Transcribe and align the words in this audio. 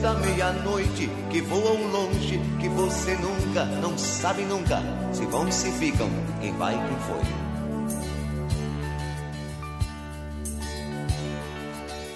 Da 0.00 0.14
meia-noite 0.14 1.10
que 1.28 1.40
voam 1.40 1.90
longe, 1.90 2.38
que 2.60 2.68
você 2.68 3.16
nunca, 3.16 3.64
não 3.64 3.98
sabe 3.98 4.42
nunca, 4.42 4.80
se 5.12 5.26
vão, 5.26 5.50
se 5.50 5.72
ficam, 5.72 6.08
quem 6.40 6.52
vai, 6.52 6.74
quem 6.74 6.96
foi. 7.00 7.20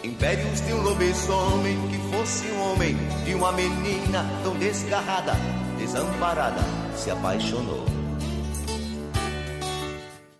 Impérios 0.09 0.61
de 0.61 0.73
um 0.75 0.83
lobisomem 0.83 1.77
que 1.89 1.99
fosse 2.17 2.47
um 2.53 2.73
homem, 2.73 2.97
de 3.25 3.35
uma 3.35 3.51
menina 3.51 4.25
tão 4.45 4.57
desgarrada, 4.59 5.33
desamparada, 5.77 6.61
se 6.95 7.11
apaixonou. 7.11 7.85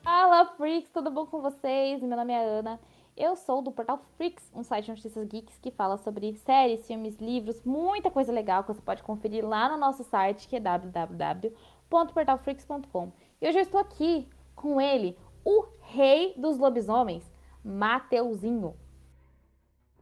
Fala, 0.05 0.47
freaks, 0.57 0.91
tudo 0.93 1.11
bom 1.11 1.27
com 1.27 1.43
vocês? 1.43 2.01
Meu 2.03 2.17
nome 2.17 2.33
é 2.33 2.39
Ana. 2.39 2.79
Eu 3.15 3.37
sou 3.37 3.61
do 3.61 3.71
portal 3.71 4.03
Freaks, 4.17 4.51
um 4.55 4.63
site 4.63 4.87
de 4.87 4.93
notícias 4.93 5.29
geeks 5.29 5.59
que 5.59 5.71
fala 5.71 5.99
sobre 5.99 6.35
séries, 6.37 6.87
filmes, 6.87 7.19
livros, 7.19 7.63
muita 7.63 8.11
coisa 8.11 8.33
legal 8.33 8.65
que 8.65 8.73
você 8.73 8.81
pode 8.81 9.03
conferir 9.03 9.47
lá 9.47 9.69
no 9.69 9.77
nosso 9.77 10.03
site, 10.03 10.49
que 10.49 10.57
é 10.57 10.61
www.portalfreaks.com. 10.61 13.13
E 13.41 13.47
hoje 13.47 13.59
eu 13.59 13.63
estou 13.63 13.79
aqui 13.79 14.27
com 14.57 14.81
ele, 14.81 15.15
o 15.45 15.67
rei 15.83 16.33
dos 16.39 16.57
lobisomens, 16.57 17.31
Mateuzinho. 17.63 18.75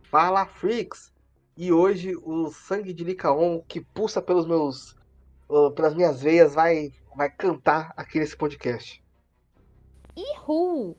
Fala, 0.03 0.47
Freaks! 0.47 1.13
E 1.57 1.73
hoje 1.73 2.15
o 2.17 2.53
sangue 2.53 2.93
de 2.93 3.03
Licaon 3.03 3.61
que 3.67 3.81
pulsa 3.81 4.23
pelos 4.23 4.47
meus, 4.47 4.93
uh, 5.49 5.73
pelas 5.73 5.95
minhas 5.95 6.23
veias 6.23 6.55
vai, 6.55 6.93
vai 7.17 7.29
cantar 7.29 7.93
aqui 7.97 8.21
nesse 8.21 8.37
podcast. 8.37 9.03
Ihu! 10.17 10.97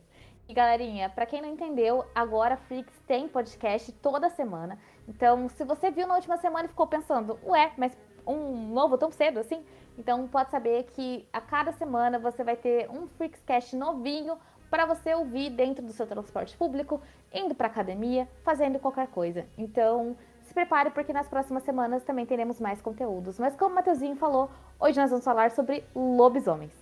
E 0.51 0.53
galerinha, 0.53 1.07
para 1.07 1.25
quem 1.25 1.41
não 1.41 1.47
entendeu, 1.47 2.03
agora 2.13 2.55
a 2.55 2.57
Flix 2.57 2.91
tem 3.07 3.25
podcast 3.25 3.89
toda 3.93 4.29
semana. 4.29 4.77
Então, 5.07 5.47
se 5.47 5.63
você 5.63 5.89
viu 5.89 6.05
na 6.05 6.15
última 6.15 6.35
semana 6.35 6.65
e 6.65 6.67
ficou 6.67 6.85
pensando, 6.87 7.39
ué, 7.45 7.71
mas 7.77 7.97
um 8.27 8.67
novo 8.67 8.97
tão 8.97 9.09
cedo 9.13 9.39
assim? 9.39 9.63
Então, 9.97 10.27
pode 10.27 10.51
saber 10.51 10.83
que 10.91 11.25
a 11.31 11.39
cada 11.39 11.71
semana 11.71 12.19
você 12.19 12.43
vai 12.43 12.57
ter 12.57 12.89
um 12.89 13.07
Freakscast 13.07 13.77
novinho 13.77 14.37
para 14.69 14.85
você 14.85 15.15
ouvir 15.15 15.51
dentro 15.51 15.85
do 15.85 15.93
seu 15.93 16.05
transporte 16.05 16.57
público, 16.57 17.01
indo 17.33 17.55
para 17.55 17.67
academia, 17.67 18.27
fazendo 18.43 18.77
qualquer 18.77 19.07
coisa. 19.07 19.45
Então, 19.57 20.17
se 20.41 20.53
prepare 20.53 20.89
porque 20.89 21.13
nas 21.13 21.29
próximas 21.29 21.63
semanas 21.63 22.03
também 22.03 22.25
teremos 22.25 22.59
mais 22.59 22.81
conteúdos. 22.81 23.39
Mas 23.39 23.55
como 23.55 23.71
o 23.71 23.75
Mateuzinho 23.75 24.17
falou, 24.17 24.49
hoje 24.77 24.99
nós 24.99 25.11
vamos 25.11 25.23
falar 25.23 25.51
sobre 25.51 25.85
lobisomens. 25.95 26.73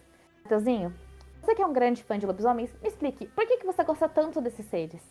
Mateuzinho, 0.44 0.92
você 1.50 1.56
que 1.56 1.62
é 1.64 1.66
um 1.66 1.74
grande 1.74 2.04
fã 2.04 2.20
de 2.20 2.26
lobisomens, 2.28 2.70
me 2.82 2.88
explique, 2.88 3.28
por 3.28 3.46
que, 3.48 3.58
que 3.58 3.66
você 3.66 3.84
gosta 3.84 4.08
tanto 4.08 4.40
desses 4.40 4.66
seres? 4.68 5.02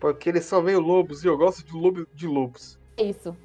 Porque 0.00 0.28
eles 0.28 0.44
são 0.44 0.60
meio 0.60 0.80
lobos 0.80 1.22
e 1.24 1.28
eu 1.28 1.38
gosto 1.38 1.64
de, 1.64 1.72
lobo, 1.72 2.04
de 2.12 2.26
lobos. 2.26 2.76
É 2.96 3.04
isso. 3.04 3.36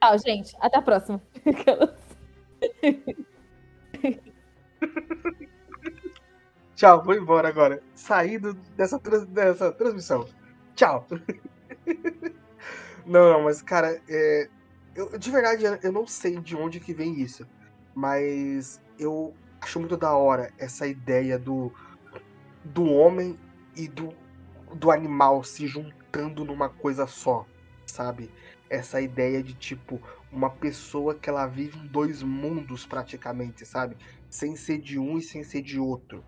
Tchau, 0.00 0.16
gente. 0.24 0.56
Até 0.60 0.78
a 0.78 0.82
próxima. 0.82 1.20
Tchau, 6.76 7.02
vou 7.02 7.14
embora 7.14 7.48
agora. 7.48 7.82
Saído 7.96 8.54
dessa, 8.76 9.00
trans, 9.00 9.26
dessa 9.26 9.72
transmissão. 9.72 10.28
Tchau. 10.76 11.04
não, 13.04 13.32
não, 13.32 13.42
mas 13.42 13.60
cara, 13.60 14.00
é, 14.08 14.48
eu, 14.94 15.18
de 15.18 15.30
verdade 15.30 15.64
eu 15.82 15.92
não 15.92 16.06
sei 16.06 16.38
de 16.38 16.56
onde 16.56 16.78
que 16.78 16.94
vem 16.94 17.20
isso. 17.20 17.44
Mas 17.94 18.80
eu 18.98 19.34
acho 19.60 19.78
muito 19.78 19.96
da 19.96 20.12
hora 20.14 20.52
essa 20.58 20.86
ideia 20.86 21.38
do, 21.38 21.72
do 22.64 22.84
homem 22.84 23.38
e 23.76 23.88
do, 23.88 24.12
do 24.74 24.90
animal 24.90 25.42
se 25.44 25.66
juntando 25.66 26.44
numa 26.44 26.68
coisa 26.68 27.06
só, 27.06 27.46
sabe? 27.86 28.30
Essa 28.68 29.00
ideia 29.00 29.42
de 29.42 29.54
tipo 29.54 30.00
uma 30.32 30.50
pessoa 30.50 31.14
que 31.14 31.28
ela 31.28 31.46
vive 31.46 31.78
em 31.78 31.86
dois 31.86 32.22
mundos 32.22 32.86
praticamente, 32.86 33.66
sabe? 33.66 33.96
Sem 34.28 34.56
ser 34.56 34.78
de 34.78 34.98
um 34.98 35.18
e 35.18 35.22
sem 35.22 35.42
ser 35.42 35.62
de 35.62 35.78
outro 35.78 36.24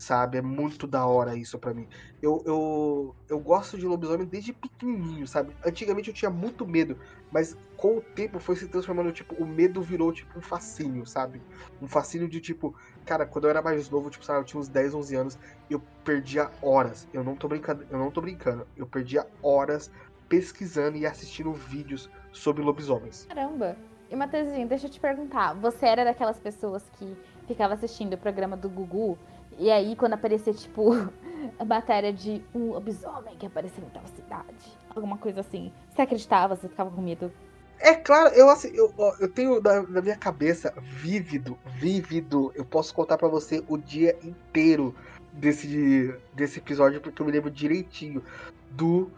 sabe? 0.00 0.38
É 0.38 0.42
muito 0.42 0.86
da 0.86 1.06
hora 1.06 1.36
isso 1.36 1.58
para 1.58 1.74
mim. 1.74 1.86
Eu, 2.22 2.42
eu, 2.46 3.16
eu 3.28 3.38
gosto 3.38 3.76
de 3.76 3.86
lobisomem 3.86 4.26
desde 4.26 4.52
pequenininho, 4.52 5.26
sabe? 5.26 5.54
Antigamente 5.64 6.08
eu 6.08 6.14
tinha 6.14 6.30
muito 6.30 6.66
medo, 6.66 6.98
mas 7.30 7.54
com 7.76 7.96
o 7.96 8.02
tempo 8.14 8.38
foi 8.38 8.56
se 8.56 8.68
transformando, 8.68 9.12
tipo, 9.12 9.34
o 9.36 9.46
medo 9.46 9.80
virou, 9.80 10.12
tipo, 10.12 10.38
um 10.38 10.42
fascínio, 10.42 11.06
sabe? 11.06 11.40
Um 11.80 11.88
fascínio 11.88 12.28
de, 12.28 12.40
tipo, 12.40 12.74
cara, 13.06 13.24
quando 13.24 13.44
eu 13.44 13.50
era 13.50 13.62
mais 13.62 13.88
novo, 13.88 14.10
tipo, 14.10 14.24
sabe, 14.24 14.40
eu 14.40 14.44
tinha 14.44 14.60
uns 14.60 14.68
10, 14.68 14.94
11 14.94 15.16
anos, 15.16 15.38
eu 15.70 15.80
perdia 16.04 16.50
horas. 16.62 17.08
Eu 17.12 17.24
não 17.24 17.34
tô 17.36 17.48
brincando, 17.48 17.86
eu 17.90 17.98
não 17.98 18.10
tô 18.10 18.20
brincando. 18.20 18.66
Eu 18.76 18.86
perdia 18.86 19.26
horas 19.42 19.90
pesquisando 20.28 20.96
e 20.96 21.06
assistindo 21.06 21.52
vídeos 21.52 22.08
sobre 22.32 22.62
lobisomens. 22.62 23.26
Caramba! 23.26 23.76
E, 24.10 24.16
Matheusinho, 24.16 24.68
deixa 24.68 24.86
eu 24.86 24.90
te 24.90 25.00
perguntar, 25.00 25.54
você 25.54 25.86
era 25.86 26.04
daquelas 26.04 26.38
pessoas 26.38 26.82
que 26.98 27.16
ficava 27.46 27.74
assistindo 27.74 28.14
o 28.14 28.18
programa 28.18 28.56
do 28.56 28.68
Gugu 28.68 29.16
e 29.58 29.70
aí, 29.70 29.94
quando 29.96 30.14
aparecia, 30.14 30.54
tipo, 30.54 30.90
a 31.58 31.64
matéria 31.64 32.12
de 32.12 32.42
um 32.54 32.72
lobisomem 32.72 33.36
que 33.36 33.46
apareceu 33.46 33.82
em 33.84 33.90
tal 33.90 34.06
cidade, 34.14 34.78
alguma 34.94 35.16
coisa 35.16 35.40
assim, 35.40 35.72
você 35.88 36.02
acreditava? 36.02 36.56
Você 36.56 36.68
ficava 36.68 36.90
com 36.90 37.00
medo? 37.00 37.32
É 37.78 37.94
claro, 37.94 38.34
eu, 38.34 38.50
assim, 38.50 38.70
eu, 38.74 38.92
eu 39.18 39.28
tenho 39.28 39.60
na, 39.60 39.82
na 39.82 40.02
minha 40.02 40.16
cabeça 40.16 40.72
vívido, 40.82 41.58
vívido. 41.64 42.52
Eu 42.54 42.64
posso 42.64 42.94
contar 42.94 43.16
para 43.16 43.26
você 43.26 43.64
o 43.68 43.78
dia 43.78 44.18
inteiro 44.22 44.94
desse, 45.32 46.14
desse 46.34 46.58
episódio, 46.58 47.00
porque 47.00 47.22
eu 47.22 47.26
me 47.26 47.32
lembro 47.32 47.50
direitinho 47.50 48.22
do 48.70 49.10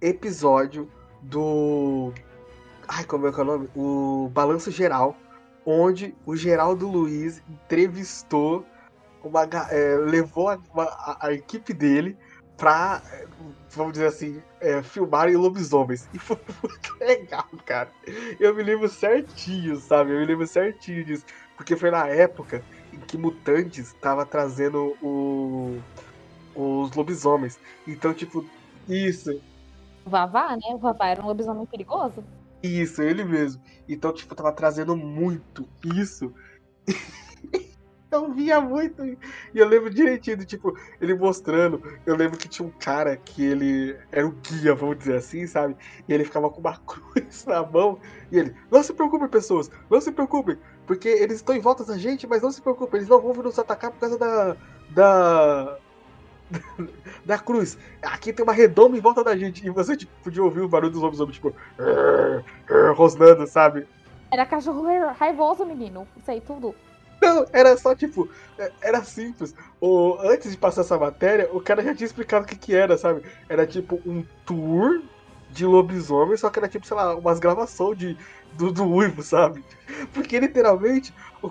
episódio 0.00 0.90
do. 1.22 2.12
Ai, 2.86 3.04
como 3.04 3.26
é 3.26 3.32
que 3.32 3.40
é 3.40 3.42
o 3.42 3.46
nome? 3.46 3.70
O 3.74 4.28
Balanço 4.30 4.70
Geral, 4.70 5.16
onde 5.64 6.14
o 6.26 6.36
Geraldo 6.36 6.86
Luiz 6.88 7.42
entrevistou 7.48 8.66
uma, 9.22 9.44
é, 9.70 9.96
levou 9.96 10.48
a, 10.48 10.58
a, 10.76 11.26
a, 11.26 11.32
equipe 11.32 11.72
dele 11.72 12.16
pra, 12.56 13.02
vamos 13.70 13.92
dizer 13.92 14.06
assim, 14.06 14.42
é, 14.60 14.82
filmarem 14.82 15.36
lobisomens. 15.36 16.08
E 16.12 16.18
foi 16.18 16.36
muito 16.62 16.96
legal, 17.00 17.48
cara. 17.64 17.90
Eu 18.38 18.54
me 18.54 18.62
lembro 18.62 18.88
certinho, 18.88 19.76
sabe? 19.76 20.12
Eu 20.12 20.20
me 20.20 20.26
lembro 20.26 20.46
certinho 20.46 21.04
disso. 21.04 21.24
Porque 21.56 21.76
foi 21.76 21.90
na 21.90 22.06
época 22.08 22.62
em 22.92 22.98
que 22.98 23.16
Mutantes 23.16 23.92
tava 24.00 24.26
trazendo 24.26 24.96
o, 25.02 25.80
os 26.54 26.92
lobisomens. 26.92 27.58
Então, 27.86 28.12
tipo, 28.12 28.44
isso. 28.88 29.40
O 30.04 30.10
Vavá, 30.10 30.56
né? 30.56 30.74
O 30.74 30.78
Vavá 30.78 31.08
era 31.08 31.22
um 31.22 31.26
lobisomem 31.26 31.66
perigoso. 31.66 32.24
Isso, 32.62 33.02
ele 33.02 33.24
mesmo. 33.24 33.62
Então, 33.88 34.12
tipo, 34.12 34.34
tava 34.34 34.52
trazendo 34.52 34.96
muito 34.96 35.68
isso. 35.84 36.32
Eu 38.12 38.30
via 38.30 38.60
muito. 38.60 39.02
E 39.04 39.18
eu 39.54 39.66
lembro 39.66 39.88
direitinho, 39.88 40.44
tipo, 40.44 40.76
ele 41.00 41.14
mostrando. 41.14 41.82
Eu 42.04 42.14
lembro 42.14 42.38
que 42.38 42.46
tinha 42.46 42.68
um 42.68 42.70
cara 42.70 43.16
que 43.16 43.42
ele 43.42 43.96
era 44.10 44.26
o 44.26 44.32
guia, 44.32 44.74
vamos 44.74 44.98
dizer 44.98 45.16
assim, 45.16 45.46
sabe? 45.46 45.74
E 46.06 46.12
ele 46.12 46.24
ficava 46.24 46.50
com 46.50 46.60
uma 46.60 46.76
cruz 46.86 47.46
na 47.46 47.62
mão. 47.62 47.98
E 48.30 48.38
ele, 48.38 48.54
não 48.70 48.82
se 48.82 48.92
preocupem, 48.92 49.28
pessoas, 49.28 49.70
não 49.90 50.00
se 50.00 50.12
preocupem. 50.12 50.58
Porque 50.86 51.08
eles 51.08 51.36
estão 51.36 51.54
em 51.54 51.60
volta 51.60 51.84
da 51.84 51.96
gente, 51.96 52.26
mas 52.26 52.42
não 52.42 52.52
se 52.52 52.60
preocupem, 52.60 52.98
eles 52.98 53.08
não 53.08 53.20
vão 53.20 53.32
vir 53.32 53.44
nos 53.44 53.58
atacar 53.58 53.90
por 53.90 54.00
causa 54.00 54.18
da. 54.18 54.56
da. 54.90 55.78
da 57.24 57.38
cruz. 57.38 57.78
Aqui 58.02 58.30
tem 58.30 58.44
uma 58.44 58.52
redoma 58.52 58.94
em 58.94 59.00
volta 59.00 59.24
da 59.24 59.34
gente. 59.34 59.66
E 59.66 59.70
você 59.70 59.96
tipo, 59.96 60.12
podia 60.22 60.44
ouvir 60.44 60.60
o 60.60 60.68
barulho 60.68 60.92
dos 60.92 61.00
lobisomens, 61.00 61.36
tipo, 61.36 61.54
rosnando, 62.94 63.46
sabe? 63.46 63.86
Era 64.30 64.44
cachorro 64.44 64.82
raivoso, 65.18 65.64
menino. 65.64 66.06
Isso 66.16 66.30
aí 66.30 66.40
tudo. 66.42 66.74
Não, 67.22 67.46
era 67.52 67.76
só 67.76 67.94
tipo, 67.94 68.28
é, 68.58 68.72
era 68.82 69.04
simples. 69.04 69.54
O, 69.80 70.16
antes 70.20 70.50
de 70.50 70.58
passar 70.58 70.80
essa 70.80 70.98
matéria, 70.98 71.48
o 71.52 71.60
cara 71.60 71.80
já 71.80 71.94
tinha 71.94 72.06
explicado 72.06 72.44
o 72.44 72.48
que, 72.48 72.56
que 72.56 72.74
era, 72.74 72.98
sabe? 72.98 73.22
Era 73.48 73.64
tipo 73.64 74.02
um 74.04 74.24
tour 74.44 75.00
de 75.50 75.64
lobisomem, 75.64 76.36
só 76.36 76.50
que 76.50 76.58
era 76.58 76.68
tipo, 76.68 76.84
sei 76.84 76.96
lá, 76.96 77.14
umas 77.14 77.38
gravações 77.38 77.96
de, 77.96 78.18
do, 78.54 78.72
do 78.72 78.84
Uivo, 78.84 79.22
sabe? 79.22 79.64
Porque 80.12 80.40
literalmente 80.40 81.14
o, 81.40 81.48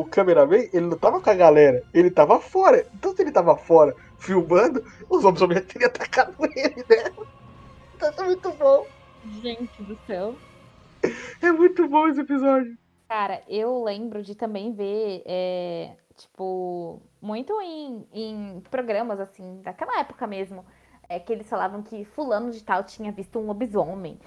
o 0.00 0.04
cameraman, 0.06 0.68
ele 0.72 0.86
não 0.86 0.98
tava 0.98 1.20
com 1.20 1.30
a 1.30 1.34
galera, 1.34 1.84
ele 1.94 2.10
tava 2.10 2.40
fora. 2.40 2.84
Então 2.94 3.14
se 3.14 3.22
ele 3.22 3.30
tava 3.30 3.56
fora 3.56 3.94
filmando, 4.18 4.84
os 5.08 5.22
lobisomens 5.22 5.60
já 5.60 5.66
teriam 5.66 5.88
atacado 5.90 6.34
ele, 6.56 6.84
né? 6.88 7.12
Então 7.94 8.12
é 8.18 8.22
muito 8.24 8.52
bom. 8.54 8.86
Gente 9.42 9.82
do 9.82 9.96
céu. 10.06 10.34
É 11.40 11.52
muito 11.52 11.86
bom 11.88 12.08
esse 12.08 12.20
episódio. 12.20 12.76
Cara, 13.14 13.44
eu 13.48 13.84
lembro 13.84 14.24
de 14.24 14.34
também 14.34 14.72
ver, 14.72 15.22
é, 15.24 15.96
tipo, 16.16 17.00
muito 17.22 17.52
em, 17.62 18.04
em 18.12 18.60
programas, 18.68 19.20
assim, 19.20 19.60
daquela 19.62 20.00
época 20.00 20.26
mesmo, 20.26 20.64
é, 21.08 21.20
que 21.20 21.32
eles 21.32 21.48
falavam 21.48 21.80
que 21.80 22.04
fulano 22.04 22.50
de 22.50 22.60
tal 22.64 22.82
tinha 22.82 23.12
visto 23.12 23.38
um 23.38 23.46
lobisomem. 23.46 24.18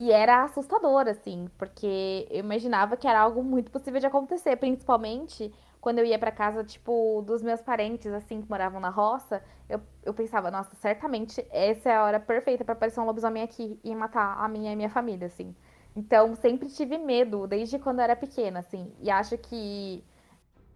E 0.00 0.10
era 0.10 0.42
assustador, 0.44 1.06
assim, 1.08 1.48
porque 1.58 2.26
eu 2.28 2.40
imaginava 2.40 2.96
que 2.96 3.06
era 3.06 3.20
algo 3.20 3.40
muito 3.44 3.70
possível 3.70 4.00
de 4.00 4.06
acontecer, 4.06 4.56
principalmente 4.56 5.52
quando 5.80 6.00
eu 6.00 6.04
ia 6.04 6.18
para 6.18 6.32
casa, 6.32 6.64
tipo, 6.64 7.22
dos 7.24 7.40
meus 7.42 7.60
parentes, 7.62 8.12
assim, 8.12 8.42
que 8.42 8.50
moravam 8.50 8.80
na 8.80 8.88
roça, 8.90 9.44
eu, 9.68 9.80
eu 10.04 10.12
pensava, 10.14 10.50
nossa, 10.50 10.74
certamente 10.76 11.46
essa 11.52 11.88
é 11.90 11.96
a 11.96 12.04
hora 12.04 12.18
perfeita 12.18 12.64
para 12.64 12.72
aparecer 12.74 12.98
um 13.00 13.06
lobisomem 13.06 13.44
aqui 13.44 13.78
e 13.84 13.94
matar 13.94 14.38
a 14.44 14.48
minha 14.48 14.70
e 14.70 14.74
a 14.74 14.76
minha 14.76 14.90
família, 14.90 15.26
assim. 15.28 15.54
Então, 15.96 16.34
sempre 16.34 16.68
tive 16.68 16.98
medo, 16.98 17.46
desde 17.46 17.78
quando 17.78 17.98
eu 18.00 18.04
era 18.04 18.16
pequena, 18.16 18.60
assim. 18.60 18.92
E 19.00 19.10
acho 19.10 19.38
que 19.38 20.02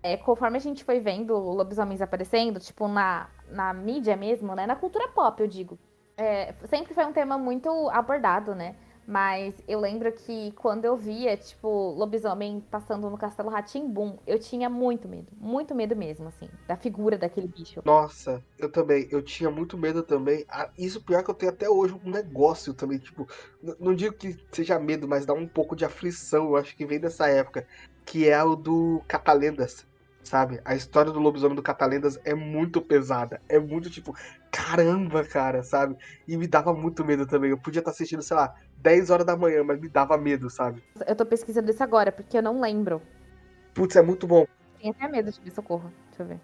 é, 0.02 0.16
conforme 0.16 0.56
a 0.56 0.60
gente 0.60 0.84
foi 0.84 1.00
vendo 1.00 1.36
lobisomens 1.36 2.00
aparecendo, 2.00 2.60
tipo, 2.60 2.86
na, 2.86 3.28
na 3.48 3.72
mídia 3.74 4.16
mesmo, 4.16 4.54
né? 4.54 4.66
Na 4.66 4.76
cultura 4.76 5.08
pop, 5.08 5.40
eu 5.42 5.48
digo. 5.48 5.78
É, 6.16 6.52
sempre 6.66 6.94
foi 6.94 7.04
um 7.04 7.12
tema 7.12 7.36
muito 7.38 7.68
abordado, 7.90 8.54
né? 8.54 8.76
Mas 9.08 9.54
eu 9.66 9.80
lembro 9.80 10.12
que 10.12 10.52
quando 10.52 10.84
eu 10.84 10.94
via, 10.94 11.34
tipo, 11.34 11.66
lobisomem 11.94 12.60
passando 12.60 13.08
no 13.08 13.16
Castelo 13.16 13.48
Ratimbum, 13.48 14.18
eu 14.26 14.38
tinha 14.38 14.68
muito 14.68 15.08
medo. 15.08 15.32
Muito 15.40 15.74
medo 15.74 15.96
mesmo, 15.96 16.28
assim, 16.28 16.46
da 16.66 16.76
figura 16.76 17.16
daquele 17.16 17.48
bicho. 17.48 17.82
Nossa, 17.84 18.44
eu 18.58 18.70
também. 18.70 19.08
Eu 19.10 19.22
tinha 19.22 19.50
muito 19.50 19.78
medo 19.78 20.02
também. 20.02 20.44
Ah, 20.50 20.70
Isso 20.76 21.02
pior 21.04 21.22
que 21.24 21.30
eu 21.30 21.34
tenho 21.34 21.52
até 21.52 21.68
hoje 21.70 21.94
um 21.94 22.10
negócio 22.10 22.74
também. 22.74 22.98
Tipo, 22.98 23.26
não 23.80 23.94
digo 23.94 24.14
que 24.16 24.36
seja 24.52 24.78
medo, 24.78 25.08
mas 25.08 25.24
dá 25.24 25.32
um 25.32 25.48
pouco 25.48 25.74
de 25.74 25.84
aflição. 25.84 26.44
Eu 26.46 26.56
acho 26.56 26.76
que 26.76 26.84
vem 26.86 27.00
dessa 27.00 27.28
época. 27.28 27.66
Que 28.04 28.28
é 28.28 28.42
o 28.42 28.56
do 28.56 29.02
Catalendas. 29.08 29.86
Sabe? 30.22 30.60
A 30.64 30.74
história 30.74 31.10
do 31.10 31.20
lobisomem 31.20 31.56
do 31.56 31.62
Catalendas 31.62 32.18
é 32.24 32.34
muito 32.34 32.82
pesada. 32.82 33.42
É 33.48 33.58
muito 33.58 33.88
tipo, 33.90 34.12
caramba, 34.50 35.24
cara, 35.24 35.62
sabe? 35.62 35.96
E 36.26 36.36
me 36.36 36.46
dava 36.46 36.72
muito 36.74 37.04
medo 37.04 37.26
também. 37.26 37.50
Eu 37.50 37.58
podia 37.58 37.80
estar 37.80 37.90
assistindo, 37.90 38.22
sei 38.22 38.36
lá, 38.36 38.52
10 38.76 39.10
horas 39.10 39.26
da 39.26 39.36
manhã, 39.36 39.62
mas 39.64 39.80
me 39.80 39.88
dava 39.88 40.16
medo, 40.18 40.50
sabe? 40.50 40.82
Eu 41.06 41.16
tô 41.16 41.24
pesquisando 41.26 41.70
isso 41.70 41.82
agora, 41.82 42.10
porque 42.12 42.36
eu 42.38 42.42
não 42.42 42.60
lembro. 42.60 43.02
Putz, 43.74 43.96
é 43.96 44.02
muito 44.02 44.26
bom. 44.26 44.44
Tenho 44.78 44.92
até 44.92 45.08
medo 45.08 45.30
de 45.30 45.40
ver 45.40 45.50
socorro. 45.52 45.92
Deixa 46.08 46.22
eu 46.22 46.26
ver. 46.26 46.40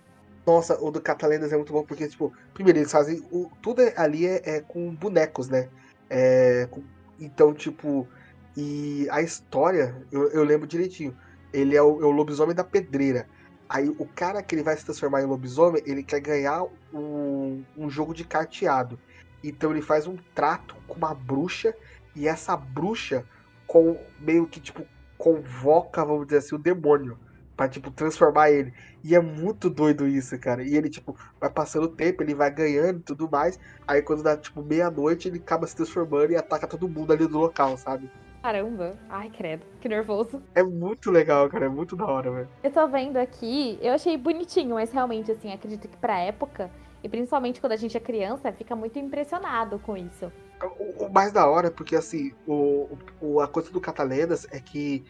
Nossa, 0.47 0.79
o 0.83 0.91
do 0.91 1.01
Catalendas 1.01 1.53
é 1.53 1.57
muito 1.57 1.73
bom 1.73 1.85
porque, 1.85 2.07
tipo, 2.07 2.33
primeiro, 2.53 2.79
eles 2.79 2.93
fazem. 2.93 3.23
O, 3.31 3.49
tudo 3.63 3.83
ali 3.97 4.27
é, 4.27 4.43
é 4.45 4.61
com 4.61 4.95
bonecos, 4.95 5.49
né? 5.49 5.69
É, 6.11 6.67
com- 6.71 6.85
então, 7.19 7.53
tipo. 7.55 8.09
E 8.57 9.09
a 9.11 9.21
história, 9.21 10.01
eu, 10.13 10.31
eu 10.31 10.45
lembro 10.45 10.67
direitinho. 10.67 11.17
Ele 11.53 11.77
é 11.77 11.83
o, 11.83 12.03
é 12.03 12.05
o 12.05 12.11
lobisomem 12.11 12.55
da 12.55 12.63
pedreira. 12.65 13.27
Aí 13.69 13.89
o 13.89 14.07
cara 14.07 14.43
que 14.43 14.55
ele 14.55 14.63
vai 14.63 14.77
se 14.77 14.85
transformar 14.85 15.23
em 15.23 15.27
lobisomem, 15.27 15.83
ele 15.87 16.03
quer 16.03 16.21
ganhar 16.21 16.65
um, 16.93 17.65
um 17.77 17.89
jogo 17.89 18.15
de 18.15 18.25
carteado. 18.25 18.99
Então 19.43 19.71
ele 19.71 19.83
faz 19.83 20.07
um 20.07 20.17
trato 20.35 20.75
com 20.87 20.95
uma 20.95 21.15
bruxa. 21.15 21.75
E 22.15 22.29
essa 22.29 22.57
bruxa 22.57 23.25
com, 23.67 23.99
meio 24.21 24.47
que, 24.47 24.61
tipo, 24.61 24.87
convoca, 25.19 26.05
vamos 26.05 26.27
dizer 26.27 26.39
assim, 26.39 26.55
o 26.55 26.59
demônio. 26.59 27.19
Pra, 27.57 27.69
tipo, 27.69 27.91
transformar 27.91 28.51
ele. 28.51 28.73
E 29.03 29.15
é 29.15 29.21
muito 29.21 29.71
doido 29.71 30.07
isso, 30.09 30.39
cara. 30.39 30.63
E 30.63 30.77
ele, 30.77 30.91
tipo, 30.91 31.17
vai 31.41 31.51
passando 31.51 31.85
o 31.85 31.89
tempo, 31.89 32.23
ele 32.23 32.35
vai 32.35 32.51
ganhando 32.51 32.99
e 33.01 33.03
tudo 33.03 33.31
mais. 33.31 33.59
Aí 33.87 34.03
quando 34.03 34.23
dá, 34.23 34.37
tipo, 34.37 34.63
meia-noite, 34.63 35.29
ele 35.29 35.39
acaba 35.39 35.67
se 35.67 35.77
transformando 35.77 36.33
e 36.33 36.37
ataca 36.37 36.67
todo 36.67 36.89
mundo 36.89 37.13
ali 37.13 37.27
do 37.27 37.39
local, 37.39 37.77
sabe? 37.79 38.11
Caramba. 38.45 38.95
Ai, 39.09 39.31
credo. 39.31 39.65
Que 39.81 39.89
nervoso. 39.89 40.39
É 40.55 40.63
muito 40.63 41.11
legal, 41.11 41.49
cara. 41.49 41.65
É 41.65 41.69
muito 41.71 41.97
da 41.97 42.05
hora, 42.05 42.31
velho. 42.31 42.49
Eu 42.63 42.71
tô 42.71 42.87
vendo 42.89 43.17
aqui, 43.17 43.79
eu 43.81 43.95
achei 43.95 44.19
bonitinho, 44.19 44.75
mas 44.75 44.93
realmente, 44.93 45.33
assim, 45.33 45.51
acredito 45.51 45.89
que 45.89 45.97
pra 45.97 46.19
época, 46.19 46.71
e 47.03 47.09
principalmente 47.09 47.59
quando 47.59 47.73
a 47.73 47.77
gente 47.77 47.97
é 47.97 48.01
criança, 48.01 48.53
fica 48.53 48.77
muito 48.77 48.99
impressionado 48.99 49.79
com 49.79 49.97
isso. 49.97 50.31
O, 50.79 51.07
o 51.07 51.11
mais 51.11 51.33
da 51.33 51.47
hora 51.49 51.69
é 51.69 51.71
porque, 51.71 51.97
assim, 51.97 52.33
o, 52.47 52.99
o- 53.19 53.41
a 53.41 53.49
coisa 53.49 53.71
do 53.71 53.81
Catalendas 53.81 54.47
é 54.51 54.61
que 54.61 55.03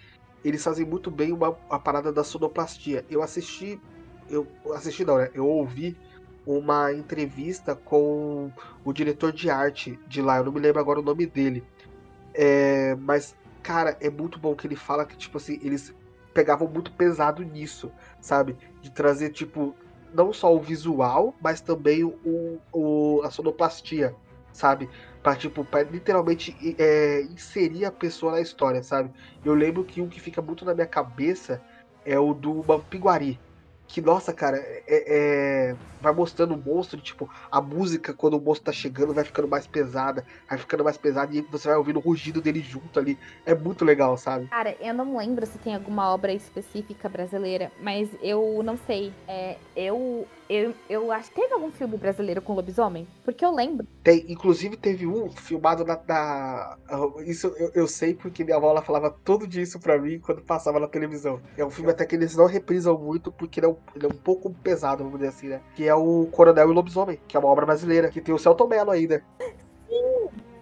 eles 0.45 0.63
fazem 0.63 0.87
muito 0.87 1.11
bem 1.11 1.33
uma, 1.33 1.59
a 1.69 1.79
parada 1.81 2.13
da 2.13 2.23
sonoplastia. 2.23 3.05
Eu 3.11 3.21
assisti. 3.21 3.81
Eu 4.31 4.47
assisti, 4.75 5.05
não, 5.05 5.19
né? 5.19 5.29
Eu 5.35 5.49
ouvi 5.49 5.97
uma 6.47 6.93
entrevista 6.93 7.75
com 7.75 8.49
o 8.85 8.93
diretor 8.93 9.33
de 9.33 9.51
arte 9.51 9.99
de 10.07 10.23
lá. 10.23 10.37
Eu 10.37 10.45
não 10.45 10.53
me 10.53 10.61
lembro 10.61 10.81
agora 10.81 11.01
o 11.01 11.03
nome 11.03 11.27
dele. 11.27 11.65
É, 12.35 12.95
mas, 12.97 13.35
cara, 13.63 13.97
é 14.01 14.11
muito 14.11 14.39
bom 14.39 14.55
que 14.55 14.67
ele 14.67 14.77
fala 14.77 15.07
que, 15.07 15.17
tipo 15.17 15.39
assim, 15.39 15.59
eles 15.63 15.95
pegavam 16.35 16.69
muito 16.69 16.93
pesado 16.93 17.43
nisso, 17.45 17.93
sabe? 18.21 18.57
De 18.83 18.91
trazer, 18.91 19.31
tipo, 19.31 19.75
não 20.13 20.33
só 20.33 20.55
o 20.55 20.61
visual, 20.61 21.35
mas 21.41 21.61
também 21.61 22.05
o, 22.05 22.61
o, 22.73 23.23
a 23.23 23.31
sonoplastia, 23.31 24.15
sabe? 24.53 24.89
Pra, 25.23 25.37
tipo, 25.37 25.65
pra 25.65 25.83
literalmente 25.83 26.57
é, 26.79 27.23
inserir 27.23 27.85
a 27.85 27.93
pessoa 27.93 28.33
na 28.33 28.41
história, 28.41 28.83
sabe? 28.83 29.11
Eu 29.45 29.55
lembro 29.55 29.85
que 29.85 30.01
um 30.01 30.09
que 30.09 30.21
fica 30.21 30.43
muito 30.43 30.65
na 30.65 30.75
minha 30.75 30.87
cabeça 30.87 31.63
é 32.05 32.19
o 32.19 32.35
do 32.35 32.63
Mampiguari. 32.67 33.41
Que, 33.95 34.03
nossa, 34.03 34.33
cara, 34.33 34.57
é, 34.57 34.83
é- 34.89 35.77
vai 36.01 36.13
mostrando 36.13 36.53
o 36.53 36.59
monstro, 36.59 37.01
tipo, 37.01 37.31
a 37.49 37.61
música, 37.61 38.13
quando 38.13 38.37
o 38.37 38.41
monstro 38.41 38.65
tá 38.65 38.73
chegando, 38.73 39.15
vai 39.15 39.23
ficando 39.23 39.47
mais 39.47 39.69
pesada, 39.69 40.27
vai 40.51 40.59
ficando 40.59 40.83
mais 40.83 40.99
pesada, 40.99 41.33
e 41.33 41.41
você 41.43 41.69
vai 41.69 41.77
ouvindo 41.77 41.99
o 41.99 42.03
rugido 42.03 42.43
dele 42.43 42.59
junto 42.61 42.99
ali. 42.99 43.17
É 43.47 43.55
muito 43.55 43.85
legal, 43.85 44.17
sabe? 44.17 44.49
Cara, 44.49 44.77
eu 44.81 44.93
não 44.93 45.17
lembro 45.17 45.47
se 45.47 45.59
tem 45.59 45.77
alguma 45.77 46.13
obra 46.13 46.33
específica 46.33 47.09
brasileira, 47.09 47.71
mas 47.81 48.09
eu 48.21 48.63
não 48.65 48.77
sei. 48.77 49.13
É, 49.29 49.59
eu, 49.77 50.27
eu, 50.49 50.75
eu 50.89 51.11
acho 51.11 51.31
que 51.31 51.41
teve 51.41 51.55
algum 51.55 51.71
filme 51.71 51.97
brasileiro 51.97 52.43
com 52.43 52.53
lobisomem? 52.55 53.07
Porque 53.25 53.45
eu 53.45 53.55
lembro. 53.55 53.87
Tem, 54.03 54.25
inclusive 54.31 54.77
teve 54.77 55.07
um 55.07 55.31
filmado 55.31 55.85
na. 55.85 55.99
na- 56.07 56.77
isso 57.27 57.49
eu, 57.57 57.71
eu 57.75 57.89
sei 57.89 58.15
porque 58.15 58.45
minha 58.45 58.57
avó 58.57 58.71
ela 58.71 58.83
falava 58.83 59.11
todo 59.25 59.47
dia 59.47 59.63
isso 59.63 59.81
pra 59.81 59.99
mim 59.99 60.19
quando 60.19 60.43
passava 60.43 60.79
na 60.79 60.87
televisão. 60.89 61.41
É 61.57 61.65
um 61.65 61.71
filme 61.71 61.91
até 61.91 62.05
que 62.05 62.15
eles 62.15 62.37
não 62.37 62.47
reprisam 62.47 62.99
muito 62.99 63.33
porque 63.33 63.61
ele 63.61 63.67
é 63.67 63.71
um, 63.71 63.77
ele 63.97 64.07
é 64.07 64.09
um 64.09 64.19
pouco 64.19 64.53
pesado, 64.63 65.03
vamos 65.03 65.19
dizer 65.19 65.31
assim, 65.31 65.49
né? 65.49 65.61
Que 65.75 65.89
é 65.89 65.95
o 65.95 66.27
Coronel 66.31 66.69
e 66.69 66.71
o 66.71 66.75
Lobisomem, 66.75 67.19
que 67.27 67.37
é 67.37 67.41
uma 67.41 67.49
obra 67.49 67.65
brasileira, 67.67 68.09
que 68.11 68.21
tem 68.21 68.35
o 68.35 68.39
Celton 68.39 68.67
Mello 68.67 68.91
ainda. 68.91 69.23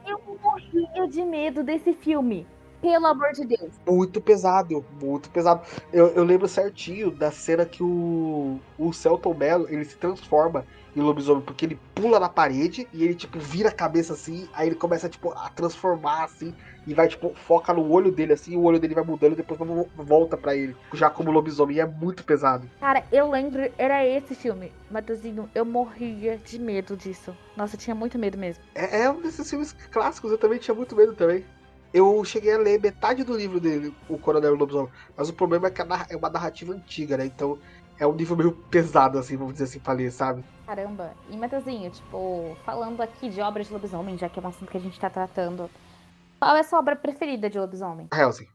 Eu 0.06 0.20
morria 0.43 1.08
de 1.08 1.25
medo 1.25 1.62
desse 1.62 1.93
filme. 1.94 2.46
Pelo 2.82 3.06
amor 3.06 3.32
de 3.32 3.46
Deus. 3.46 3.73
Muito 3.88 4.20
pesado, 4.20 4.84
muito 5.00 5.31
pesado. 5.31 5.62
Eu, 5.93 6.08
eu 6.08 6.25
lembro 6.25 6.49
certinho 6.49 7.12
da 7.12 7.31
cena 7.31 7.64
que 7.64 7.82
o, 7.82 8.58
o 8.76 8.93
Celton 8.93 9.34
Mello 9.34 9.67
ele 9.70 9.84
se 9.84 9.96
transforma 9.96 10.67
em 10.94 11.00
lobisomem, 11.00 11.43
porque 11.43 11.64
ele 11.64 11.79
pula 11.94 12.20
na 12.20 12.29
parede 12.29 12.87
e 12.93 13.05
ele, 13.05 13.14
tipo, 13.14 13.38
vira 13.38 13.69
a 13.70 13.73
cabeça 13.73 14.12
assim, 14.12 14.46
aí 14.52 14.69
ele 14.69 14.75
começa, 14.75 15.08
tipo, 15.08 15.31
a 15.31 15.49
transformar 15.49 16.25
assim, 16.25 16.52
e 16.87 16.93
vai, 16.93 17.08
tipo, 17.08 17.32
foca 17.34 17.73
no 17.73 17.88
olho 17.90 18.12
dele 18.12 18.32
assim, 18.34 18.52
e 18.52 18.56
o 18.56 18.62
olho 18.64 18.79
dele 18.79 18.94
vai 18.94 19.05
mudando 19.05 19.32
e 19.32 19.37
depois 19.37 19.58
vo- 19.58 19.88
volta 19.96 20.37
pra 20.37 20.54
ele, 20.54 20.76
já 20.92 21.09
como 21.09 21.30
lobisomem. 21.30 21.76
E 21.76 21.80
é 21.80 21.87
muito 21.87 22.25
pesado. 22.25 22.68
Cara, 22.80 23.04
eu 23.12 23.30
lembro, 23.30 23.62
era 23.78 24.04
esse 24.04 24.35
filme. 24.35 24.71
Matheusinho, 24.90 25.49
eu 25.54 25.64
morria 25.64 26.37
de 26.37 26.59
medo 26.59 26.97
disso. 26.97 27.35
Nossa, 27.57 27.76
eu 27.76 27.80
tinha 27.80 27.95
muito 27.95 28.18
medo 28.18 28.37
mesmo. 28.37 28.62
É, 28.75 29.04
é 29.04 29.11
um 29.11 29.21
desses 29.23 29.49
filmes 29.49 29.73
clássicos, 29.90 30.30
eu 30.33 30.38
também 30.38 30.59
tinha 30.59 30.75
muito 30.75 30.95
medo 30.97 31.14
também. 31.14 31.45
Eu 31.92 32.25
cheguei 32.25 32.54
a 32.54 32.58
ler 32.58 32.80
metade 32.80 33.22
do 33.22 33.37
livro 33.37 33.61
dele, 33.61 33.94
O 34.08 34.18
Coronel 34.18 34.54
Lobisomem. 34.54 34.90
Mas 35.16 35.28
o 35.28 35.34
problema 35.34 35.66
é 35.66 35.70
que 35.70 35.82
a 35.82 35.84
narra- 35.84 36.06
é 36.08 36.16
uma 36.16 36.30
narrativa 36.30 36.72
antiga, 36.72 37.16
né? 37.16 37.26
Então 37.26 37.58
é 37.99 38.06
um 38.06 38.12
livro 38.12 38.37
meio 38.37 38.52
pesado, 38.52 39.18
assim, 39.18 39.37
vamos 39.37 39.52
dizer 39.54 39.64
assim, 39.64 39.78
pra 39.78 39.92
ler, 39.92 40.11
sabe? 40.11 40.42
Caramba. 40.66 41.12
E 41.28 41.37
Matheusinho, 41.37 41.90
tipo, 41.90 42.56
falando 42.64 43.00
aqui 43.02 43.28
de 43.28 43.40
obras 43.40 43.66
de 43.66 43.72
lobisomem, 43.72 44.16
já 44.16 44.28
que 44.28 44.38
é 44.38 44.42
um 44.42 44.49
assunto 44.49 44.70
que 44.70 44.78
a 44.78 44.80
gente 44.80 44.99
tá 44.99 45.11
tratando. 45.11 45.70
Qual 46.40 46.56
é 46.56 46.61
a 46.61 46.64
sua 46.64 46.78
obra 46.78 46.96
preferida 46.96 47.50
de 47.50 47.58
lobisomem? 47.58 48.08
Helsing. 48.12 48.49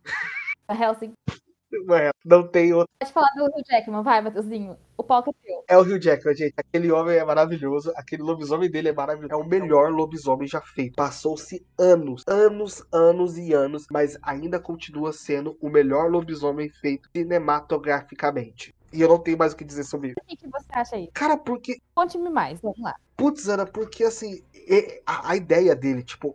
A 0.67 0.73
Helsing. 0.73 1.13
Não 1.71 1.95
é, 1.95 2.09
não 2.25 2.47
tem 2.47 2.73
outro. 2.73 2.87
Pode 2.99 3.13
falar 3.13 3.29
do 3.35 3.45
Hugh 3.45 3.63
Jackman, 3.69 4.01
vai, 4.01 4.19
Matheusinho. 4.21 4.75
O 4.97 5.03
palco 5.03 5.29
é 5.29 5.47
teu. 5.47 5.56
É 5.67 5.77
o 5.77 5.81
Hugh 5.81 5.99
Jackman, 5.99 6.33
gente. 6.33 6.53
Aquele 6.55 6.89
homem 6.91 7.17
é 7.17 7.25
maravilhoso. 7.25 7.91
Aquele 7.95 8.23
lobisomem 8.23 8.71
dele 8.71 8.87
é 8.87 8.93
maravilhoso. 8.93 9.33
É 9.33 9.35
o 9.35 9.45
melhor 9.45 9.91
lobisomem 9.91 10.47
já 10.47 10.61
feito. 10.61 10.95
Passou-se 10.95 11.65
anos, 11.77 12.23
anos, 12.25 12.85
anos 12.91 13.37
e 13.37 13.53
anos, 13.53 13.85
mas 13.91 14.17
ainda 14.21 14.59
continua 14.61 15.11
sendo 15.11 15.57
o 15.59 15.69
melhor 15.69 16.09
lobisomem 16.09 16.69
feito 16.69 17.09
cinematograficamente. 17.13 18.73
E 18.93 19.01
eu 19.01 19.09
não 19.09 19.19
tenho 19.19 19.37
mais 19.37 19.51
o 19.51 19.57
que 19.57 19.65
dizer 19.65 19.83
sobre 19.83 20.09
isso. 20.09 20.17
O 20.23 20.37
que, 20.37 20.47
você 20.47 20.67
acha 20.71 20.95
aí? 20.95 21.09
Cara, 21.13 21.35
porque 21.35 21.77
Conte-me 21.93 22.29
mais, 22.29 22.61
vamos 22.61 22.79
lá. 22.79 22.95
Putz, 23.17 23.49
Ana, 23.49 23.65
porque 23.65 24.05
assim, 24.05 24.41
a, 25.05 25.31
a 25.31 25.35
ideia 25.35 25.75
dele, 25.75 26.01
tipo, 26.01 26.33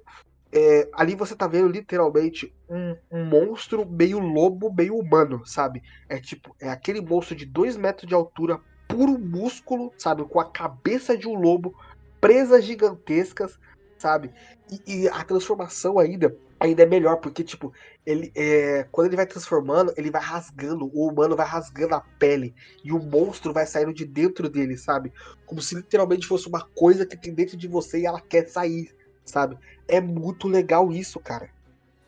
é, 0.52 0.86
ali 0.92 1.14
você 1.14 1.34
tá 1.34 1.46
vendo 1.46 1.68
literalmente 1.68 2.54
um, 2.68 2.94
um 3.10 3.24
monstro 3.24 3.88
meio 3.88 4.18
lobo, 4.18 4.70
meio 4.70 4.94
humano, 4.94 5.46
sabe? 5.46 5.82
É 6.06 6.20
tipo, 6.20 6.54
é 6.60 6.68
aquele 6.68 7.00
monstro 7.00 7.34
de 7.34 7.46
dois 7.46 7.74
metros 7.74 8.06
de 8.06 8.14
altura, 8.14 8.60
puro 8.88 9.18
músculo, 9.18 9.92
sabe? 9.98 10.24
Com 10.24 10.40
a 10.40 10.44
cabeça 10.44 11.16
de 11.16 11.28
um 11.28 11.34
lobo, 11.34 11.74
presas 12.20 12.64
gigantescas, 12.64 13.58
sabe? 13.98 14.30
E, 14.70 15.04
e 15.04 15.08
a 15.08 15.24
transformação 15.24 15.98
ainda, 15.98 16.36
ainda 16.60 16.82
é 16.82 16.86
melhor, 16.86 17.16
porque, 17.16 17.42
tipo, 17.42 17.72
ele 18.04 18.32
é, 18.34 18.86
quando 18.90 19.08
ele 19.08 19.16
vai 19.16 19.26
transformando, 19.26 19.92
ele 19.96 20.10
vai 20.10 20.22
rasgando, 20.22 20.90
o 20.94 21.08
humano 21.08 21.36
vai 21.36 21.46
rasgando 21.46 21.94
a 21.94 22.00
pele, 22.18 22.54
e 22.84 22.92
o 22.92 22.98
monstro 22.98 23.52
vai 23.52 23.66
saindo 23.66 23.92
de 23.92 24.04
dentro 24.04 24.48
dele, 24.48 24.76
sabe? 24.76 25.12
como 25.52 25.60
se 25.60 25.74
literalmente 25.74 26.26
fosse 26.26 26.48
uma 26.48 26.66
coisa 26.74 27.04
que 27.04 27.14
tem 27.14 27.34
dentro 27.34 27.58
de 27.58 27.68
você 27.68 28.00
e 28.00 28.06
ela 28.06 28.18
quer 28.18 28.48
sair, 28.48 28.90
sabe? 29.22 29.58
É 29.86 30.00
muito 30.00 30.48
legal 30.48 30.90
isso, 30.90 31.20
cara. 31.20 31.50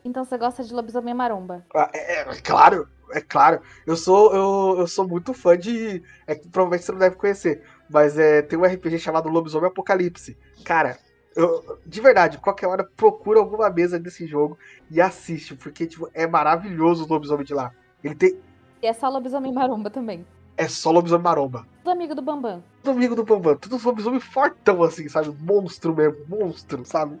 Então 0.03 0.25
você 0.25 0.35
gosta 0.35 0.63
de 0.63 0.73
lobisomem 0.73 1.13
maromba? 1.13 1.63
Ah, 1.75 1.91
É, 1.93 2.21
é 2.21 2.41
claro, 2.41 2.89
é 3.15 3.21
claro. 3.21 3.61
Eu 3.87 3.95
sou 3.95 4.35
eu, 4.35 4.79
eu 4.79 4.87
sou 4.87 5.07
muito 5.07 5.33
fã 5.33 5.57
de. 5.57 6.03
É 6.27 6.35
que 6.35 6.47
provavelmente 6.49 6.85
você 6.85 6.91
não 6.91 6.99
deve 6.99 7.15
conhecer, 7.15 7.63
mas 7.89 8.17
é, 8.17 8.41
tem 8.41 8.59
um 8.59 8.65
RPG 8.65 8.99
chamado 8.99 9.29
Lobisomem 9.29 9.69
Apocalipse. 9.69 10.37
Cara, 10.65 10.97
eu, 11.35 11.79
de 11.85 12.01
verdade, 12.01 12.37
qualquer 12.37 12.67
hora 12.67 12.83
procura 12.83 13.39
alguma 13.39 13.69
mesa 13.69 13.97
desse 13.97 14.27
jogo 14.27 14.57
e 14.91 15.01
assiste, 15.01 15.55
porque 15.55 15.87
tipo, 15.87 16.09
é 16.13 16.27
maravilhoso 16.27 17.05
o 17.05 17.07
lobisomem 17.07 17.45
de 17.45 17.53
lá. 17.53 17.71
Ele 18.03 18.15
tem. 18.15 18.37
E 18.81 18.87
é 18.87 18.93
só 18.93 19.07
lobisomem 19.09 19.53
maromba 19.53 19.89
também. 19.89 20.25
É 20.57 20.67
só 20.67 20.91
lobisomem 20.91 21.23
maromba. 21.23 21.65
Os 21.83 21.91
amigos 21.91 22.15
do 22.15 22.21
Bambam. 22.21 22.63
Os 22.83 22.89
amigos 22.89 23.15
do 23.15 23.23
Bambam, 23.23 23.55
todos 23.55 23.83
lobisomem 23.83 24.19
fortão 24.19 24.83
assim, 24.83 25.07
sabe? 25.07 25.33
Monstro 25.41 25.95
mesmo, 25.95 26.25
monstro, 26.27 26.85
sabe? 26.85 27.17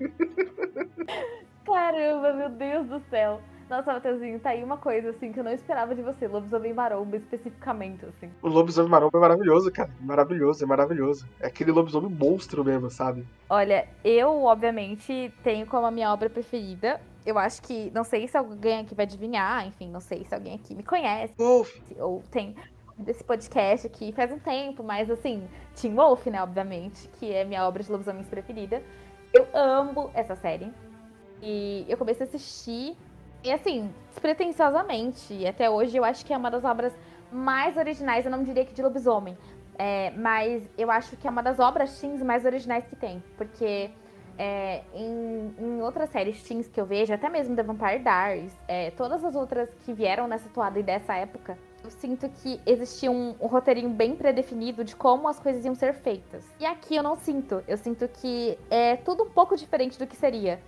Caramba, 1.66 2.32
meu 2.32 2.48
Deus 2.50 2.86
do 2.86 3.02
céu. 3.10 3.40
Nossa, 3.68 3.92
Mateuzinho, 3.92 4.38
tá 4.38 4.50
aí 4.50 4.62
uma 4.62 4.76
coisa 4.76 5.10
assim 5.10 5.32
que 5.32 5.40
eu 5.40 5.44
não 5.44 5.52
esperava 5.52 5.92
de 5.92 6.00
você, 6.00 6.28
lobisomem 6.28 6.72
maromba 6.72 7.16
especificamente, 7.16 8.06
assim. 8.06 8.30
O 8.40 8.48
lobisomem 8.48 8.90
maromba 8.90 9.18
é 9.18 9.20
maravilhoso, 9.20 9.72
cara. 9.72 9.90
Maravilhoso, 10.00 10.62
é 10.62 10.66
maravilhoso. 10.66 11.28
É 11.40 11.48
aquele 11.48 11.72
lobisomem 11.72 12.10
monstro 12.10 12.64
mesmo, 12.64 12.88
sabe? 12.90 13.26
Olha, 13.50 13.88
eu, 14.04 14.44
obviamente, 14.44 15.32
tenho 15.42 15.66
como 15.66 15.84
a 15.84 15.90
minha 15.90 16.12
obra 16.12 16.30
preferida. 16.30 17.00
Eu 17.24 17.38
acho 17.38 17.60
que. 17.62 17.90
Não 17.92 18.04
sei 18.04 18.28
se 18.28 18.36
alguém 18.36 18.80
aqui 18.80 18.94
vai 18.94 19.04
adivinhar, 19.04 19.66
enfim, 19.66 19.90
não 19.90 20.00
sei 20.00 20.24
se 20.24 20.32
alguém 20.32 20.54
aqui 20.54 20.72
me 20.72 20.84
conhece. 20.84 21.34
Wolf. 21.36 21.76
Ou 21.98 22.22
tem 22.30 22.54
desse 22.96 23.22
podcast 23.22 23.86
aqui 23.86 24.12
faz 24.12 24.32
um 24.32 24.38
tempo, 24.38 24.82
mas 24.82 25.10
assim, 25.10 25.46
Tim 25.74 25.94
Wolf, 25.94 26.26
né, 26.26 26.42
obviamente, 26.42 27.08
que 27.18 27.30
é 27.30 27.44
minha 27.44 27.66
obra 27.66 27.82
de 27.82 27.90
lobisomens 27.90 28.28
preferida. 28.28 28.80
Eu 29.32 29.46
amo 29.52 30.10
essa 30.14 30.36
série. 30.36 30.72
E 31.42 31.84
eu 31.88 31.98
comecei 31.98 32.24
a 32.24 32.28
assistir 32.28 32.96
e 33.46 33.52
assim, 33.52 33.94
despretensiosamente, 34.10 35.46
até 35.46 35.70
hoje 35.70 35.96
eu 35.96 36.04
acho 36.04 36.26
que 36.26 36.32
é 36.32 36.36
uma 36.36 36.50
das 36.50 36.64
obras 36.64 36.92
mais 37.30 37.76
originais, 37.76 38.24
eu 38.24 38.30
não 38.30 38.42
diria 38.42 38.64
que 38.64 38.74
de 38.74 38.82
lobisomem, 38.82 39.38
é, 39.78 40.10
mas 40.16 40.68
eu 40.76 40.90
acho 40.90 41.16
que 41.16 41.28
é 41.28 41.30
uma 41.30 41.44
das 41.44 41.60
obras 41.60 42.00
teens 42.00 42.20
mais 42.22 42.44
originais 42.44 42.84
que 42.86 42.96
tem, 42.96 43.22
porque 43.36 43.88
é, 44.36 44.82
em, 44.92 45.54
em, 45.60 45.80
outras 45.80 46.10
séries 46.10 46.42
teens 46.42 46.66
que 46.66 46.80
eu 46.80 46.84
vejo, 46.84 47.14
até 47.14 47.28
mesmo 47.28 47.54
The 47.54 47.62
Vampire 47.62 48.00
Diaries, 48.00 48.52
é, 48.66 48.90
todas 48.90 49.24
as 49.24 49.36
outras 49.36 49.72
que 49.84 49.92
vieram 49.92 50.26
nessa 50.26 50.48
toada 50.48 50.80
e 50.80 50.82
dessa 50.82 51.14
época, 51.14 51.56
eu 51.84 51.90
sinto 51.92 52.28
que 52.28 52.60
existia 52.66 53.12
um, 53.12 53.36
um, 53.40 53.46
roteirinho 53.46 53.90
bem 53.90 54.16
predefinido 54.16 54.82
de 54.82 54.96
como 54.96 55.28
as 55.28 55.38
coisas 55.38 55.64
iam 55.64 55.76
ser 55.76 55.94
feitas. 55.94 56.44
E 56.58 56.66
aqui 56.66 56.96
eu 56.96 57.02
não 57.02 57.16
sinto. 57.16 57.62
Eu 57.68 57.76
sinto 57.76 58.08
que 58.08 58.58
é 58.68 58.96
tudo 58.96 59.22
um 59.22 59.30
pouco 59.30 59.56
diferente 59.56 59.96
do 59.96 60.04
que 60.04 60.16
seria. 60.16 60.58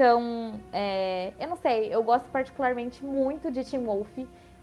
Então, 0.00 0.58
é, 0.72 1.30
eu 1.38 1.46
não 1.46 1.56
sei, 1.56 1.94
eu 1.94 2.02
gosto 2.02 2.24
particularmente 2.30 3.04
muito 3.04 3.50
de 3.50 3.62
Teen 3.62 3.84
Wolf. 3.84 4.08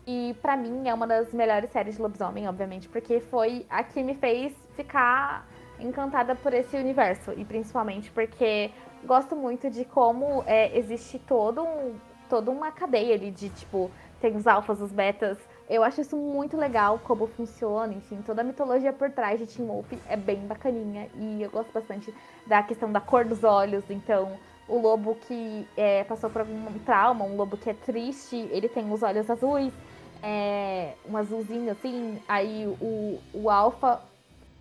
E 0.07 0.35
para 0.41 0.57
mim 0.57 0.89
é 0.89 0.93
uma 0.95 1.05
das 1.05 1.31
melhores 1.31 1.69
séries 1.69 1.97
de 1.97 2.01
lobisomem, 2.01 2.47
obviamente, 2.47 2.89
porque 2.89 3.19
foi 3.19 3.63
a 3.69 3.83
que 3.83 4.01
me 4.01 4.15
fez 4.15 4.51
ficar 4.75 5.47
encantada 5.79 6.33
por 6.33 6.55
esse 6.55 6.75
universo. 6.75 7.33
E 7.37 7.45
principalmente 7.45 8.09
porque 8.09 8.71
gosto 9.05 9.35
muito 9.35 9.69
de 9.69 9.85
como 9.85 10.43
é, 10.47 10.75
existe 10.75 11.19
todo 11.19 11.63
um, 11.63 11.93
toda 12.27 12.49
uma 12.49 12.71
cadeia 12.71 13.13
ali 13.13 13.29
de 13.29 13.49
tipo, 13.49 13.91
tem 14.19 14.35
os 14.35 14.47
alfas, 14.47 14.81
os 14.81 14.91
betas. 14.91 15.37
Eu 15.69 15.83
acho 15.83 16.01
isso 16.01 16.17
muito 16.17 16.57
legal, 16.57 16.99
como 17.03 17.27
funciona, 17.27 17.93
enfim, 17.93 18.23
toda 18.25 18.41
a 18.41 18.43
mitologia 18.43 18.91
por 18.91 19.11
trás 19.11 19.39
de 19.39 19.45
Teen 19.45 19.67
Wolf 19.67 19.93
é 20.09 20.17
bem 20.17 20.47
bacaninha. 20.47 21.07
E 21.13 21.43
eu 21.43 21.51
gosto 21.51 21.71
bastante 21.71 22.11
da 22.47 22.63
questão 22.63 22.91
da 22.91 22.99
cor 22.99 23.23
dos 23.23 23.43
olhos, 23.43 23.87
então 23.87 24.35
o 24.67 24.79
lobo 24.79 25.15
que 25.15 25.67
é, 25.75 26.03
passou 26.03 26.29
por 26.29 26.41
algum 26.41 26.79
trauma, 26.79 27.23
um 27.23 27.35
lobo 27.35 27.57
que 27.57 27.69
é 27.69 27.73
triste, 27.73 28.35
ele 28.51 28.67
tem 28.67 28.91
os 28.91 29.01
olhos 29.01 29.29
azuis, 29.29 29.73
é, 30.21 30.93
um 31.09 31.15
azulzinho 31.15 31.71
assim, 31.71 32.19
aí 32.27 32.67
o, 32.81 33.19
o 33.33 33.49
alfa, 33.49 34.01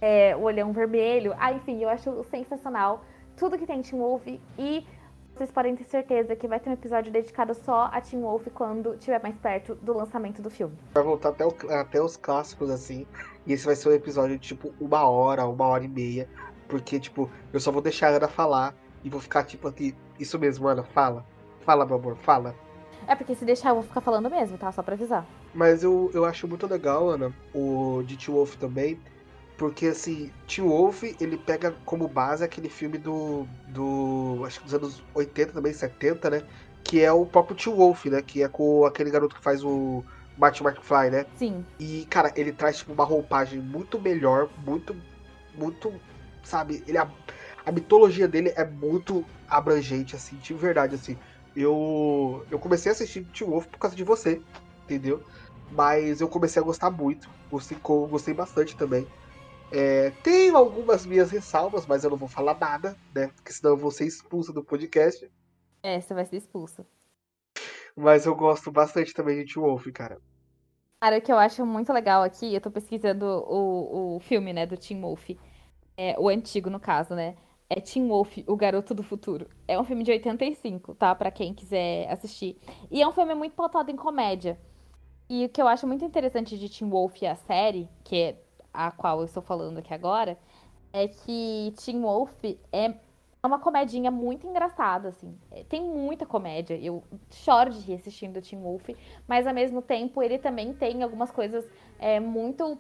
é, 0.01 0.37
o 0.37 0.43
olhão 0.43 0.73
vermelho. 0.73 1.35
Ah, 1.39 1.53
enfim, 1.53 1.83
eu 1.83 1.89
acho 1.89 2.25
sensacional 2.31 3.05
tudo 3.37 3.59
que 3.59 3.67
tem 3.67 3.83
Team 3.83 4.01
Wolf 4.01 4.27
e 4.59 4.87
vocês 5.37 5.51
podem 5.51 5.77
ter 5.77 5.85
certeza 5.85 6.35
que 6.35 6.49
vai 6.49 6.59
ter 6.59 6.71
um 6.71 6.73
episódio 6.73 7.13
dedicado 7.13 7.53
só 7.53 7.91
a 7.93 8.01
Team 8.01 8.23
Wolf 8.23 8.47
quando 8.55 8.95
estiver 8.95 9.23
mais 9.23 9.37
perto 9.37 9.75
do 9.75 9.93
lançamento 9.93 10.41
do 10.41 10.49
filme. 10.49 10.75
Vai 10.95 11.03
voltar 11.03 11.29
até, 11.29 11.45
o, 11.45 11.55
até 11.71 12.01
os 12.01 12.17
clássicos, 12.17 12.71
assim, 12.71 13.07
e 13.47 13.53
esse 13.53 13.67
vai 13.67 13.77
ser 13.77 13.91
um 13.91 13.93
episódio 13.93 14.39
de, 14.39 14.49
tipo, 14.49 14.73
uma 14.81 15.07
hora, 15.07 15.47
uma 15.47 15.67
hora 15.67 15.85
e 15.85 15.89
meia, 15.89 16.27
porque, 16.67 16.99
tipo, 16.99 17.31
eu 17.53 17.61
só 17.61 17.71
vou 17.71 17.83
deixar 17.83 18.09
a 18.09 18.17
Ana 18.17 18.29
falar 18.29 18.75
e 19.07 19.09
vou 19.09 19.21
ficar 19.21 19.45
tipo 19.45 19.69
aqui, 19.69 19.95
isso 20.19 20.37
mesmo, 20.37 20.67
Ana, 20.67 20.83
fala. 20.83 21.25
Fala, 21.61 21.87
meu 21.87 21.95
amor, 21.95 22.17
fala. 22.17 22.57
É 23.07 23.15
porque 23.15 23.37
se 23.37 23.45
deixar 23.45 23.69
eu 23.69 23.77
vou 23.77 23.85
ficar 23.85 24.01
falando 24.01 24.29
mesmo, 24.29 24.59
tá? 24.59 24.73
Só 24.73 24.83
pra 24.83 24.95
avisar. 24.95 25.25
Mas 25.55 25.85
eu, 25.85 26.11
eu 26.13 26.25
acho 26.25 26.49
muito 26.49 26.67
legal, 26.67 27.09
Ana, 27.11 27.33
o 27.55 28.03
de 28.05 28.17
T 28.17 28.33
Wolf 28.33 28.57
também, 28.57 28.99
porque 29.57 29.87
assim, 29.87 30.33
T 30.49 30.61
Wolf, 30.61 31.05
ele 31.21 31.39
pega 31.39 31.77
como 31.85 32.09
base 32.09 32.43
aquele 32.43 32.69
filme 32.69 32.99
do. 32.99 33.47
do. 33.69 34.43
acho 34.45 34.59
que 34.59 34.65
dos 34.65 34.75
anos 34.75 35.05
80 35.15 35.53
também, 35.53 35.73
70, 35.73 36.29
né? 36.29 36.43
Que 36.83 37.01
é 37.01 37.13
o 37.13 37.25
próprio 37.25 37.57
T 37.57 37.71
Wolf, 37.71 38.07
né? 38.07 38.21
Que 38.21 38.43
é 38.43 38.49
com 38.49 38.85
aquele 38.85 39.11
garoto 39.11 39.37
que 39.37 39.43
faz 39.43 39.63
o. 39.63 40.05
Martin 40.37 40.65
McFly, 40.65 41.11
né? 41.11 41.27
Sim. 41.37 41.65
E, 41.79 42.07
cara, 42.11 42.31
ele 42.37 42.53
traz, 42.53 42.79
tipo, 42.79 42.93
uma 42.93 43.05
roupagem 43.05 43.61
muito 43.61 44.01
melhor, 44.01 44.51
muito. 44.67 44.97
Muito. 45.55 45.95
Sabe? 46.43 46.83
Ele 46.87 46.99
a 47.67 47.73
mitologia 47.73 48.29
dele 48.29 48.53
é 48.55 48.65
muito 48.65 49.25
abrangente, 49.49 50.15
assim, 50.15 50.37
de 50.37 50.55
verdade, 50.55 50.95
assim. 50.95 51.19
Eu, 51.55 52.47
eu 52.49 52.61
comecei 52.61 52.91
a 52.91 52.95
assistir 52.95 53.25
Teen 53.25 53.51
Wolf 53.51 53.67
por 53.67 53.79
causa 53.79 53.97
de 53.97 54.05
você, 54.05 54.41
entendeu? 54.85 55.21
Mas 55.73 56.21
eu 56.21 56.29
comecei 56.29 56.63
a 56.63 56.65
gostar 56.65 56.91
muito, 56.91 57.29
gostei, 57.51 57.77
gostei 57.83 58.33
bastante 58.33 58.77
também. 58.77 59.05
É, 59.73 60.11
tem 60.23 60.51
algumas 60.51 61.05
minhas 61.05 61.33
ressalvas, 61.33 61.85
mas 61.87 62.05
eu 62.05 62.11
não 62.11 62.17
vou 62.17 62.29
falar 62.29 62.57
nada, 62.57 62.97
né? 63.13 63.33
Porque 63.35 63.53
senão 63.53 63.73
eu 63.73 63.77
vou 63.77 63.91
ser 63.91 64.07
expulsa 64.07 64.53
do 64.53 64.63
podcast. 64.63 65.29
É, 65.83 66.01
você 66.01 66.15
vai 66.15 66.25
ser 66.25 66.37
expulsa. 66.37 66.87
Mas 67.97 68.27
eu 68.27 68.35
gosto 68.37 68.71
bastante 68.71 69.13
também 69.13 69.45
de 69.45 69.53
Teen 69.53 69.65
Wolf, 69.65 69.89
cara. 69.93 70.21
Cara, 71.01 71.19
o 71.19 71.21
que 71.21 71.33
eu 71.33 71.39
acho 71.39 71.67
muito 71.67 71.93
legal 71.93 72.23
aqui, 72.23 72.55
eu 72.55 72.61
tô 72.61 72.71
pesquisando 72.71 73.27
o, 73.27 74.17
o 74.17 74.21
filme, 74.21 74.53
né, 74.53 74.67
do 74.67 74.77
Teen 74.77 75.01
Wolf. 75.01 75.31
É, 75.97 76.15
o 76.19 76.29
antigo, 76.29 76.71
no 76.71 76.79
caso, 76.79 77.15
né? 77.15 77.35
É 77.69 77.81
Teen 77.81 78.07
Wolf, 78.09 78.39
O 78.47 78.57
Garoto 78.57 78.95
do 78.95 79.03
Futuro. 79.03 79.49
É 79.67 79.79
um 79.79 79.85
filme 79.85 80.05
de 80.05 80.11
85, 80.13 80.95
tá? 80.95 81.15
Para 81.15 81.31
quem 81.31 81.53
quiser 81.53 82.11
assistir. 82.11 82.59
E 82.91 83.03
é 83.03 83.09
um 83.09 83.13
filme 83.13 83.35
muito 83.35 83.55
pautado 83.55 83.91
em 83.91 83.97
comédia. 83.97 84.59
E 85.29 85.45
o 85.45 85.49
que 85.49 85.61
eu 85.61 85.67
acho 85.67 85.87
muito 85.87 86.05
interessante 86.05 86.57
de 86.57 86.69
Teen 86.69 86.89
Wolf, 86.89 87.21
a 87.25 87.35
série, 87.35 87.89
que 88.05 88.17
é 88.17 88.43
a 88.73 88.91
qual 88.91 89.19
eu 89.19 89.25
estou 89.25 89.43
falando 89.43 89.79
aqui 89.79 89.93
agora, 89.93 90.39
é 90.93 91.09
que 91.09 91.75
Teen 91.85 92.01
Wolf 92.01 92.45
é 92.73 92.95
uma 93.43 93.59
comedinha 93.59 94.11
muito 94.11 94.47
engraçada, 94.47 95.09
assim. 95.09 95.37
É, 95.51 95.65
tem 95.65 95.83
muita 95.83 96.25
comédia. 96.25 96.77
Eu 96.77 97.03
choro 97.31 97.71
de 97.71 97.81
rir 97.81 97.95
assistindo 97.95 98.41
Teen 98.41 98.63
Wolf, 98.63 98.89
mas 99.27 99.47
ao 99.47 99.55
mesmo 99.55 99.83
tempo 99.83 100.23
ele 100.23 100.39
também 100.39 100.73
tem 100.73 101.03
algumas 101.03 101.31
coisas 101.31 101.69
é, 101.99 102.21
muito 102.21 102.77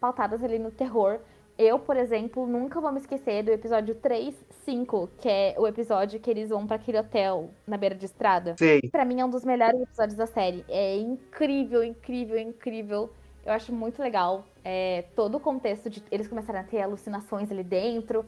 pautadas 0.00 0.42
ali 0.42 0.58
no 0.58 0.70
terror 0.70 1.20
eu, 1.62 1.78
por 1.78 1.96
exemplo, 1.96 2.46
nunca 2.46 2.80
vou 2.80 2.90
me 2.90 2.98
esquecer 2.98 3.42
do 3.42 3.50
episódio 3.50 3.94
3, 3.94 4.34
5, 4.64 5.10
que 5.20 5.28
é 5.28 5.54
o 5.58 5.66
episódio 5.66 6.18
que 6.18 6.30
eles 6.30 6.48
vão 6.48 6.66
para 6.66 6.76
aquele 6.76 6.98
hotel 6.98 7.50
na 7.66 7.76
beira 7.76 7.94
de 7.94 8.06
estrada. 8.06 8.56
Sim. 8.58 8.80
Pra 8.90 9.04
mim 9.04 9.20
é 9.20 9.24
um 9.24 9.30
dos 9.30 9.44
melhores 9.44 9.80
episódios 9.80 10.16
da 10.16 10.26
série. 10.26 10.64
É 10.68 10.96
incrível, 10.96 11.84
incrível, 11.84 12.38
incrível. 12.38 13.10
Eu 13.44 13.52
acho 13.52 13.72
muito 13.72 14.00
legal 14.00 14.44
é, 14.64 15.04
todo 15.16 15.36
o 15.36 15.40
contexto 15.40 15.88
de 15.88 16.02
eles 16.10 16.28
começarem 16.28 16.60
a 16.60 16.64
ter 16.64 16.82
alucinações 16.82 17.50
ali 17.50 17.62
dentro. 17.62 18.24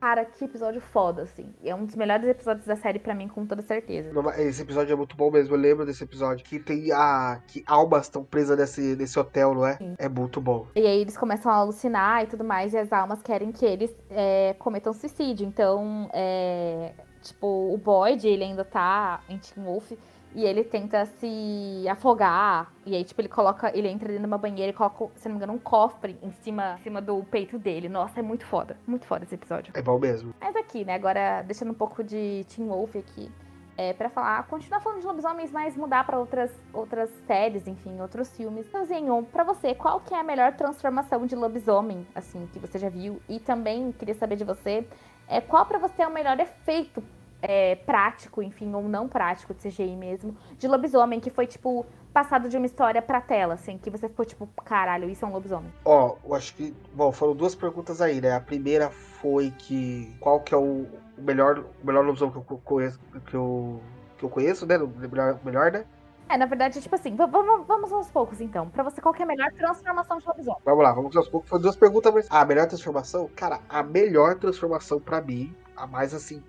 Cara, 0.00 0.24
que 0.24 0.44
episódio 0.44 0.80
foda, 0.80 1.22
assim. 1.22 1.54
É 1.64 1.74
um 1.74 1.84
dos 1.84 1.96
melhores 1.96 2.28
episódios 2.28 2.66
da 2.66 2.76
série 2.76 2.98
para 2.98 3.14
mim, 3.14 3.28
com 3.28 3.46
toda 3.46 3.62
certeza. 3.62 4.10
Esse 4.38 4.62
episódio 4.62 4.92
é 4.92 4.96
muito 4.96 5.16
bom 5.16 5.30
mesmo. 5.30 5.54
Eu 5.54 5.58
lembro 5.58 5.86
desse 5.86 6.04
episódio. 6.04 6.44
Que 6.44 6.58
tem 6.58 6.92
a. 6.92 7.40
que 7.46 7.64
almas 7.66 8.02
estão 8.02 8.22
presas 8.22 8.58
nesse, 8.58 8.96
nesse 8.96 9.18
hotel, 9.18 9.54
não 9.54 9.66
é? 9.66 9.76
Sim. 9.76 9.94
É 9.98 10.08
muito 10.08 10.40
bom. 10.40 10.66
E 10.74 10.86
aí 10.86 11.00
eles 11.00 11.16
começam 11.16 11.50
a 11.50 11.56
alucinar 11.56 12.24
e 12.24 12.26
tudo 12.26 12.44
mais, 12.44 12.74
e 12.74 12.78
as 12.78 12.92
almas 12.92 13.22
querem 13.22 13.50
que 13.52 13.64
eles 13.64 13.94
é, 14.10 14.54
cometam 14.58 14.92
suicídio. 14.92 15.46
Então, 15.46 16.10
é, 16.12 16.92
tipo, 17.22 17.46
o 17.46 17.78
Boyd, 17.78 18.26
ele 18.28 18.44
ainda 18.44 18.64
tá 18.64 19.20
em 19.28 19.38
Team 19.38 19.64
Wolf 19.64 19.92
e 20.36 20.44
ele 20.44 20.62
tenta 20.62 21.06
se 21.06 21.88
afogar. 21.88 22.70
E 22.84 22.94
aí, 22.94 23.02
tipo, 23.02 23.22
ele 23.22 23.28
coloca. 23.28 23.74
Ele 23.74 23.88
entra 23.88 24.06
dentro 24.06 24.20
de 24.20 24.26
uma 24.26 24.36
banheira 24.36 24.70
e 24.70 24.74
coloca, 24.74 25.08
se 25.16 25.26
não 25.26 25.34
me 25.34 25.38
engano, 25.38 25.54
um 25.54 25.58
cofre 25.58 26.18
em 26.22 26.30
cima, 26.30 26.76
em 26.78 26.82
cima 26.82 27.00
do 27.00 27.24
peito 27.24 27.58
dele. 27.58 27.88
Nossa, 27.88 28.20
é 28.20 28.22
muito 28.22 28.44
foda. 28.44 28.76
Muito 28.86 29.06
foda 29.06 29.24
esse 29.24 29.34
episódio. 29.34 29.72
É 29.74 29.80
bom 29.80 29.98
mesmo. 29.98 30.34
Mas 30.38 30.54
aqui, 30.54 30.84
né? 30.84 30.94
Agora, 30.94 31.40
deixando 31.40 31.70
um 31.70 31.74
pouco 31.74 32.04
de 32.04 32.44
Teen 32.54 32.68
Wolf 32.68 32.94
aqui. 32.96 33.32
É, 33.78 33.94
para 33.94 34.10
falar, 34.10 34.46
continuar 34.46 34.80
falando 34.80 35.00
de 35.00 35.06
lobisomens, 35.06 35.50
mas 35.50 35.76
mudar 35.76 36.04
para 36.04 36.18
outras, 36.18 36.50
outras 36.72 37.10
séries, 37.26 37.66
enfim, 37.66 37.98
outros 38.00 38.34
filmes. 38.34 38.66
Então, 38.68 39.24
para 39.24 39.44
você, 39.44 39.74
qual 39.74 40.00
que 40.00 40.14
é 40.14 40.20
a 40.20 40.24
melhor 40.24 40.54
transformação 40.54 41.26
de 41.26 41.34
lobisomem, 41.34 42.06
assim, 42.14 42.46
que 42.52 42.58
você 42.58 42.78
já 42.78 42.88
viu? 42.88 43.20
E 43.28 43.38
também 43.38 43.92
queria 43.92 44.14
saber 44.14 44.36
de 44.36 44.44
você, 44.44 44.86
é, 45.28 45.42
qual 45.42 45.66
para 45.66 45.78
você 45.78 46.02
é 46.02 46.06
o 46.06 46.10
melhor 46.10 46.38
efeito 46.40 47.02
é, 47.48 47.76
prático, 47.76 48.42
enfim, 48.42 48.74
ou 48.74 48.82
não 48.82 49.06
prático, 49.08 49.54
de 49.54 49.68
CGI 49.68 49.94
mesmo, 49.94 50.36
de 50.58 50.66
lobisomem, 50.66 51.20
que 51.20 51.30
foi, 51.30 51.46
tipo, 51.46 51.86
passado 52.12 52.48
de 52.48 52.56
uma 52.56 52.66
história 52.66 53.00
pra 53.00 53.20
tela, 53.20 53.54
assim, 53.54 53.78
que 53.78 53.88
você 53.88 54.08
ficou, 54.08 54.24
tipo, 54.24 54.48
caralho, 54.64 55.08
isso 55.08 55.24
é 55.24 55.28
um 55.28 55.32
lobisomem? 55.32 55.72
Ó, 55.84 56.16
eu 56.24 56.34
acho 56.34 56.54
que. 56.56 56.74
Bom, 56.92 57.12
foram 57.12 57.36
duas 57.36 57.54
perguntas 57.54 58.00
aí, 58.00 58.20
né? 58.20 58.34
A 58.34 58.40
primeira 58.40 58.90
foi 58.90 59.52
que. 59.52 60.12
Qual 60.18 60.40
que 60.40 60.52
é 60.52 60.56
o 60.56 60.86
melhor, 61.16 61.60
o 61.60 61.86
melhor 61.86 62.04
lobisomem 62.04 62.34
que 62.34 62.52
eu 62.52 62.60
conheço, 62.64 62.98
que 63.26 63.34
eu, 63.34 63.80
que 64.18 64.24
eu 64.24 64.28
conheço, 64.28 64.66
né? 64.66 64.76
O 64.78 64.88
melhor, 64.88 65.38
melhor, 65.44 65.70
né? 65.70 65.84
É, 66.28 66.36
na 66.36 66.46
verdade, 66.46 66.80
tipo 66.80 66.94
assim, 66.96 67.14
vamos, 67.14 67.64
vamos 67.68 67.92
aos 67.92 68.10
poucos, 68.10 68.40
então. 68.40 68.68
Pra 68.68 68.82
você, 68.82 69.00
qual 69.00 69.14
que 69.14 69.22
é 69.22 69.24
a 69.24 69.28
melhor 69.28 69.52
transformação 69.52 70.18
de 70.18 70.26
lobisomem? 70.26 70.60
Vamos 70.64 70.82
lá, 70.82 70.92
vamos 70.92 71.16
aos 71.16 71.28
poucos. 71.28 71.48
Foram 71.48 71.62
duas 71.62 71.76
perguntas, 71.76 72.12
mas. 72.12 72.26
A 72.28 72.44
melhor 72.44 72.66
transformação? 72.66 73.30
Cara, 73.36 73.60
a 73.68 73.84
melhor 73.84 74.34
transformação 74.34 74.98
pra 74.98 75.20
mim, 75.20 75.54
a 75.76 75.86
mais 75.86 76.12
assim, 76.12 76.42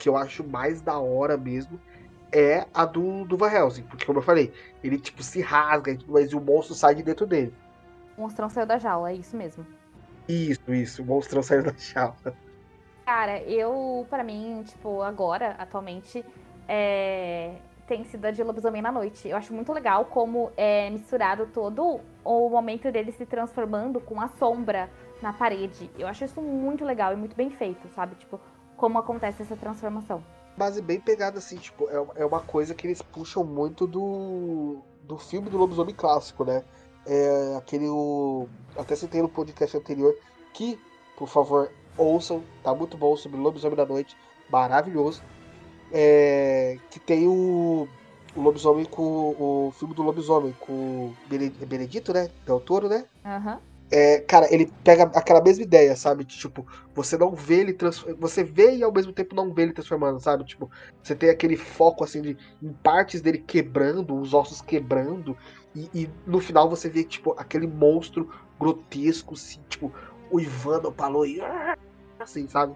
que 0.00 0.08
eu 0.08 0.16
acho 0.16 0.42
mais 0.42 0.80
da 0.80 0.98
hora 0.98 1.36
mesmo 1.36 1.78
é 2.32 2.66
a 2.72 2.84
do, 2.86 3.24
do 3.26 3.36
Van 3.36 3.50
Helsing. 3.52 3.82
Porque, 3.84 4.06
como 4.06 4.18
eu 4.18 4.22
falei, 4.22 4.52
ele 4.82 4.98
tipo 4.98 5.22
se 5.22 5.40
rasga, 5.42 5.96
mas 6.08 6.32
o 6.32 6.40
monstro 6.40 6.74
sai 6.74 6.94
de 6.94 7.02
dentro 7.02 7.26
dele. 7.26 7.54
O 8.16 8.22
monstrão 8.22 8.48
saiu 8.48 8.66
da 8.66 8.78
jaula, 8.78 9.10
é 9.12 9.14
isso 9.14 9.36
mesmo. 9.36 9.66
Isso, 10.28 10.72
isso, 10.72 11.02
o 11.02 11.06
monstrão 11.06 11.42
saiu 11.42 11.62
da 11.62 11.74
jaula. 11.76 12.34
Cara, 13.04 13.42
eu, 13.42 14.06
para 14.08 14.24
mim, 14.24 14.62
tipo, 14.64 15.02
agora, 15.02 15.56
atualmente, 15.58 16.24
é... 16.68 17.56
tem 17.86 18.04
sido 18.04 18.24
a 18.26 18.30
de 18.30 18.42
lobisomem 18.42 18.80
na 18.80 18.92
noite. 18.92 19.28
Eu 19.28 19.36
acho 19.36 19.52
muito 19.52 19.72
legal 19.72 20.04
como 20.06 20.52
é 20.56 20.88
misturado 20.90 21.46
todo 21.46 22.00
o 22.24 22.48
momento 22.48 22.90
dele 22.92 23.12
se 23.12 23.26
transformando 23.26 24.00
com 24.00 24.20
a 24.20 24.28
sombra 24.28 24.88
na 25.20 25.32
parede. 25.32 25.90
Eu 25.98 26.06
acho 26.06 26.24
isso 26.24 26.40
muito 26.40 26.84
legal 26.84 27.12
e 27.12 27.16
muito 27.16 27.36
bem 27.36 27.50
feito, 27.50 27.88
sabe? 27.88 28.14
Tipo, 28.14 28.40
como 28.80 28.98
acontece 28.98 29.42
essa 29.42 29.54
transformação. 29.54 30.24
Base 30.56 30.80
bem 30.80 30.98
pegada, 30.98 31.38
assim, 31.38 31.58
tipo, 31.58 31.88
é, 31.90 32.22
é 32.22 32.26
uma 32.26 32.40
coisa 32.40 32.74
que 32.74 32.86
eles 32.86 33.02
puxam 33.02 33.44
muito 33.44 33.86
do, 33.86 34.78
do 35.02 35.18
filme 35.18 35.50
do 35.50 35.58
lobisomem 35.58 35.94
clássico, 35.94 36.44
né? 36.44 36.64
É 37.06 37.56
aquele. 37.56 37.88
O, 37.88 38.48
até 38.76 38.96
citei 38.96 39.20
no 39.20 39.28
podcast 39.28 39.76
anterior, 39.76 40.16
que, 40.54 40.80
por 41.16 41.28
favor, 41.28 41.70
ouçam, 41.96 42.42
tá 42.62 42.74
muito 42.74 42.96
bom 42.96 43.14
sobre 43.16 43.38
Lobisomem 43.38 43.76
da 43.76 43.86
Noite, 43.86 44.16
maravilhoso. 44.50 45.22
É, 45.92 46.78
que 46.90 47.00
tem 47.00 47.26
o, 47.26 47.88
o 48.34 48.40
lobisomem 48.40 48.84
com 48.84 49.02
o 49.02 49.72
filme 49.78 49.94
do 49.94 50.02
lobisomem 50.02 50.54
com 50.60 50.72
o 50.72 51.16
Benedito, 51.66 52.12
né? 52.12 52.30
Del 52.46 52.60
Toro, 52.60 52.88
né? 52.88 53.04
Aham. 53.24 53.54
Uhum. 53.54 53.69
É, 53.92 54.20
cara, 54.20 54.46
ele 54.54 54.72
pega 54.84 55.04
aquela 55.14 55.42
mesma 55.42 55.64
ideia, 55.64 55.96
sabe? 55.96 56.24
Tipo, 56.24 56.64
você 56.94 57.18
não 57.18 57.34
vê 57.34 57.60
ele 57.60 57.76
Você 58.18 58.44
vê 58.44 58.76
e 58.76 58.84
ao 58.84 58.92
mesmo 58.92 59.12
tempo 59.12 59.34
não 59.34 59.52
vê 59.52 59.62
ele 59.62 59.72
transformando, 59.72 60.20
sabe? 60.20 60.44
Tipo, 60.44 60.70
você 61.02 61.14
tem 61.14 61.28
aquele 61.28 61.56
foco 61.56 62.04
assim 62.04 62.22
de 62.22 62.36
em 62.62 62.72
partes 62.72 63.20
dele 63.20 63.38
quebrando, 63.38 64.16
os 64.16 64.32
ossos 64.32 64.60
quebrando, 64.60 65.36
e, 65.74 65.88
e 65.92 66.10
no 66.26 66.40
final 66.40 66.68
você 66.68 66.88
vê, 66.88 67.02
tipo, 67.02 67.34
aquele 67.36 67.66
monstro 67.66 68.30
grotesco, 68.58 69.34
assim, 69.34 69.60
tipo, 69.68 69.92
o 70.30 70.38
Ivano 70.40 70.92
falou 70.92 71.26
e 71.26 71.40
assim, 72.18 72.46
sabe? 72.46 72.74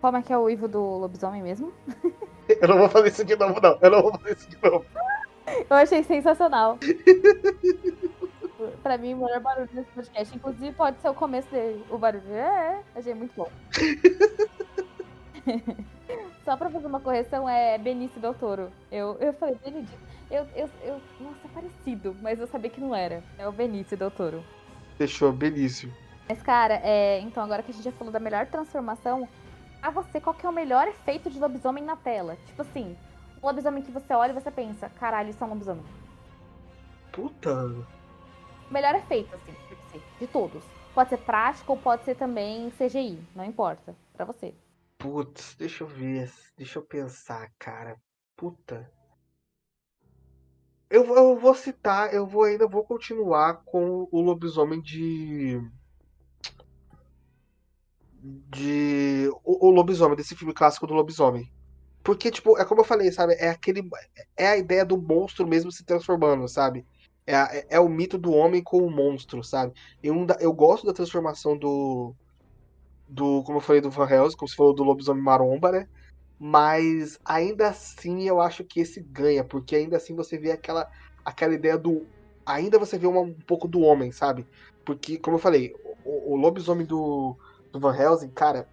Como 0.00 0.16
é 0.16 0.22
que 0.22 0.32
é 0.32 0.38
o 0.38 0.50
Ivo 0.50 0.68
do 0.68 0.80
lobisomem 0.80 1.42
mesmo? 1.42 1.72
Eu 2.60 2.68
não 2.68 2.78
vou 2.78 2.88
fazer 2.88 3.08
isso 3.08 3.24
de 3.24 3.36
novo, 3.36 3.60
não. 3.60 3.78
Eu 3.80 3.90
não 3.90 4.02
vou 4.02 4.12
fazer 4.18 4.36
isso 4.36 4.50
de 4.50 4.58
novo. 4.62 4.84
Eu 5.70 5.76
achei 5.76 6.02
sensacional. 6.02 6.78
pra 8.82 8.98
mim, 8.98 9.14
o 9.14 9.18
melhor 9.18 9.40
barulho 9.40 9.68
desse 9.72 9.90
podcast. 9.90 10.36
Inclusive, 10.36 10.72
pode 10.72 11.00
ser 11.00 11.08
o 11.08 11.14
começo 11.14 11.50
dele. 11.50 11.84
O 11.90 11.98
barulho. 11.98 12.32
É, 12.32 12.82
achei 12.94 13.14
muito 13.14 13.34
bom. 13.34 13.50
Só 16.44 16.56
pra 16.56 16.70
fazer 16.70 16.86
uma 16.86 17.00
correção, 17.00 17.48
é 17.48 17.78
Benício 17.78 18.20
Del 18.20 18.34
Toro. 18.34 18.70
Eu, 18.90 19.16
eu 19.20 19.32
falei, 19.34 19.56
Benedito. 19.64 19.98
Eu, 20.30 20.46
eu, 20.56 20.68
eu, 20.82 21.00
nossa, 21.20 21.38
é 21.44 21.48
parecido, 21.54 22.16
mas 22.20 22.40
eu 22.40 22.46
sabia 22.46 22.70
que 22.70 22.80
não 22.80 22.94
era. 22.94 23.22
É 23.38 23.46
o 23.46 23.52
Benício 23.52 23.96
Del 23.96 24.10
Toro. 24.10 24.42
Fechou, 24.96 25.32
Benício. 25.32 25.92
Mas, 26.28 26.42
cara, 26.42 26.80
é, 26.82 27.20
então 27.20 27.42
agora 27.42 27.62
que 27.62 27.70
a 27.70 27.74
gente 27.74 27.84
já 27.84 27.92
falou 27.92 28.12
da 28.12 28.18
melhor 28.18 28.46
transformação, 28.46 29.28
a 29.82 29.90
você, 29.90 30.20
qual 30.20 30.34
que 30.34 30.46
é 30.46 30.48
o 30.48 30.52
melhor 30.52 30.88
efeito 30.88 31.28
de 31.28 31.38
lobisomem 31.38 31.84
na 31.84 31.96
tela? 31.96 32.36
Tipo 32.46 32.62
assim, 32.62 32.96
um 33.42 33.46
lobisomem 33.46 33.82
que 33.82 33.90
você 33.90 34.14
olha 34.14 34.30
e 34.30 34.34
você 34.34 34.50
pensa, 34.50 34.88
caralho, 34.88 35.30
isso 35.30 35.42
é 35.42 35.46
um 35.46 35.50
lobisomem. 35.50 35.84
Puta 37.12 37.74
melhor 38.72 38.94
efeito, 38.94 39.34
assim, 39.34 39.54
de 40.18 40.26
todos. 40.26 40.62
Pode 40.94 41.10
ser 41.10 41.18
prático 41.18 41.72
ou 41.72 41.78
pode 41.78 42.04
ser 42.04 42.14
também 42.14 42.70
CGI, 42.72 43.18
não 43.34 43.44
importa, 43.44 43.94
para 44.12 44.24
você. 44.24 44.54
Putz, 44.98 45.54
deixa 45.56 45.84
eu 45.84 45.88
ver, 45.88 46.30
deixa 46.56 46.78
eu 46.78 46.82
pensar, 46.82 47.50
cara. 47.58 47.96
Puta. 48.36 48.90
Eu, 50.88 51.04
eu 51.16 51.38
vou 51.38 51.54
citar, 51.54 52.12
eu 52.12 52.26
vou 52.26 52.44
ainda 52.44 52.68
vou 52.68 52.84
continuar 52.84 53.62
com 53.64 54.06
o 54.12 54.20
lobisomem 54.20 54.80
de. 54.80 55.58
De. 58.20 59.30
O, 59.42 59.68
o 59.68 59.70
lobisomem, 59.70 60.16
desse 60.16 60.36
filme 60.36 60.52
clássico 60.52 60.86
do 60.86 60.94
lobisomem. 60.94 61.50
Porque, 62.04 62.30
tipo, 62.30 62.58
é 62.58 62.64
como 62.64 62.82
eu 62.82 62.84
falei, 62.84 63.10
sabe? 63.10 63.34
É 63.34 63.48
aquele. 63.48 63.88
É 64.36 64.48
a 64.48 64.56
ideia 64.56 64.84
do 64.84 65.00
monstro 65.00 65.46
mesmo 65.46 65.72
se 65.72 65.84
transformando, 65.84 66.46
sabe? 66.46 66.84
É, 67.26 67.76
é, 67.76 67.80
o 67.80 67.88
mito 67.88 68.18
do 68.18 68.32
homem 68.32 68.62
com 68.62 68.78
o 68.78 68.90
monstro, 68.90 69.44
sabe? 69.44 69.72
Eu, 70.02 70.14
eu 70.40 70.52
gosto 70.52 70.86
da 70.86 70.92
transformação 70.92 71.56
do. 71.56 72.14
do 73.08 73.42
como 73.44 73.58
eu 73.58 73.62
falei, 73.62 73.80
do 73.80 73.90
Van 73.90 74.08
Helsing, 74.08 74.36
como 74.36 74.48
você 74.48 74.56
falou 74.56 74.74
do 74.74 74.82
lobisomem 74.82 75.22
maromba, 75.22 75.70
né? 75.70 75.88
Mas 76.38 77.18
ainda 77.24 77.68
assim 77.68 78.24
eu 78.28 78.40
acho 78.40 78.64
que 78.64 78.80
esse 78.80 79.00
ganha, 79.00 79.44
porque 79.44 79.76
ainda 79.76 79.96
assim 79.96 80.16
você 80.16 80.36
vê 80.36 80.50
aquela, 80.50 80.88
aquela 81.24 81.54
ideia 81.54 81.78
do. 81.78 82.04
Ainda 82.44 82.78
você 82.78 82.98
vê 82.98 83.06
uma, 83.06 83.20
um 83.20 83.34
pouco 83.46 83.68
do 83.68 83.80
homem, 83.80 84.10
sabe? 84.10 84.44
Porque, 84.84 85.18
como 85.18 85.36
eu 85.36 85.40
falei, 85.40 85.72
o, 86.04 86.32
o 86.32 86.36
lobisomem 86.36 86.84
do, 86.84 87.36
do 87.70 87.78
Van 87.78 87.96
Helsing, 87.96 88.30
cara, 88.30 88.68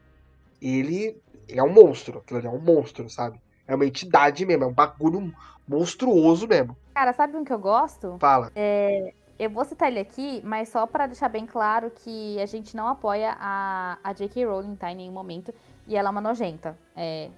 ele, 0.60 1.22
ele 1.48 1.60
é 1.60 1.64
um 1.64 1.72
monstro. 1.72 2.18
Aquilo 2.18 2.40
é 2.40 2.50
um 2.50 2.60
monstro, 2.60 3.08
sabe? 3.10 3.40
É 3.68 3.76
uma 3.76 3.86
entidade 3.86 4.44
mesmo, 4.48 4.64
é 4.64 4.68
um 4.68 4.74
bagulho 4.74 5.32
monstruoso 5.70 6.48
mesmo. 6.48 6.76
Cara, 6.96 7.14
sabe 7.14 7.38
um 7.38 7.44
que 7.44 7.54
eu 7.54 7.60
gosto? 7.60 8.18
Fala. 8.20 8.52
É, 8.56 9.14
eu 9.38 9.50
vou 9.52 9.64
citar 9.64 9.90
ele 9.90 10.00
aqui, 10.00 10.42
mas 10.44 10.70
só 10.70 10.88
para 10.88 11.06
deixar 11.06 11.30
bem 11.30 11.46
claro 11.46 11.92
que 11.92 12.42
a 12.42 12.46
gente 12.48 12.76
não 12.76 12.88
apoia 12.88 13.38
a, 13.40 14.00
a 14.04 14.12
J.K. 14.12 14.46
Rowling, 14.46 14.76
tá? 14.76 14.92
Em 14.92 14.96
nenhum 14.96 15.14
momento. 15.14 15.54
E 15.88 15.96
ela 15.96 16.10
é 16.10 16.12
uma 16.12 16.20
nojenta. 16.20 16.76
É, 16.96 17.30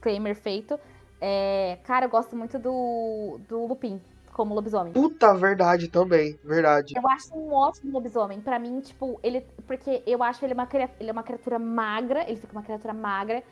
claimer 0.00 0.36
feito. 0.36 0.78
É, 1.20 1.78
cara, 1.82 2.06
eu 2.06 2.10
gosto 2.10 2.36
muito 2.36 2.58
do, 2.58 3.40
do 3.48 3.66
Lupin 3.66 4.00
como 4.32 4.54
lobisomem. 4.54 4.92
Puta, 4.92 5.34
verdade 5.34 5.88
também, 5.88 6.38
verdade. 6.44 6.94
Eu 6.94 7.08
acho 7.08 7.34
um 7.34 7.52
ótimo 7.52 7.92
lobisomem. 7.92 8.40
Para 8.40 8.58
mim, 8.58 8.80
tipo, 8.80 9.18
ele. 9.22 9.40
Porque 9.66 10.02
eu 10.06 10.22
acho 10.22 10.44
ele 10.44 10.54
uma, 10.54 10.68
ele 11.00 11.08
é 11.08 11.12
uma 11.12 11.22
criatura 11.22 11.58
magra, 11.58 12.22
ele 12.28 12.36
fica 12.36 12.52
uma 12.52 12.62
criatura 12.62 12.92
magra 12.92 13.42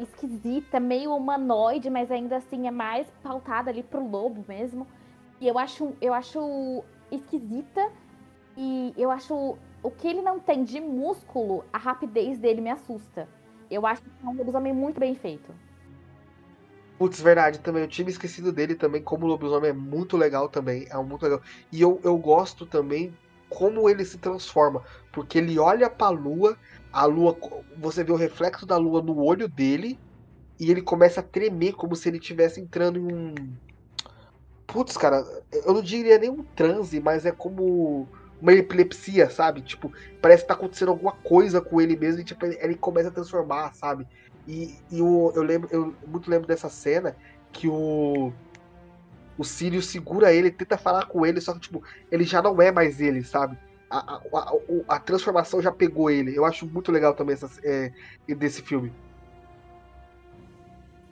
esquisita, 0.00 0.80
meio 0.80 1.14
humanoide, 1.14 1.88
mas 1.90 2.10
ainda 2.10 2.36
assim 2.36 2.66
é 2.66 2.70
mais 2.70 3.06
pautada 3.22 3.70
ali 3.70 3.82
pro 3.82 4.06
lobo 4.06 4.44
mesmo. 4.48 4.86
E 5.40 5.46
eu 5.46 5.58
acho, 5.58 5.94
eu 6.00 6.12
acho 6.12 6.84
esquisita 7.10 7.90
e 8.56 8.92
eu 8.96 9.10
acho 9.10 9.56
o 9.82 9.90
que 9.90 10.08
ele 10.08 10.22
não 10.22 10.40
tem 10.40 10.64
de 10.64 10.80
músculo, 10.80 11.64
a 11.72 11.78
rapidez 11.78 12.38
dele 12.38 12.60
me 12.60 12.70
assusta. 12.70 13.28
Eu 13.70 13.86
acho 13.86 14.02
que 14.02 14.10
é 14.24 14.28
um 14.28 14.34
lobisomem 14.34 14.72
muito 14.72 14.98
bem 14.98 15.14
feito. 15.14 15.52
Putz, 16.98 17.20
verdade, 17.20 17.60
também. 17.60 17.82
Eu 17.82 17.88
tinha 17.88 18.08
esquecido 18.08 18.52
dele 18.52 18.74
também, 18.74 19.02
como 19.02 19.26
lobisomem 19.26 19.70
é 19.70 19.72
muito 19.72 20.16
legal 20.16 20.48
também. 20.48 20.86
É 20.90 20.96
muito 20.96 21.22
legal. 21.22 21.42
E 21.70 21.80
eu, 21.80 22.00
eu 22.02 22.16
gosto 22.16 22.64
também 22.64 23.14
como 23.48 23.88
ele 23.88 24.04
se 24.04 24.18
transforma. 24.18 24.82
Porque 25.12 25.38
ele 25.38 25.58
olha 25.58 25.88
pra 25.88 26.08
lua 26.08 26.56
a 26.96 27.04
lua, 27.04 27.36
você 27.76 28.02
vê 28.02 28.10
o 28.10 28.16
reflexo 28.16 28.64
da 28.64 28.78
lua 28.78 29.02
no 29.02 29.22
olho 29.22 29.46
dele 29.46 29.98
e 30.58 30.70
ele 30.70 30.80
começa 30.80 31.20
a 31.20 31.22
tremer 31.22 31.74
como 31.74 31.94
se 31.94 32.08
ele 32.08 32.16
estivesse 32.16 32.58
entrando 32.58 32.98
em 32.98 33.14
um. 33.14 33.34
Putz, 34.66 34.96
cara, 34.96 35.22
eu 35.52 35.74
não 35.74 35.82
diria 35.82 36.16
nem 36.16 36.30
um 36.30 36.42
transe, 36.42 36.98
mas 36.98 37.26
é 37.26 37.32
como 37.32 38.08
uma 38.40 38.52
epilepsia, 38.54 39.28
sabe? 39.28 39.60
Tipo, 39.60 39.92
parece 40.22 40.42
que 40.42 40.48
tá 40.48 40.54
acontecendo 40.54 40.90
alguma 40.90 41.12
coisa 41.12 41.60
com 41.60 41.82
ele 41.82 41.96
mesmo 41.96 42.22
e 42.22 42.24
tipo, 42.24 42.46
ele, 42.46 42.58
ele 42.62 42.74
começa 42.74 43.08
a 43.08 43.12
transformar, 43.12 43.74
sabe? 43.74 44.06
E, 44.48 44.74
e 44.90 45.02
o, 45.02 45.32
eu 45.34 45.42
lembro, 45.42 45.68
eu 45.70 45.94
muito 46.06 46.30
lembro 46.30 46.48
dessa 46.48 46.70
cena 46.70 47.14
que 47.52 47.68
o 47.68 48.32
o 49.38 49.44
Sirius 49.44 49.86
segura 49.86 50.32
ele, 50.32 50.50
tenta 50.50 50.78
falar 50.78 51.06
com 51.06 51.24
ele, 51.24 51.40
só 51.40 51.52
que 51.54 51.60
tipo, 51.60 51.82
ele 52.10 52.24
já 52.24 52.40
não 52.40 52.60
é 52.60 52.70
mais 52.70 53.00
ele, 53.00 53.22
sabe? 53.22 53.56
a, 53.90 54.20
a, 54.32 54.96
a, 54.96 55.00
transformação 55.00 55.62
já 55.62 55.70
pegou 55.70 56.10
ele. 56.10 56.36
Eu 56.36 56.44
acho 56.44 56.66
muito 56.66 56.90
legal 56.90 57.14
também 57.14 57.34
essa, 57.34 57.48
é, 57.64 57.92
desse 58.34 58.62
filme. 58.62 58.92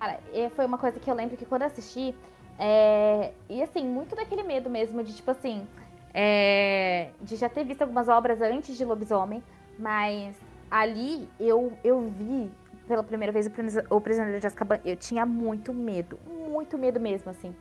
Cara, 0.00 0.18
foi 0.54 0.66
uma 0.66 0.78
coisa 0.78 0.98
que 0.98 1.10
eu 1.10 1.14
lembro 1.14 1.36
que 1.36 1.46
quando 1.46 1.62
assisti, 1.62 2.14
é, 2.58 3.32
e 3.48 3.62
assim, 3.62 3.86
muito 3.86 4.14
daquele 4.14 4.42
medo 4.42 4.68
mesmo 4.68 5.02
de 5.02 5.14
tipo 5.14 5.30
assim, 5.30 5.66
é, 6.12 7.10
de 7.20 7.36
já 7.36 7.48
ter 7.48 7.64
visto 7.64 7.82
algumas 7.82 8.08
obras 8.08 8.40
antes 8.40 8.76
de 8.76 8.84
Lobisomem, 8.84 9.42
mas 9.78 10.34
ali 10.70 11.28
eu, 11.40 11.72
eu 11.82 12.12
vi 12.18 12.50
pela 12.86 13.02
primeira 13.02 13.32
vez 13.32 13.50
o 13.88 14.00
Prisioneiro 14.00 14.40
de 14.40 14.46
Azkaban, 14.46 14.78
eu 14.84 14.96
tinha 14.96 15.24
muito 15.24 15.72
medo. 15.72 16.18
Muito 16.26 16.76
medo 16.76 17.00
mesmo, 17.00 17.30
assim. 17.30 17.54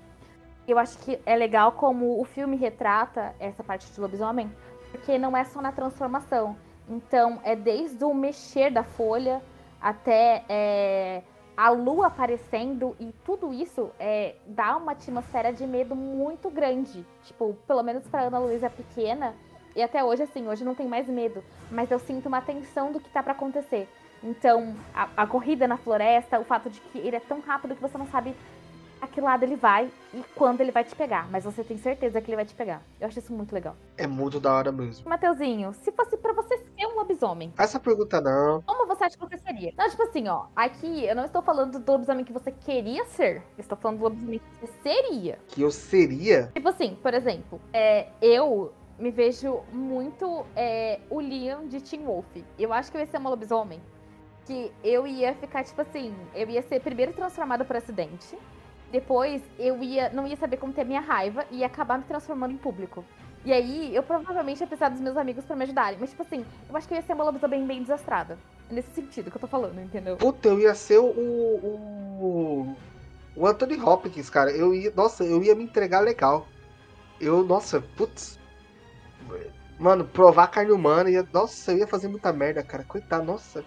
Eu 0.67 0.79
acho 0.79 0.97
que 0.99 1.19
é 1.25 1.35
legal 1.35 1.73
como 1.73 2.19
o 2.19 2.23
filme 2.23 2.55
retrata 2.55 3.35
essa 3.39 3.63
parte 3.63 3.91
de 3.91 3.99
lobisomem, 3.99 4.51
porque 4.91 5.17
não 5.17 5.35
é 5.35 5.43
só 5.43 5.61
na 5.61 5.71
transformação. 5.71 6.55
Então, 6.87 7.39
é 7.43 7.55
desde 7.55 8.03
o 8.03 8.13
mexer 8.13 8.71
da 8.71 8.83
folha 8.83 9.41
até 9.81 10.45
é, 10.47 11.23
a 11.55 11.69
lua 11.69 12.07
aparecendo 12.07 12.95
e 12.99 13.13
tudo 13.25 13.53
isso 13.53 13.91
é, 13.99 14.35
dá 14.45 14.77
uma 14.77 14.93
atmosfera 14.93 15.51
de 15.51 15.67
medo 15.67 15.95
muito 15.95 16.49
grande. 16.49 17.05
Tipo, 17.23 17.53
pelo 17.67 17.83
menos 17.83 18.07
pra 18.07 18.21
Ana 18.21 18.39
Luísa 18.39 18.69
pequena, 18.69 19.35
e 19.75 19.81
até 19.81 20.03
hoje, 20.03 20.23
assim, 20.23 20.47
hoje 20.47 20.63
não 20.63 20.75
tem 20.75 20.87
mais 20.87 21.07
medo, 21.07 21.43
mas 21.71 21.89
eu 21.89 21.97
sinto 21.97 22.27
uma 22.27 22.41
tensão 22.41 22.91
do 22.91 22.99
que 22.99 23.09
tá 23.09 23.23
para 23.23 23.33
acontecer. 23.33 23.89
Então, 24.23 24.75
a, 24.93 25.09
a, 25.17 25.27
corrida 25.27 25.67
na 25.67 25.77
floresta, 25.77 26.39
o 26.39 26.45
fato 26.45 26.69
de 26.69 26.79
que 26.79 26.99
ele 26.99 27.15
é 27.15 27.19
tão 27.19 27.41
rápido 27.41 27.75
que 27.75 27.81
você 27.81 27.97
não 27.97 28.07
sabe 28.07 28.35
a 29.03 29.07
que 29.07 29.19
lado 29.19 29.43
ele 29.43 29.57
vai 29.57 29.91
e 30.13 30.23
quando 30.33 30.61
ele 30.61 30.71
vai 30.71 30.83
te 30.83 30.95
pegar. 30.95 31.29
Mas 31.29 31.43
você 31.43 31.63
tem 31.63 31.77
certeza 31.77 32.21
que 32.21 32.29
ele 32.29 32.37
vai 32.37 32.45
te 32.45 32.55
pegar. 32.55 32.81
Eu 32.99 33.07
acho 33.07 33.19
isso 33.19 33.33
muito 33.33 33.53
legal. 33.53 33.75
É 33.97 34.07
muito 34.07 34.39
da 34.39 34.53
hora 34.53 34.71
mesmo. 34.71 35.09
Mateuzinho, 35.09 35.73
se 35.73 35.91
fosse 35.91 36.15
para 36.15 36.31
você 36.31 36.57
ser 36.57 36.87
um 36.87 36.95
lobisomem. 36.95 37.53
Essa 37.57 37.79
pergunta 37.79 38.21
não. 38.21 38.61
Como 38.61 38.87
você 38.87 39.03
acha 39.03 39.17
que 39.17 39.25
você 39.25 39.37
seria? 39.37 39.73
Não, 39.77 39.89
tipo 39.89 40.03
assim, 40.03 40.27
ó. 40.29 40.45
Aqui 40.55 41.05
eu 41.05 41.15
não 41.15 41.25
estou 41.25 41.41
falando 41.41 41.79
do 41.79 41.91
lobisomem 41.91 42.23
que 42.23 42.31
você 42.31 42.51
queria 42.51 43.05
ser. 43.05 43.37
Eu 43.57 43.61
estou 43.61 43.77
falando 43.77 43.97
do 43.97 44.03
lobisomem 44.03 44.39
que 44.39 44.67
você 44.67 44.73
seria. 44.81 45.39
Que 45.49 45.61
eu 45.61 45.71
seria? 45.71 46.49
Tipo 46.53 46.69
assim, 46.69 46.97
por 47.01 47.13
exemplo, 47.13 47.59
é, 47.73 48.07
eu 48.21 48.71
me 48.97 49.11
vejo 49.11 49.61
muito 49.73 50.45
é, 50.55 51.01
o 51.09 51.19
Liam 51.19 51.67
de 51.67 51.81
Teen 51.81 52.05
Wolf. 52.05 52.25
Eu 52.57 52.71
acho 52.71 52.89
que 52.89 52.97
eu 52.97 53.01
ia 53.01 53.07
ser 53.07 53.17
uma 53.17 53.29
lobisomem. 53.29 53.81
Que 54.45 54.71
eu 54.83 55.07
ia 55.07 55.33
ficar, 55.35 55.63
tipo 55.63 55.81
assim, 55.81 56.13
eu 56.35 56.49
ia 56.49 56.61
ser 56.61 56.81
primeiro 56.81 57.13
transformada 57.13 57.63
por 57.65 57.75
acidente. 57.77 58.37
Depois 58.93 59.41
eu 59.57 59.81
ia 59.81 60.11
não 60.11 60.27
ia 60.27 60.37
saber 60.37 60.57
como 60.57 60.71
ter 60.71 60.85
minha 60.85 61.01
raiva 61.01 61.43
e 61.49 61.57
ia 61.57 61.65
acabar 61.65 61.97
me 61.97 62.03
transformando 62.03 62.53
em 62.53 62.57
público. 62.57 63.03
E 63.43 63.51
aí, 63.51 63.93
eu 63.93 64.03
provavelmente 64.03 64.61
ia 64.61 64.67
precisar 64.67 64.89
dos 64.89 65.01
meus 65.01 65.17
amigos 65.17 65.43
para 65.43 65.55
me 65.55 65.63
ajudarem. 65.63 65.97
Mas, 65.99 66.11
tipo 66.11 66.21
assim, 66.21 66.45
eu 66.69 66.77
acho 66.77 66.87
que 66.87 66.93
eu 66.93 66.97
ia 66.97 67.03
ser 67.03 67.13
uma 67.13 67.25
lobisomem 67.25 67.65
bem 67.65 67.81
desastrada. 67.81 68.37
Nesse 68.69 68.91
sentido 68.91 69.29
que 69.31 69.35
eu 69.35 69.41
tô 69.41 69.47
falando, 69.47 69.81
entendeu? 69.81 70.15
Puta, 70.15 70.47
eu 70.47 70.59
ia 70.59 70.75
ser 70.75 70.99
o. 70.99 71.07
O, 71.07 72.75
o 73.35 73.47
Anthony 73.47 73.81
Hopkins, 73.81 74.29
cara. 74.29 74.51
Eu 74.51 74.73
ia. 74.75 74.93
Nossa, 74.95 75.23
eu 75.23 75.43
ia 75.43 75.55
me 75.55 75.63
entregar 75.63 75.99
legal. 75.99 76.47
Eu, 77.19 77.43
nossa, 77.43 77.81
putz. 77.97 78.39
Mano, 79.79 80.05
provar 80.05 80.47
carne 80.47 80.71
humana 80.71 81.09
ia. 81.09 81.27
Nossa, 81.33 81.71
eu 81.71 81.79
ia 81.79 81.87
fazer 81.87 82.07
muita 82.07 82.31
merda, 82.31 82.63
cara. 82.63 82.83
Coitado, 82.83 83.25
nossa. 83.25 83.65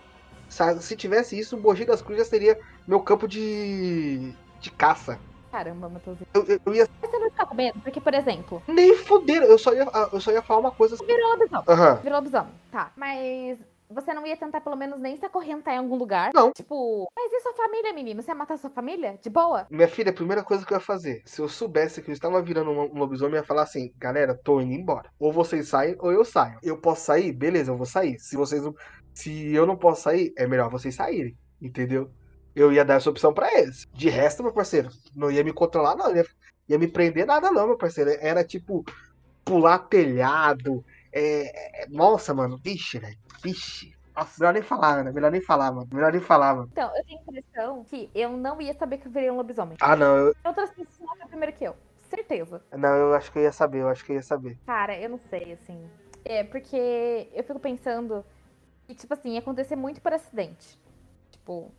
Se 0.81 0.97
tivesse 0.97 1.37
isso, 1.37 1.57
o 1.57 1.61
Mogi 1.61 1.85
das 1.85 2.01
Cruzes 2.01 2.29
seria 2.29 2.57
meu 2.87 3.01
campo 3.01 3.27
de. 3.27 4.33
De 4.61 4.71
caça. 4.71 5.19
Caramba, 5.51 5.89
Matheusinho. 5.89 6.27
Eu, 6.35 6.45
eu, 6.45 6.61
eu 6.67 6.75
ia. 6.75 6.89
Mas 7.01 7.11
você 7.11 7.19
não 7.19 7.31
ficar 7.31 7.47
com 7.47 7.55
medo? 7.55 7.81
Porque, 7.81 8.01
por 8.01 8.13
exemplo. 8.13 8.63
Nem 8.69 8.95
fuder, 8.97 9.43
eu 9.43 9.59
só 9.59 9.73
ia, 9.73 9.87
eu 10.13 10.21
só 10.21 10.31
ia 10.31 10.43
falar 10.43 10.61
uma 10.61 10.71
coisa. 10.71 10.97
Virou 10.97 11.31
lobisomem. 11.31 11.65
Aham. 11.69 11.95
Virou 11.97 12.19
lobisomem. 12.19 12.53
Tá. 12.71 12.93
Mas 12.97 13.59
você 13.89 14.13
não 14.13 14.27
ia 14.27 14.37
tentar, 14.37 14.61
pelo 14.61 14.77
menos, 14.77 14.99
nem 14.99 15.17
se 15.17 15.25
acorrentar 15.25 15.75
em 15.75 15.79
algum 15.79 15.97
lugar? 15.97 16.31
Não. 16.35 16.53
Tipo, 16.53 17.09
mas 17.15 17.33
e 17.33 17.41
sua 17.41 17.55
família, 17.55 17.93
menino? 17.93 18.21
Você 18.21 18.31
ia 18.31 18.35
matar 18.35 18.59
sua 18.59 18.71
família? 18.71 19.19
De 19.23 19.31
boa? 19.31 19.67
Minha 19.71 19.89
filha, 19.89 20.11
a 20.11 20.15
primeira 20.15 20.43
coisa 20.43 20.67
que 20.67 20.73
eu 20.73 20.77
ia 20.77 20.81
fazer, 20.81 21.23
se 21.25 21.41
eu 21.41 21.49
soubesse 21.49 22.03
que 22.03 22.11
eu 22.11 22.15
estava 22.15 22.43
virando 22.43 22.71
um 22.71 22.87
um 22.87 22.99
lobisomem, 22.99 23.37
eu 23.37 23.41
ia 23.41 23.47
falar 23.47 23.63
assim, 23.63 23.93
galera, 23.97 24.35
tô 24.35 24.61
indo 24.61 24.75
embora. 24.75 25.11
Ou 25.19 25.33
vocês 25.33 25.69
saem, 25.69 25.97
ou 26.01 26.13
eu 26.13 26.25
saio. 26.25 26.59
Eu 26.63 26.79
posso 26.79 27.07
sair? 27.07 27.33
Beleza, 27.33 27.71
eu 27.71 27.77
vou 27.77 27.87
sair. 27.87 28.19
Se 28.19 28.37
vocês 28.37 28.63
não. 28.63 28.75
Se 29.15 29.55
eu 29.55 29.67
não 29.67 29.77
posso 29.77 30.03
sair, 30.03 30.33
é 30.37 30.47
melhor 30.47 30.69
vocês 30.69 30.95
saírem. 30.95 31.37
Entendeu? 31.63 32.11
Eu 32.57 32.73
ia 32.73 32.87
dar 32.87 32.95
essa 32.95 33.11
opção 33.11 33.35
pra 33.35 33.53
eles. 33.53 33.87
De 33.93 34.09
resto, 34.09 34.43
meu 34.43 34.51
parceiro, 34.51 34.89
não 35.15 35.31
ia 35.31 35.45
me 35.45 35.53
controlar, 35.53 35.95
não. 35.95 36.17
Ia, 36.17 36.25
ia 36.67 36.79
me 36.79 36.89
prender 36.89 37.27
nada, 37.27 37.51
não, 37.51 37.67
meu 37.67 37.77
parceiro. 37.77 38.11
Era 38.19 38.43
tipo 38.43 38.83
pular 39.45 39.79
telhado. 39.81 40.83
É, 41.13 41.83
é- 41.83 41.87
nossa, 41.91 42.33
mano, 42.33 42.57
vixe, 42.57 42.99
velho. 42.99 43.19
Vixe. 43.43 43.95
Nossa, 44.17 44.33
melhor 44.41 44.55
nem 44.55 44.63
falar, 44.63 45.05
né? 45.05 45.13
Melhor 45.13 45.31
nem 45.31 45.43
falar, 45.43 45.71
mano. 45.71 45.87
Melhor 45.93 46.11
nem 46.11 46.21
falar, 46.21 46.55
mano. 46.55 46.71
Então, 46.73 46.91
eu 46.97 47.05
tenho 47.05 47.19
a 47.19 47.23
impressão 47.23 47.85
que 47.85 48.11
eu 48.15 48.31
não 48.31 48.59
ia 48.63 48.73
saber 48.73 48.97
que 48.97 49.07
eu 49.07 49.13
virei 49.13 49.31
um 49.31 49.37
lobisomem. 49.37 49.77
Ah, 49.79 49.95
não, 49.95 50.17
eu, 50.17 50.35
Outras 50.43 50.71
pessoas 50.71 51.11
saber 51.11 51.29
primeiro 51.29 51.53
que 51.55 51.65
eu. 51.65 51.77
Certeza. 52.09 52.63
não, 52.73 52.97
eu 52.97 53.15
acho 53.15 53.31
que 53.31 53.39
eu 53.39 53.43
ia 53.43 53.53
saber, 53.53 53.81
eu 53.83 53.89
acho 53.89 54.03
que 54.03 54.13
eu 54.13 54.17
ia 54.17 54.23
saber. 54.23 54.57
Cara, 54.65 54.99
eu 54.99 55.11
não 55.11 55.19
sei, 55.29 55.53
assim. 55.53 55.91
É, 56.25 56.43
porque 56.43 57.29
eu 57.35 57.45
fico 57.45 57.61
pensando 57.61 58.25
que, 58.87 58.95
tipo 58.95 59.13
assim, 59.13 59.33
ia 59.33 59.41
acontecer 59.41 59.77
muito 59.77 60.01
por 60.01 60.15
acidente. 60.15 60.79
Tipo. 61.31 61.71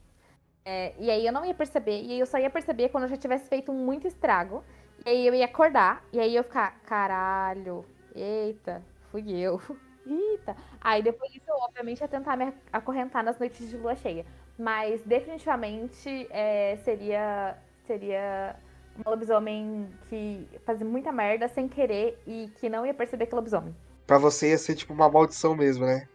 É, 0.70 0.94
e 1.00 1.10
aí 1.10 1.26
eu 1.26 1.32
não 1.32 1.46
ia 1.46 1.54
perceber, 1.54 2.02
e 2.02 2.12
aí 2.12 2.20
eu 2.20 2.26
só 2.26 2.38
ia 2.38 2.50
perceber 2.50 2.90
quando 2.90 3.06
eu 3.06 3.10
já 3.10 3.16
tivesse 3.16 3.48
feito 3.48 3.72
muito 3.72 4.06
estrago. 4.06 4.62
E 5.06 5.10
aí 5.10 5.26
eu 5.26 5.34
ia 5.34 5.46
acordar, 5.46 6.04
e 6.12 6.20
aí 6.20 6.32
eu 6.32 6.34
ia 6.34 6.44
ficar, 6.44 6.78
caralho, 6.82 7.86
eita, 8.14 8.84
fui 9.10 9.32
eu. 9.32 9.62
Eita. 10.06 10.56
Aí 10.80 11.04
depois 11.04 11.30
disso, 11.34 11.44
eu, 11.50 11.56
obviamente, 11.58 12.00
ia 12.00 12.08
tentar 12.08 12.38
me 12.38 12.54
acorrentar 12.72 13.24
nas 13.24 13.38
noites 13.38 13.70
de 13.70 13.76
lua 13.76 13.94
cheia. 13.94 14.26
Mas 14.58 15.02
definitivamente 15.04 16.26
é, 16.30 16.78
seria, 16.78 17.58
seria 17.86 18.56
uma 18.96 19.12
lobisomem 19.12 19.90
que 20.08 20.48
fazia 20.66 20.86
muita 20.86 21.12
merda 21.12 21.50
sem 21.50 21.68
querer 21.68 22.18
e 22.26 22.50
que 22.56 22.70
não 22.70 22.86
ia 22.86 22.94
perceber 22.94 23.26
que 23.26 23.34
é 23.34 23.36
lobisomem. 23.36 23.76
Pra 24.06 24.18
você 24.18 24.52
ia 24.52 24.58
ser 24.58 24.76
tipo 24.76 24.94
uma 24.94 25.10
maldição 25.10 25.54
mesmo, 25.54 25.86
né? 25.86 26.08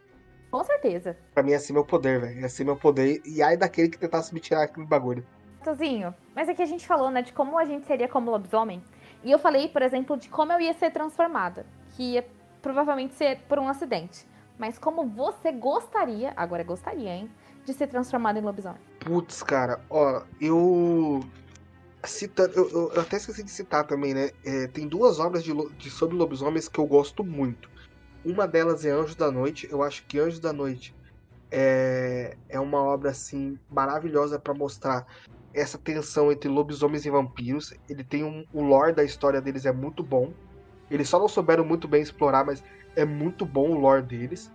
Com 0.53 0.63
certeza. 0.63 1.17
Pra 1.35 1.43
mim 1.43 1.51
ia 1.53 1.59
ser 1.59 1.73
meu 1.73 1.85
poder, 1.85 2.21
velho. 2.21 2.41
Ia 2.41 2.49
ser 2.49 2.63
meu 2.63 2.77
poder. 2.77 3.23
E 3.25 3.43
ai 3.43 3.57
daquele 3.57 3.89
que 3.89 3.99
tentasse 3.99 4.33
me 4.35 4.39
tirar 4.39 4.63
aquele 4.65 4.87
bagulho. 4.87 5.27
Tozinho, 5.65 6.15
mas 6.35 6.49
aqui 6.49 6.61
a 6.61 6.67
gente 6.67 6.87
falou, 6.87 7.11
né, 7.11 7.23
de 7.23 7.33
como 7.33 7.57
a 7.59 7.65
gente 7.65 7.87
seria 7.87 8.07
como 8.07 8.31
lobisomem. 8.31 8.83
E 9.25 9.31
eu 9.31 9.39
falei, 9.39 9.69
por 9.69 9.81
exemplo, 9.81 10.17
de 10.17 10.29
como 10.29 10.53
eu 10.53 10.61
ia 10.61 10.75
ser 10.75 10.91
transformada. 10.93 11.65
Que 11.93 12.15
ia 12.15 12.27
provavelmente 12.61 13.15
ser 13.15 13.39
por 13.49 13.59
um 13.59 13.67
acidente. 13.69 14.27
Mas 14.59 14.79
como 14.79 15.07
você 15.07 15.51
gostaria, 15.51 16.33
agora 16.37 16.63
gostaria, 16.63 17.11
hein, 17.11 17.31
de 17.65 17.73
ser 17.73 17.87
transformado 17.87 18.39
em 18.39 18.43
lobisomem. 18.43 18.81
Putz, 19.01 19.43
cara, 19.43 19.81
ó, 19.89 20.23
eu. 20.41 21.21
Citando, 22.05 22.53
eu, 22.55 22.69
eu- 22.93 23.01
até 23.01 23.17
esqueci 23.17 23.43
de 23.45 23.51
citar 23.51 23.85
também, 23.87 24.13
né? 24.13 24.31
É, 24.45 24.67
tem 24.67 24.89
duas 24.89 25.19
obras 25.21 25.43
de, 25.45 25.53
de 25.79 25.89
sobre 25.89 26.17
lobisomens 26.17 26.69
que 26.69 26.79
eu 26.81 26.87
gosto 26.87 27.23
muito. 27.25 27.71
Uma 28.25 28.47
delas 28.47 28.85
é 28.85 28.91
Anjos 28.91 29.17
da 29.17 29.31
Noite. 29.31 29.69
Eu 29.71 29.83
acho 29.83 30.05
que 30.07 30.19
Anjos 30.19 30.39
da 30.39 30.53
Noite 30.53 30.95
é, 31.51 32.37
é 32.49 32.61
uma 32.61 32.83
obra 32.83 33.11
assim 33.11 33.59
maravilhosa 33.69 34.39
pra 34.39 34.55
mostrar 34.55 35.07
essa 35.53 35.77
tensão 35.77 36.31
entre 36.33 36.49
lobisomens 36.49 37.05
e 37.05 37.11
vampiros. 37.11 37.75
Ele 37.89 38.05
tem 38.05 38.25
um, 38.25 38.45
o 38.53 38.63
lore 38.63 38.93
da 38.93 39.05
história 39.05 39.41
deles 39.41 39.67
é 39.67 39.73
muito 39.73 40.03
bom. 40.03 40.33
Eles 40.91 41.09
só 41.09 41.19
não 41.19 41.29
souberam 41.29 41.65
muito 41.65 41.89
bem 41.89 42.03
explorar, 42.03 42.45
mas 42.45 42.63
é 42.95 43.05
muito 43.05 43.45
bom 43.45 43.71
o 43.71 43.79
lore 43.79 44.03
deles. 44.03 44.51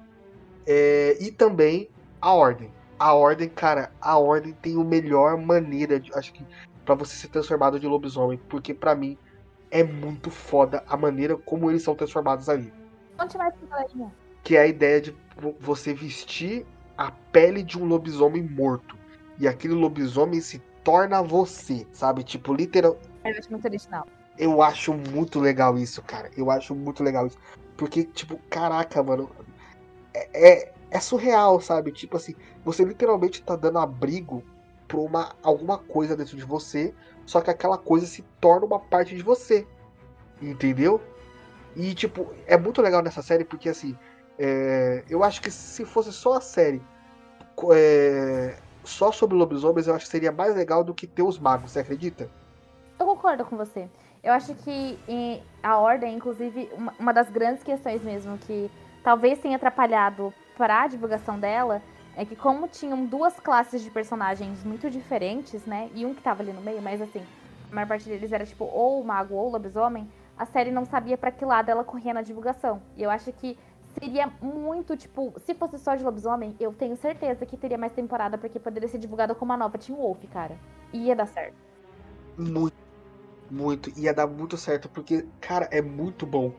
É, 0.66 1.18
e 1.20 1.32
também 1.32 1.90
a 2.22 2.34
Ordem. 2.34 2.72
A 3.00 3.14
Ordem, 3.14 3.50
cara, 3.50 3.92
a 4.02 4.18
Ordem 4.18 4.54
tem 4.54 4.80
a 4.80 4.84
melhor 4.84 5.38
maneira, 5.38 6.00
de, 6.00 6.14
acho 6.16 6.34
que, 6.34 6.46
pra 6.84 6.96
você 6.96 7.16
ser 7.16 7.28
transformado 7.28 7.80
de 7.80 7.88
lobisomem, 7.88 8.40
porque 8.50 8.74
pra 8.74 8.96
mim 8.96 9.18
é 9.70 9.84
muito 9.84 10.32
foda 10.32 10.84
a 10.88 10.98
maneira 10.98 11.38
como 11.38 11.70
eles 11.70 11.84
são 11.84 11.96
transformados 11.96 12.50
ali. 12.50 12.74
Conte 13.18 13.38
mais 13.38 13.54
pra 13.56 13.68
galerinha. 13.78 14.14
Que 14.44 14.56
é 14.56 14.62
a 14.62 14.68
ideia 14.68 15.02
de 15.02 15.16
vo- 15.38 15.56
você 15.60 15.94
vestir 15.94 16.66
a 16.98 17.12
pele 17.12 17.64
de 17.64 17.78
um 17.78 17.86
lobisomem 17.86 18.42
morto. 18.44 18.98
E 19.40 19.48
aquele 19.48 19.74
lobisomem 19.74 20.42
se 20.42 20.60
torna 20.84 21.22
você, 21.22 21.86
sabe? 21.92 22.24
Tipo, 22.24 22.54
literal, 22.54 22.98
Eu 23.24 23.32
acho 23.38 23.52
muito 23.52 23.66
original. 23.66 24.08
eu 24.38 24.62
acho 24.62 24.94
muito 24.94 25.40
legal 25.40 25.78
isso, 25.78 26.02
cara. 26.02 26.30
Eu 26.38 26.50
acho 26.50 26.74
muito 26.74 27.04
legal 27.04 27.28
isso. 27.28 27.38
Porque, 27.76 28.04
tipo, 28.04 28.38
caraca, 28.50 29.04
mano. 29.04 29.30
É, 30.14 30.50
é, 30.64 30.74
é 30.92 31.00
surreal, 31.00 31.60
sabe? 31.60 31.92
Tipo 31.92 32.18
assim, 32.18 32.36
você 32.64 32.84
literalmente 32.84 33.42
tá 33.44 33.56
dando 33.56 33.78
abrigo 33.80 34.42
pra 34.88 34.98
uma, 35.00 35.36
alguma 35.44 35.78
coisa 35.78 36.16
dentro 36.16 36.38
de 36.38 36.44
você. 36.46 36.94
Só 37.26 37.42
que 37.42 37.50
aquela 37.52 37.78
coisa 37.78 38.06
se 38.08 38.22
torna 38.40 38.66
uma 38.66 38.80
parte 38.80 39.16
de 39.16 39.22
você. 39.22 39.68
Entendeu? 40.42 41.02
E, 41.78 41.94
tipo, 41.94 42.34
é 42.48 42.58
muito 42.58 42.82
legal 42.82 43.04
nessa 43.04 43.22
série 43.22 43.46
porque, 43.46 43.70
assim, 43.70 43.96
é, 44.40 45.04
eu 45.08 45.24
acho 45.24 45.40
que 45.40 45.52
se 45.52 45.86
fosse 45.86 46.12
só 46.12 46.38
a 46.38 46.42
série 46.42 46.82
é, 47.72 48.56
só 48.84 49.12
sobre 49.12 49.38
lobisomens, 49.38 49.88
eu 49.88 49.94
acho 49.94 50.06
que 50.06 50.12
seria 50.12 50.32
mais 50.32 50.56
legal 50.56 50.84
do 50.84 50.92
que 50.94 51.06
ter 51.06 51.22
os 51.22 51.38
magos, 51.38 51.72
você 51.72 51.80
acredita? 51.80 52.30
Eu 53.00 53.06
concordo 53.06 53.46
com 53.46 53.56
você. 53.56 53.88
Eu 54.24 54.34
acho 54.34 54.56
que 54.56 54.98
em- 55.08 55.44
a 55.62 55.78
Ordem, 55.78 56.16
inclusive, 56.16 56.68
uma, 56.74 56.96
uma 56.98 57.14
das 57.14 57.30
grandes 57.30 57.62
questões 57.64 58.02
mesmo 58.02 58.40
que 58.40 58.72
talvez 59.04 59.38
tenha 59.38 59.56
atrapalhado 59.56 60.34
para 60.58 60.82
a 60.82 60.88
divulgação 60.88 61.40
dela 61.40 61.80
é 62.16 62.26
que 62.26 62.36
como 62.36 62.68
tinham 62.68 63.06
duas 63.06 63.40
classes 63.40 63.84
de 63.84 63.92
personagens 63.92 64.64
muito 64.64 64.90
diferentes, 64.90 65.64
né? 65.68 65.92
E 65.94 66.04
um 66.04 66.16
que 66.16 66.22
tava 66.24 66.42
ali 66.42 66.52
no 66.52 66.62
meio, 66.62 66.82
mas 66.82 67.00
assim, 67.00 67.22
a 67.72 67.76
maior 67.76 67.88
parte 67.88 68.10
deles 68.10 68.32
era 68.32 68.44
tipo 68.44 68.66
ou 68.66 69.04
mago 69.04 69.36
ou 69.36 69.52
lobisomem, 69.52 70.10
a 70.38 70.46
série 70.46 70.72
não 70.72 70.86
sabia 70.86 71.18
para 71.18 71.32
que 71.32 71.44
lado 71.44 71.70
ela 71.70 71.84
corria 71.84 72.14
na 72.14 72.22
divulgação. 72.22 72.82
E 72.96 73.04
eu 73.04 73.10
acho 73.10 73.32
que 73.34 73.58
seria 74.00 74.32
muito, 74.42 74.96
tipo, 74.96 75.34
se 75.46 75.54
fosse 75.54 75.78
só 75.80 75.96
de 75.96 76.04
lobisomem, 76.04 76.56
eu 76.60 76.72
tenho 76.74 76.96
certeza 76.96 77.46
que 77.46 77.58
teria 77.58 77.78
mais 77.78 77.94
temporada, 77.94 78.38
porque 78.38 78.60
poderia 78.60 78.88
ser 78.88 79.00
divulgada 79.00 79.34
como 79.34 79.52
uma 79.52 79.58
nova 79.58 79.78
Teen 79.78 79.98
Wolf, 79.98 80.24
cara. 80.32 80.56
Ia 80.94 81.16
dar 81.16 81.26
certo. 81.26 81.56
Muito, 82.38 82.76
muito. 83.50 84.00
Ia 84.00 84.14
dar 84.14 84.28
muito 84.28 84.58
certo, 84.58 84.88
porque, 84.90 85.26
cara, 85.42 85.68
é 85.72 85.82
muito 85.82 86.26
bom. 86.26 86.54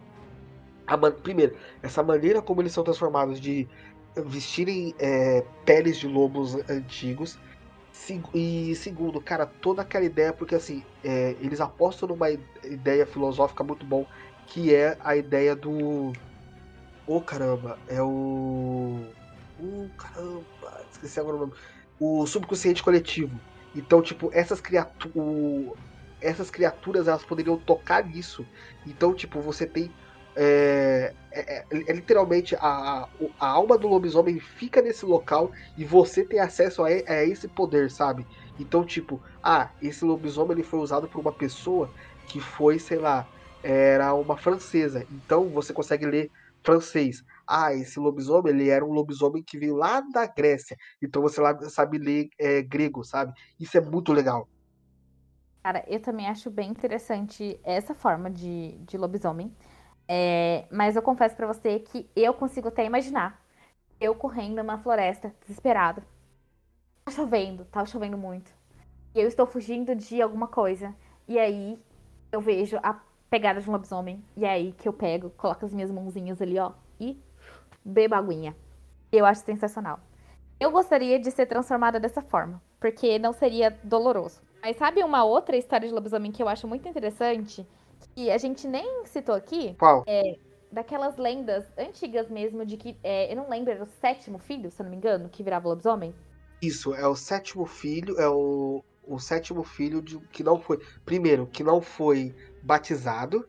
Man... 0.88 1.12
Primeiro, 1.12 1.57
essa 1.83 2.03
maneira 2.03 2.43
como 2.43 2.61
eles 2.61 2.73
são 2.73 2.83
transformados 2.83 3.41
de 3.41 3.69
vestirem 4.17 4.95
é, 4.99 5.45
peles 5.64 5.99
de 5.99 6.09
lobos 6.09 6.57
antigos. 6.69 7.38
E 8.35 8.75
segundo, 8.77 9.21
cara, 9.23 9.47
toda 9.47 9.83
aquela 9.83 10.05
ideia, 10.05 10.33
porque 10.33 10.55
assim, 10.55 10.83
é, 11.03 11.33
eles 11.45 11.61
apostam 11.61 12.09
numa 12.09 12.31
ideia 12.31 13.07
filosófica 13.07 13.65
muito 13.65 13.85
bom, 13.87 14.07
que 14.47 14.75
é 14.75 14.97
a 15.01 15.17
ideia 15.17 15.55
do 15.57 16.13
oh, 17.07 17.23
caramba, 17.25 17.83
é 17.89 18.03
o. 18.03 19.17
Oh, 19.57 19.91
caramba, 19.97 20.47
esqueci 20.91 21.19
agora 21.21 21.37
o 21.37 21.41
nome. 21.41 21.53
O 21.99 22.27
subconsciente 22.27 22.83
coletivo. 22.83 23.43
Então, 23.75 24.03
tipo, 24.03 24.31
essas 24.33 24.61
criaturas. 24.61 25.15
Essas 26.21 26.51
criaturas 26.51 27.07
elas 27.09 27.25
poderiam 27.25 27.59
tocar 27.59 28.05
nisso. 28.05 28.49
Então, 28.85 29.15
tipo, 29.15 29.41
você 29.41 29.67
tem. 29.67 29.95
É, 30.40 31.12
é, 31.33 31.59
é, 31.59 31.64
é 31.70 31.92
literalmente 31.92 32.55
a, 32.61 33.05
a 33.40 33.48
alma 33.48 33.77
do 33.77 33.88
lobisomem 33.88 34.38
fica 34.40 34.81
nesse 34.81 35.05
local 35.05 35.51
e 35.77 35.85
você 35.85 36.24
tem 36.24 36.38
acesso 36.38 36.85
a, 36.85 36.88
a 36.88 37.24
esse 37.24 37.48
poder, 37.48 37.90
sabe? 37.90 38.24
Então, 38.59 38.85
tipo, 38.85 39.20
ah, 39.44 39.72
esse 39.83 40.05
lobisomem 40.05 40.53
ele 40.53 40.62
foi 40.62 40.79
usado 40.79 41.09
por 41.09 41.20
uma 41.20 41.37
pessoa 41.37 41.90
que 42.29 42.40
foi, 42.40 42.79
sei 42.79 42.98
lá, 42.98 43.27
era 43.62 44.14
uma 44.14 44.37
francesa. 44.38 45.05
Então 45.11 45.51
você 45.51 45.72
consegue 45.72 46.07
ler 46.07 46.31
francês. 46.64 47.22
Ah, 47.48 47.74
esse 47.74 47.98
lobisomem, 47.98 48.53
ele 48.53 48.68
era 48.68 48.85
um 48.85 48.92
lobisomem 48.92 49.42
que 49.42 49.59
veio 49.59 49.74
lá 49.74 50.01
da 50.12 50.27
Grécia. 50.27 50.77
Então 51.03 51.22
você 51.22 51.40
lá 51.40 51.59
sabe 51.68 51.98
ler 51.98 52.29
é, 52.38 52.62
grego, 52.62 53.05
sabe? 53.05 53.33
Isso 53.59 53.77
é 53.77 53.81
muito 53.81 54.12
legal. 54.12 54.48
Cara, 55.62 55.85
eu 55.87 56.01
também 56.01 56.27
acho 56.29 56.51
bem 56.51 56.70
interessante 56.70 57.61
essa 57.64 57.94
forma 57.94 58.31
de, 58.31 58.79
de 58.87 58.96
lobisomem. 58.96 59.55
É, 60.09 60.64
mas 60.71 60.97
eu 60.97 61.03
confesso 61.03 61.37
para 61.37 61.47
você 61.47 61.81
que 61.81 62.09
eu 62.16 62.33
consigo 62.35 62.68
até 62.68 62.85
imaginar 62.85 63.44
eu 64.01 64.14
correndo 64.14 64.57
numa 64.57 64.79
floresta, 64.79 65.35
desesperado. 65.40 66.03
Tá 67.05 67.12
chovendo, 67.12 67.64
tá 67.66 67.85
chovendo 67.85 68.16
muito. 68.16 68.53
E 69.14 69.21
eu 69.21 69.29
estou 69.29 69.47
fugindo 69.47 69.94
de 69.94 70.23
alguma 70.23 70.47
coisa. 70.47 70.94
E 71.27 71.38
aí 71.38 71.79
eu 72.31 72.40
vejo 72.40 72.79
a 72.83 73.01
pegada 73.31 73.61
de 73.61 73.68
um 73.68 73.73
lobisomem. 73.73 74.25
E 74.37 74.44
é 74.44 74.51
aí 74.51 74.73
que 74.73 74.88
eu 74.88 74.92
pego, 74.92 75.31
coloco 75.31 75.64
as 75.64 75.73
minhas 75.73 75.90
mãozinhas 75.90 76.40
ali, 76.40 76.59
ó, 76.59 76.73
e 77.01 77.21
bebo 77.85 78.14
aguinha. 78.14 78.57
Eu 79.11 79.27
acho 79.27 79.42
sensacional. 79.42 80.01
Eu 80.61 80.71
gostaria 80.71 81.18
de 81.18 81.31
ser 81.31 81.47
transformada 81.47 82.01
dessa 82.01 82.21
forma, 82.21 82.61
porque 82.81 83.18
não 83.18 83.33
seria 83.33 83.71
doloroso. 83.83 84.40
Mas 84.61 84.77
sabe 84.77 85.03
uma 85.03 85.25
outra 85.25 85.57
história 85.57 85.88
de 85.88 85.94
lobisomem 85.94 86.33
que 86.33 86.42
eu 86.42 86.49
acho 86.49 86.66
muito 86.66 86.88
interessante? 86.88 87.66
Que 88.19 88.33
a 88.33 88.37
gente 88.37 88.67
nem 88.67 89.07
citou 89.07 89.33
aqui? 89.33 89.77
Qual? 89.79 90.03
É 90.05 90.37
daquelas 90.73 91.17
lendas 91.17 91.65
antigas 91.79 92.29
mesmo, 92.29 92.67
de 92.67 92.77
que. 92.77 92.97
É, 93.01 93.33
eu 93.33 93.37
não 93.37 93.49
lembro, 93.49 93.71
era 93.71 93.85
o 93.85 93.87
sétimo 93.87 94.41
filho, 94.41 94.73
se 94.73 94.83
eu 94.83 94.85
não 94.85 94.91
me 94.91 94.97
engano, 94.97 95.29
que 95.29 95.41
virava 95.41 95.69
lobisomem? 95.69 96.13
Isso, 96.61 96.93
é 96.93 97.07
o 97.07 97.15
sétimo 97.15 97.65
filho, 97.65 98.21
é 98.21 98.29
o, 98.29 98.83
o 99.07 99.21
sétimo 99.21 99.63
filho 99.63 100.03
de, 100.03 100.19
que 100.33 100.43
não 100.43 100.59
foi. 100.59 100.81
Primeiro, 101.05 101.47
que 101.47 101.63
não 101.63 101.81
foi 101.81 102.35
batizado 102.61 103.49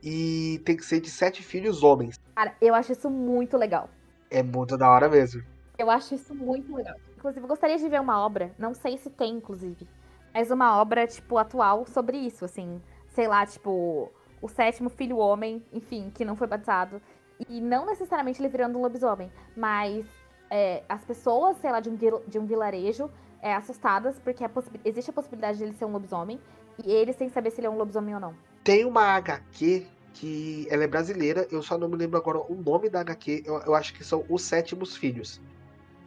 e 0.00 0.62
tem 0.64 0.76
que 0.76 0.84
ser 0.84 1.00
de 1.00 1.10
sete 1.10 1.42
filhos 1.42 1.82
homens. 1.82 2.16
Cara, 2.36 2.54
eu 2.60 2.72
acho 2.72 2.92
isso 2.92 3.10
muito 3.10 3.56
legal. 3.56 3.90
É 4.30 4.44
muito 4.44 4.78
da 4.78 4.88
hora 4.88 5.08
mesmo. 5.08 5.42
Eu 5.76 5.90
acho 5.90 6.14
isso 6.14 6.32
muito 6.32 6.72
legal. 6.72 6.94
Inclusive, 7.16 7.44
eu 7.44 7.48
gostaria 7.48 7.78
de 7.78 7.88
ver 7.88 8.00
uma 8.00 8.24
obra, 8.24 8.54
não 8.56 8.74
sei 8.74 8.96
se 8.96 9.10
tem, 9.10 9.34
inclusive, 9.38 9.88
mas 10.32 10.52
uma 10.52 10.80
obra, 10.80 11.04
tipo, 11.04 11.36
atual 11.36 11.84
sobre 11.84 12.16
isso, 12.16 12.44
assim. 12.44 12.80
Sei 13.14 13.26
lá, 13.26 13.46
tipo, 13.46 14.10
o 14.42 14.48
sétimo 14.48 14.90
filho 14.90 15.16
homem, 15.16 15.64
enfim, 15.72 16.10
que 16.14 16.24
não 16.24 16.36
foi 16.36 16.46
batizado. 16.46 17.00
E 17.48 17.60
não 17.60 17.86
necessariamente 17.86 18.40
ele 18.40 18.48
virando 18.48 18.78
um 18.78 18.82
lobisomem, 18.82 19.30
mas 19.56 20.06
é, 20.50 20.82
as 20.88 21.02
pessoas, 21.02 21.56
sei 21.58 21.70
lá, 21.70 21.80
de 21.80 21.88
um, 21.88 21.96
de 21.96 22.38
um 22.38 22.46
vilarejo 22.46 23.10
é, 23.42 23.54
assustadas 23.54 24.18
porque 24.18 24.44
a 24.44 24.50
existe 24.84 25.10
a 25.10 25.12
possibilidade 25.12 25.58
de 25.58 25.64
ele 25.64 25.74
ser 25.74 25.84
um 25.84 25.92
lobisomem 25.92 26.40
e 26.84 26.90
eles 26.90 27.16
sem 27.16 27.28
saber 27.28 27.50
se 27.50 27.60
ele 27.60 27.66
é 27.66 27.70
um 27.70 27.76
lobisomem 27.76 28.14
ou 28.14 28.20
não. 28.20 28.34
Tem 28.62 28.84
uma 28.84 29.02
HQ 29.02 29.86
que 30.14 30.66
ela 30.70 30.84
é 30.84 30.86
brasileira, 30.86 31.46
eu 31.50 31.62
só 31.62 31.76
não 31.76 31.88
me 31.88 31.96
lembro 31.96 32.16
agora 32.16 32.38
o 32.38 32.54
nome 32.54 32.88
da 32.88 33.00
HQ, 33.00 33.42
eu, 33.44 33.60
eu 33.62 33.74
acho 33.74 33.92
que 33.94 34.04
são 34.04 34.24
Os 34.28 34.42
Sétimos 34.42 34.96
Filhos. 34.96 35.40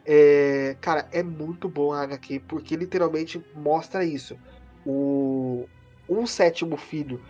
É, 0.04 0.76
cara, 0.80 1.06
é 1.12 1.22
muito 1.22 1.68
bom 1.68 1.92
a 1.92 2.02
HQ, 2.02 2.40
porque 2.48 2.74
literalmente 2.74 3.44
mostra 3.54 4.04
isso. 4.04 4.38
O, 4.86 5.68
um 6.08 6.26
sétimo 6.26 6.76
filho 6.76 7.20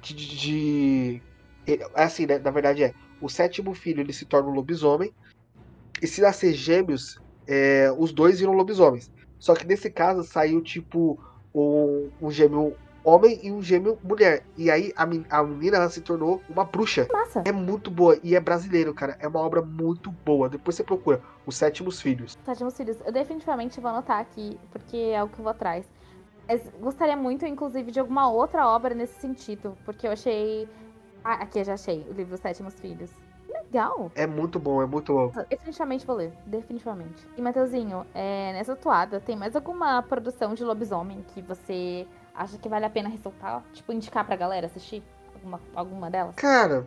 de. 0.00 0.14
de 0.14 1.22
é 1.66 2.02
assim, 2.02 2.26
né? 2.26 2.38
Na 2.38 2.50
verdade 2.50 2.82
é. 2.84 2.94
O 3.20 3.28
sétimo 3.28 3.74
filho 3.74 4.00
ele 4.00 4.12
se 4.12 4.24
torna 4.24 4.48
um 4.48 4.54
lobisomem. 4.54 5.12
E 6.00 6.06
se 6.06 6.20
nascer 6.20 6.52
gêmeos, 6.52 7.20
é, 7.46 7.92
os 7.98 8.12
dois 8.12 8.38
viram 8.38 8.52
lobisomens. 8.52 9.10
Só 9.38 9.54
que 9.54 9.66
nesse 9.66 9.90
caso 9.90 10.22
saiu 10.22 10.60
tipo 10.62 11.18
um, 11.54 12.10
um 12.20 12.30
gêmeo 12.30 12.76
homem 13.08 13.40
e 13.42 13.50
um 13.50 13.62
gêmeo 13.62 13.98
mulher. 14.02 14.44
E 14.56 14.70
aí 14.70 14.92
a, 14.96 15.02
a 15.38 15.42
menina 15.42 15.88
se 15.88 16.00
tornou 16.00 16.42
uma 16.48 16.64
bruxa. 16.64 17.08
Massa. 17.12 17.42
É 17.44 17.52
muito 17.52 17.90
boa 17.90 18.18
e 18.22 18.36
é 18.36 18.40
brasileiro, 18.40 18.92
cara. 18.92 19.16
É 19.20 19.26
uma 19.26 19.40
obra 19.40 19.62
muito 19.62 20.10
boa. 20.10 20.48
Depois 20.48 20.76
você 20.76 20.84
procura 20.84 21.20
Os 21.46 21.56
Sétimos 21.56 22.00
Filhos. 22.00 22.36
Sétimos 22.44 22.76
Filhos. 22.76 22.98
Eu 23.04 23.12
definitivamente 23.12 23.80
vou 23.80 23.90
anotar 23.90 24.20
aqui, 24.20 24.58
porque 24.70 24.96
é 24.96 25.22
o 25.22 25.28
que 25.28 25.38
eu 25.38 25.44
vou 25.44 25.50
atrás. 25.50 25.86
Mas 26.48 26.62
gostaria 26.80 27.16
muito, 27.16 27.44
inclusive, 27.44 27.92
de 27.92 28.00
alguma 28.00 28.30
outra 28.30 28.66
obra 28.66 28.94
nesse 28.94 29.20
sentido, 29.20 29.76
porque 29.84 30.06
eu 30.06 30.12
achei. 30.12 30.66
Ah, 31.22 31.34
aqui 31.34 31.58
eu 31.58 31.64
já 31.64 31.74
achei 31.74 32.06
o 32.08 32.12
livro 32.12 32.36
Sétimos 32.38 32.74
Filhos 32.80 33.10
legal. 33.48 34.10
É 34.14 34.26
muito 34.26 34.58
bom, 34.58 34.82
é 34.82 34.86
muito 34.86 35.12
bom. 35.12 35.32
Definitivamente 35.48 36.06
vou 36.06 36.16
ler, 36.16 36.32
definitivamente. 36.46 37.26
E, 37.36 37.42
Mateuzinho, 37.42 38.06
é, 38.14 38.52
nessa 38.52 38.74
toada, 38.74 39.20
tem 39.20 39.36
mais 39.36 39.54
alguma 39.54 40.02
produção 40.02 40.54
de 40.54 40.64
lobisomem 40.64 41.24
que 41.34 41.42
você 41.42 42.06
acha 42.34 42.56
que 42.58 42.68
vale 42.68 42.86
a 42.86 42.90
pena 42.90 43.08
ressaltar? 43.08 43.62
Tipo, 43.72 43.92
indicar 43.92 44.24
pra 44.24 44.36
galera 44.36 44.66
assistir? 44.66 45.02
Alguma, 45.34 45.60
alguma 45.74 46.10
delas? 46.10 46.34
Cara, 46.34 46.86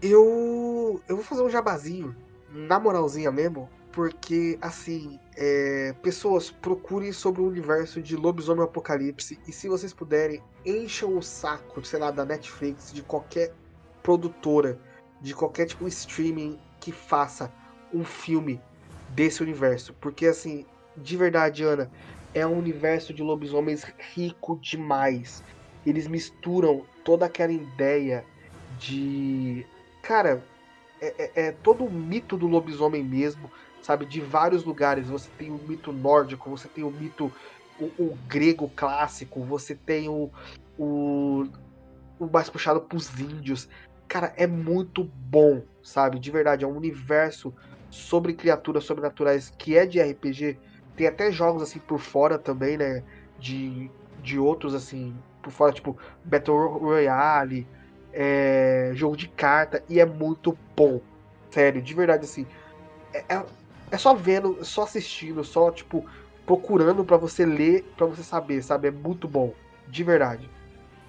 eu. 0.00 1.00
Eu 1.08 1.16
vou 1.16 1.24
fazer 1.24 1.42
um 1.42 1.50
jabazinho, 1.50 2.14
na 2.50 2.78
moralzinha 2.78 3.30
mesmo, 3.30 3.68
porque, 3.92 4.58
assim, 4.60 5.20
é, 5.36 5.94
pessoas 6.02 6.50
procurem 6.50 7.12
sobre 7.12 7.42
o 7.42 7.46
universo 7.46 8.00
de 8.00 8.16
Lobisomem 8.16 8.64
Apocalipse 8.64 9.38
e 9.46 9.52
se 9.52 9.68
vocês 9.68 9.92
puderem, 9.92 10.42
encham 10.64 11.16
o 11.16 11.22
saco, 11.22 11.84
sei 11.84 11.98
lá, 11.98 12.10
da 12.10 12.24
Netflix, 12.24 12.92
de 12.92 13.02
qualquer 13.02 13.52
produtora 14.02 14.78
de 15.22 15.34
qualquer 15.34 15.66
tipo 15.66 15.84
de 15.84 15.90
streaming 15.90 16.58
que 16.80 16.90
faça 16.90 17.50
um 17.94 18.04
filme 18.04 18.60
desse 19.10 19.40
universo. 19.42 19.94
Porque, 20.00 20.26
assim, 20.26 20.66
de 20.96 21.16
verdade, 21.16 21.62
Ana, 21.62 21.90
é 22.34 22.46
um 22.46 22.58
universo 22.58 23.14
de 23.14 23.22
lobisomens 23.22 23.84
rico 24.14 24.58
demais. 24.60 25.44
Eles 25.86 26.08
misturam 26.08 26.84
toda 27.04 27.26
aquela 27.26 27.52
ideia 27.52 28.24
de. 28.78 29.64
Cara, 30.02 30.44
é, 31.00 31.14
é, 31.18 31.46
é 31.46 31.52
todo 31.52 31.84
o 31.84 31.90
mito 31.90 32.36
do 32.36 32.48
lobisomem 32.48 33.04
mesmo, 33.04 33.50
sabe? 33.82 34.06
De 34.06 34.20
vários 34.20 34.64
lugares. 34.64 35.08
Você 35.08 35.28
tem 35.36 35.50
o 35.50 35.58
mito 35.58 35.92
nórdico, 35.92 36.48
você 36.48 36.68
tem 36.68 36.84
o 36.84 36.90
mito. 36.90 37.32
O, 37.78 37.86
o 38.10 38.18
grego 38.28 38.70
clássico, 38.76 39.42
você 39.44 39.74
tem 39.74 40.08
o, 40.08 40.30
o, 40.78 41.44
o 42.18 42.26
mais 42.30 42.48
puxado 42.48 42.80
pros 42.80 43.18
índios. 43.18 43.68
Cara, 44.06 44.32
é 44.36 44.46
muito 44.46 45.04
bom, 45.04 45.62
sabe? 45.82 46.18
De 46.18 46.30
verdade, 46.30 46.64
é 46.64 46.68
um 46.68 46.76
universo 46.76 47.52
sobre 47.90 48.34
criaturas 48.34 48.84
sobrenaturais 48.84 49.50
que 49.50 49.76
é 49.76 49.86
de 49.86 50.00
RPG. 50.00 50.58
Tem 50.96 51.06
até 51.06 51.32
jogos 51.32 51.62
assim 51.62 51.78
por 51.78 51.98
fora 51.98 52.38
também, 52.38 52.76
né? 52.76 53.02
De, 53.38 53.90
de 54.22 54.38
outros 54.38 54.74
assim, 54.74 55.16
por 55.42 55.50
fora, 55.50 55.72
tipo 55.72 55.98
Battle 56.24 56.78
Royale, 56.78 57.66
é, 58.12 58.92
jogo 58.94 59.16
de 59.16 59.28
carta, 59.28 59.82
e 59.88 59.98
é 59.98 60.06
muito 60.06 60.56
bom. 60.76 61.00
Sério, 61.50 61.82
de 61.82 61.94
verdade, 61.94 62.24
assim. 62.24 62.46
É, 63.12 63.34
é, 63.34 63.46
é 63.92 63.98
só 63.98 64.14
vendo, 64.14 64.64
só 64.64 64.84
assistindo, 64.84 65.44
só, 65.44 65.70
tipo, 65.70 66.04
procurando 66.46 67.04
para 67.04 67.18
você 67.18 67.44
ler, 67.44 67.84
para 67.94 68.06
você 68.06 68.22
saber, 68.22 68.62
sabe? 68.62 68.88
É 68.88 68.90
muito 68.90 69.28
bom. 69.28 69.52
De 69.86 70.02
verdade. 70.02 70.48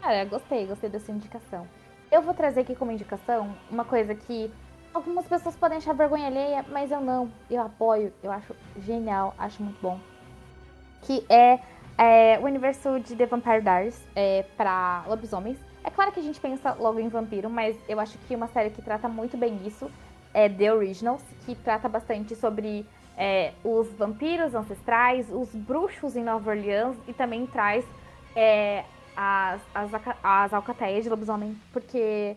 Cara, 0.02 0.26
gostei, 0.26 0.68
gostei 0.68 0.90
dessa 0.90 1.10
indicação. 1.10 1.66
Eu 2.12 2.22
vou 2.22 2.34
trazer 2.34 2.60
aqui 2.60 2.76
como 2.76 2.92
indicação 2.92 3.56
uma 3.72 3.86
coisa 3.86 4.14
que 4.14 4.52
algumas 4.94 5.26
pessoas 5.26 5.56
podem 5.56 5.78
achar 5.78 5.94
vergonha 5.94 6.28
alheia, 6.28 6.66
mas 6.70 6.92
eu 6.92 7.00
não. 7.00 7.32
Eu 7.50 7.62
apoio, 7.62 8.14
eu 8.22 8.30
acho 8.30 8.54
genial, 8.86 9.34
acho 9.38 9.64
muito 9.64 9.82
bom. 9.82 9.98
Que 11.04 11.26
é, 11.30 11.60
é 11.98 12.38
o 12.42 12.44
universo 12.44 13.00
de 13.00 13.16
The 13.16 13.28
Vampire 13.28 13.62
Diaries 13.62 14.06
é, 14.14 14.44
para 14.58 15.06
lobisomens. 15.08 15.58
É 15.86 15.90
claro 15.90 16.12
que 16.12 16.20
a 16.20 16.24
gente 16.24 16.40
pensa 16.40 16.74
logo 16.74 17.00
em 17.00 17.08
vampiro, 17.08 17.50
mas 17.50 17.78
eu 17.88 17.98
acho 17.98 18.18
que 18.28 18.36
uma 18.36 18.48
série 18.48 18.72
que 18.72 18.82
trata 18.82 19.08
muito 19.08 19.38
bem 19.38 19.62
isso 19.66 19.90
é 20.34 20.50
The 20.50 20.74
Originals, 20.74 21.24
que 21.46 21.56
trata 21.56 21.88
bastante 21.88 22.36
sobre 22.36 22.86
é, 23.18 23.54
os 23.64 23.92
vampiros 23.94 24.56
ancestrais, 24.56 25.30
os 25.32 25.54
bruxos 25.54 26.16
em 26.16 26.24
Nova 26.24 26.50
Orleans 26.50 26.98
e 27.08 27.14
também 27.14 27.46
traz 27.46 27.86
é, 28.36 28.84
as, 29.16 29.62
as, 29.74 29.92
as 30.24 30.54
alcateias 30.54 31.04
de 31.04 31.10
lobisomem, 31.10 31.56
porque 31.72 32.36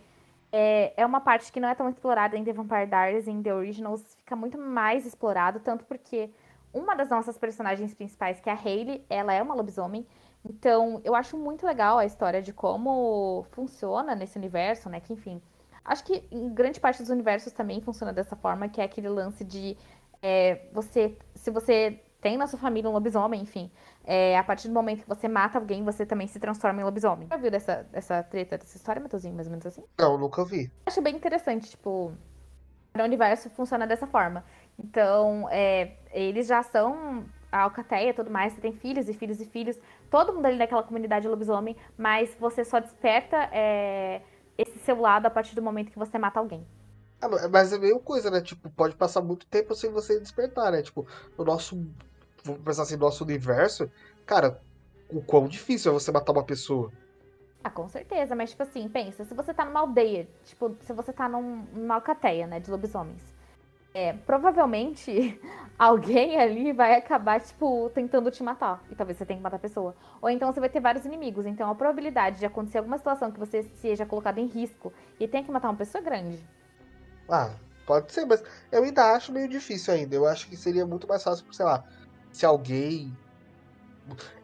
é, 0.53 0.93
é 0.97 1.07
uma 1.07 1.21
parte 1.21 1.51
que 1.51 1.61
não 1.61 1.69
é 1.69 1.75
tão 1.75 1.89
explorada 1.89 2.37
em 2.37 2.45
The 2.45 2.53
Vampire 2.53 2.87
Diaries, 2.87 3.27
em 3.27 3.43
The 3.43 3.55
Originals, 3.55 4.03
fica 4.19 4.37
muito 4.37 4.59
mais 4.59 5.07
explorado, 5.07 5.61
tanto 5.61 5.85
porque 5.85 6.31
uma 6.73 6.95
das 6.95 7.09
nossas 7.09 7.39
personagens 7.39 7.95
principais, 7.95 8.39
que 8.41 8.51
é 8.51 8.53
a 8.53 8.57
Hayley, 8.57 9.05
ela 9.09 9.33
é 9.33 9.43
uma 9.43 9.55
lobisomem, 9.55 10.07
então 10.45 11.01
eu 11.05 11.15
acho 11.15 11.37
muito 11.37 11.67
legal 11.67 11.99
a 11.99 12.05
história 12.05 12.43
de 12.43 12.53
como 12.53 13.47
funciona 13.53 14.15
nesse 14.15 14.37
universo, 14.37 14.91
né, 14.91 15.01
que 15.01 15.13
enfim... 15.13 15.41
Acho 15.87 16.05
que 16.05 16.27
em 16.31 16.53
grande 16.53 16.81
parte 16.81 17.01
dos 17.01 17.11
universos 17.11 17.53
também 17.53 17.81
funciona 17.81 18.13
dessa 18.13 18.35
forma, 18.37 18.69
que 18.69 18.81
é 18.81 18.85
aquele 18.85 19.09
lance 19.09 19.45
de 19.45 19.77
é, 20.23 20.67
você, 20.73 21.17
se 21.35 21.51
você 21.51 22.01
tem 22.21 22.37
na 22.37 22.47
sua 22.47 22.59
família 22.59 22.91
um 22.91 22.93
lobisomem, 22.93 23.41
enfim, 23.41 23.71
é, 24.05 24.37
a 24.37 24.43
partir 24.43 24.67
do 24.69 24.75
momento 24.75 25.03
que 25.03 25.09
você 25.09 25.29
mata 25.29 25.59
alguém, 25.59 25.85
você 25.85 26.05
também 26.05 26.27
se 26.27 26.41
transforma 26.41 26.81
em 26.81 26.85
lobisomem. 26.85 27.29
Já 27.29 27.37
viu 27.37 27.51
dessa, 27.51 27.85
dessa 27.85 28.23
treta, 28.23 28.59
dessa 28.59 28.77
história, 28.77 29.01
Matheusinho, 29.01 29.35
mais 29.35 29.47
ou 29.47 29.53
menos 29.53 29.67
assim? 29.67 29.85
Não, 29.99 30.19
nunca 30.19 30.45
vi. 30.45 30.71
Acho 30.87 31.01
bem 31.01 31.15
interessante, 31.15 31.71
tipo, 31.71 32.13
o 32.99 33.03
universo 33.03 33.49
funciona 33.51 33.87
dessa 33.87 34.07
forma. 34.07 34.45
Então, 34.79 35.49
é, 35.51 35.97
eles 36.11 36.47
já 36.47 36.63
são 36.63 37.25
a 37.53 37.63
alcateia 37.63 38.11
e 38.11 38.13
tudo 38.13 38.31
mais, 38.31 38.53
você 38.53 38.61
tem 38.61 38.73
filhos 38.73 39.09
e 39.09 39.15
filhos 39.15 39.41
e 39.41 39.47
filhos, 39.47 39.79
todo 40.11 40.33
mundo 40.33 40.47
ali 40.47 40.59
daquela 40.59 40.83
comunidade 40.83 41.29
lobisomem, 41.29 41.77
mas 41.97 42.35
você 42.39 42.65
só 42.65 42.79
desperta 42.81 43.49
é, 43.53 44.21
esse 44.57 44.79
seu 44.81 45.01
lado 45.01 45.27
a 45.27 45.31
partir 45.31 45.55
do 45.55 45.63
momento 45.63 45.91
que 45.91 45.99
você 45.99 46.19
mata 46.19 46.41
alguém. 46.41 46.67
Ah, 47.21 47.49
mas 47.49 47.73
é 47.73 47.79
meio 47.79 47.99
coisa, 47.99 48.31
né? 48.31 48.41
Tipo, 48.41 48.69
pode 48.71 48.95
passar 48.95 49.23
muito 49.23 49.47
tempo 49.47 49.75
sem 49.75 49.91
você 49.91 50.21
despertar, 50.21 50.71
né? 50.73 50.83
Tipo, 50.83 51.07
no 51.37 51.45
nosso. 51.45 51.77
Vamos 52.45 52.63
pensar 52.63 52.83
assim, 52.83 52.95
no 52.95 53.01
nosso 53.01 53.25
universo, 53.25 53.91
cara, 54.25 54.61
o 55.09 55.23
quão 55.23 55.49
difícil 55.49 55.91
é 55.91 55.95
você 55.95 56.13
matar 56.13 56.33
uma 56.33 56.45
pessoa. 56.45 56.93
Ah, 57.65 57.71
com 57.71 57.89
certeza, 57.89 58.37
mas 58.37 58.51
tipo 58.51 58.63
assim, 58.63 58.89
pensa, 58.89 59.25
se 59.25 59.35
você 59.35 59.53
tá 59.53 59.65
numa 59.65 59.81
aldeia, 59.81 60.29
tipo, 60.45 60.77
se 60.83 60.93
você 60.93 61.13
tá 61.13 61.29
num, 61.29 61.67
numa 61.73 61.97
alcateia, 61.97 62.47
né, 62.47 62.61
de 62.61 62.71
lobisomens, 62.71 63.21
é, 63.97 64.13
provavelmente 64.13 65.41
alguém 65.79 66.39
ali 66.39 66.71
vai 66.71 66.95
acabar, 66.97 67.41
tipo, 67.41 67.91
tentando 67.95 68.31
te 68.31 68.43
matar. 68.43 68.85
E 68.91 68.95
talvez 68.95 69.17
você 69.17 69.25
tenha 69.25 69.39
que 69.39 69.43
matar 69.43 69.57
a 69.57 69.59
pessoa. 69.59 69.97
Ou 70.21 70.29
então 70.29 70.53
você 70.53 70.61
vai 70.61 70.69
ter 70.69 70.81
vários 70.81 71.07
inimigos. 71.07 71.47
Então 71.47 71.71
a 71.71 71.75
probabilidade 71.75 72.39
de 72.39 72.45
acontecer 72.45 72.77
alguma 72.77 72.99
situação 72.99 73.33
que 73.33 73.39
você 73.39 73.63
seja 73.81 74.05
colocado 74.05 74.37
em 74.37 74.45
risco 74.49 74.93
e 75.19 75.27
tenha 75.27 75.43
que 75.43 75.51
matar 75.51 75.71
uma 75.71 75.79
pessoa 75.79 76.03
é 76.03 76.05
grande. 76.05 76.47
Ah, 77.27 77.55
pode 77.87 78.13
ser, 78.13 78.27
mas 78.27 78.45
eu 78.71 78.85
ainda 78.85 79.15
acho 79.15 79.33
meio 79.33 79.49
difícil 79.49 79.95
ainda. 79.95 80.15
Eu 80.15 80.27
acho 80.27 80.47
que 80.47 80.59
seria 80.59 80.87
muito 80.87 81.09
mais 81.09 81.23
fácil, 81.23 81.51
sei 81.51 81.65
lá, 81.65 81.83
se 82.31 82.45
alguém. 82.45 83.17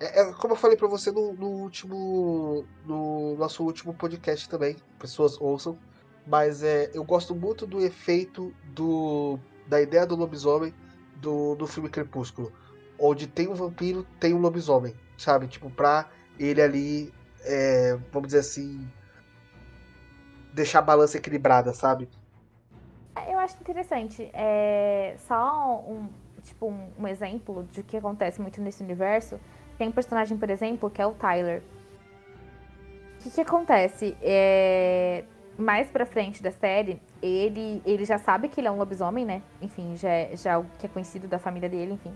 É, 0.01 0.23
é 0.23 0.33
como 0.33 0.55
eu 0.55 0.57
falei 0.57 0.79
para 0.79 0.88
você 0.88 1.12
no, 1.12 1.35
no, 1.35 1.49
último. 1.49 2.65
No 2.87 3.37
nosso 3.37 3.62
último 3.62 3.93
podcast 3.93 4.49
também. 4.49 4.77
Pessoas 4.99 5.38
ouçam. 5.38 5.79
Mas 6.27 6.63
é, 6.63 6.91
eu 6.95 7.05
gosto 7.05 7.35
muito 7.35 7.67
do 7.67 7.81
efeito 7.81 8.55
do. 8.67 9.39
da 9.67 9.81
ideia 9.81 10.07
do 10.07 10.15
lobisomem 10.15 10.73
do, 11.17 11.55
do 11.55 11.67
filme 11.67 11.89
Crepúsculo. 11.89 12.53
Onde 12.99 13.27
tem 13.27 13.49
um 13.49 13.55
vampiro, 13.55 14.07
tem 14.21 14.33
um 14.35 14.39
lobisomem. 14.39 14.95
Sabe? 15.17 15.47
Tipo, 15.49 15.71
pra 15.71 16.09
ele 16.39 16.63
ali. 16.63 17.15
É, 17.41 17.99
vamos 18.13 18.29
dizer 18.29 18.41
assim. 18.41 18.89
Deixar 20.53 20.81
a 20.81 20.83
balança 20.83 21.17
equilibrada, 21.17 21.73
sabe? 21.73 22.09
Eu 23.29 23.39
acho 23.39 23.57
interessante. 23.61 24.31
É 24.33 25.17
só 25.27 25.81
um, 25.87 26.09
tipo, 26.43 26.67
um, 26.67 26.91
um, 26.99 27.09
exemplo 27.09 27.67
de 27.73 27.83
que 27.83 27.97
acontece 27.97 28.41
muito 28.41 28.61
nesse 28.61 28.83
universo. 28.83 29.41
Tem 29.79 29.89
um 29.89 29.93
personagem, 29.93 30.37
por 30.37 30.51
exemplo, 30.51 30.91
que 30.91 31.01
é 31.01 31.07
o 31.07 31.13
Tyler. 31.13 31.63
O 33.19 33.23
que, 33.23 33.31
que 33.31 33.41
acontece? 33.41 34.17
É... 34.21 35.25
Mais 35.62 35.88
pra 35.88 36.05
frente 36.05 36.42
da 36.42 36.51
série, 36.51 37.01
ele, 37.22 37.81
ele 37.87 38.05
já 38.05 38.18
sabe 38.18 38.48
que 38.48 38.61
ele 38.61 38.66
é 38.66 38.70
um 38.70 38.77
lobisomem, 38.77 39.25
né? 39.25 39.42
Enfim, 39.61 39.96
já, 39.96 40.09
é, 40.09 40.37
já 40.37 40.53
é 40.53 40.59
o 40.59 40.64
que 40.79 40.87
é 40.87 40.88
conhecido 40.88 41.29
da 41.29 41.38
família 41.38 41.68
dele, 41.68 41.92
enfim. 41.92 42.12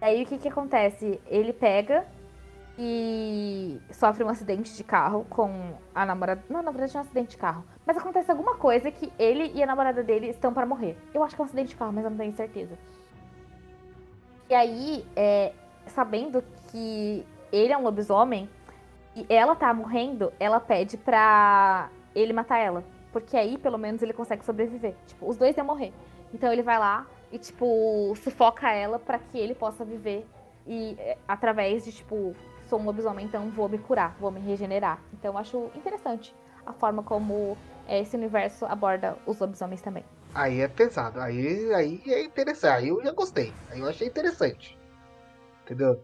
Aí 0.00 0.22
o 0.22 0.26
que, 0.26 0.38
que 0.38 0.48
acontece? 0.48 1.20
Ele 1.26 1.52
pega 1.52 2.06
e 2.78 3.78
sofre 3.92 4.24
um 4.24 4.30
acidente 4.30 4.74
de 4.74 4.82
carro 4.82 5.26
com 5.28 5.74
a 5.94 6.06
namorada. 6.06 6.42
Não, 6.48 6.62
na 6.62 6.70
verdade 6.70 6.94
não 6.94 7.00
é 7.00 7.04
um 7.04 7.06
acidente 7.06 7.30
de 7.32 7.36
carro. 7.36 7.62
Mas 7.84 7.98
acontece 7.98 8.30
alguma 8.30 8.56
coisa 8.56 8.90
que 8.90 9.12
ele 9.18 9.52
e 9.54 9.62
a 9.62 9.66
namorada 9.66 10.02
dele 10.02 10.28
estão 10.28 10.54
para 10.54 10.64
morrer. 10.64 10.96
Eu 11.12 11.22
acho 11.22 11.36
que 11.36 11.42
é 11.42 11.44
um 11.44 11.46
acidente 11.46 11.68
de 11.68 11.76
carro, 11.76 11.92
mas 11.92 12.04
eu 12.04 12.10
não 12.10 12.16
tenho 12.16 12.32
certeza. 12.32 12.78
E 14.48 14.54
aí, 14.54 15.06
é, 15.14 15.52
sabendo 15.88 16.42
que 16.68 17.26
ele 17.52 17.70
é 17.70 17.76
um 17.76 17.82
lobisomem 17.82 18.48
e 19.14 19.26
ela 19.28 19.54
tá 19.54 19.74
morrendo, 19.74 20.32
ela 20.40 20.58
pede 20.58 20.96
pra 20.96 21.90
ele 22.14 22.32
matar 22.32 22.58
ela. 22.58 22.84
Porque 23.12 23.36
aí, 23.36 23.58
pelo 23.58 23.78
menos, 23.78 24.02
ele 24.02 24.12
consegue 24.12 24.44
sobreviver. 24.44 24.94
Tipo, 25.06 25.28
os 25.28 25.36
dois 25.36 25.56
iam 25.56 25.66
morrer. 25.66 25.92
Então 26.32 26.52
ele 26.52 26.62
vai 26.62 26.78
lá 26.78 27.06
e, 27.32 27.38
tipo, 27.38 28.14
sufoca 28.16 28.70
ela 28.70 28.98
para 28.98 29.18
que 29.18 29.38
ele 29.38 29.54
possa 29.54 29.84
viver. 29.84 30.26
E 30.66 30.96
é, 30.98 31.18
através 31.26 31.84
de, 31.84 31.92
tipo, 31.92 32.34
sou 32.68 32.78
um 32.78 32.84
lobisomem, 32.84 33.26
então 33.26 33.50
vou 33.50 33.68
me 33.68 33.78
curar, 33.78 34.16
vou 34.20 34.30
me 34.30 34.40
regenerar. 34.40 35.02
Então 35.12 35.32
eu 35.32 35.38
acho 35.38 35.70
interessante 35.74 36.34
a 36.64 36.72
forma 36.72 37.02
como 37.02 37.56
é, 37.88 38.00
esse 38.00 38.16
universo 38.16 38.64
aborda 38.66 39.16
os 39.26 39.38
lobisomens 39.38 39.82
também. 39.82 40.04
Aí 40.32 40.60
é 40.60 40.68
pesado, 40.68 41.20
aí, 41.20 41.74
aí 41.74 42.00
é 42.06 42.22
interessante, 42.22 42.84
aí 42.84 42.88
eu 42.88 43.02
já 43.02 43.10
gostei, 43.10 43.52
aí 43.68 43.80
eu 43.80 43.88
achei 43.88 44.06
interessante. 44.06 44.78
Entendeu? 45.64 46.00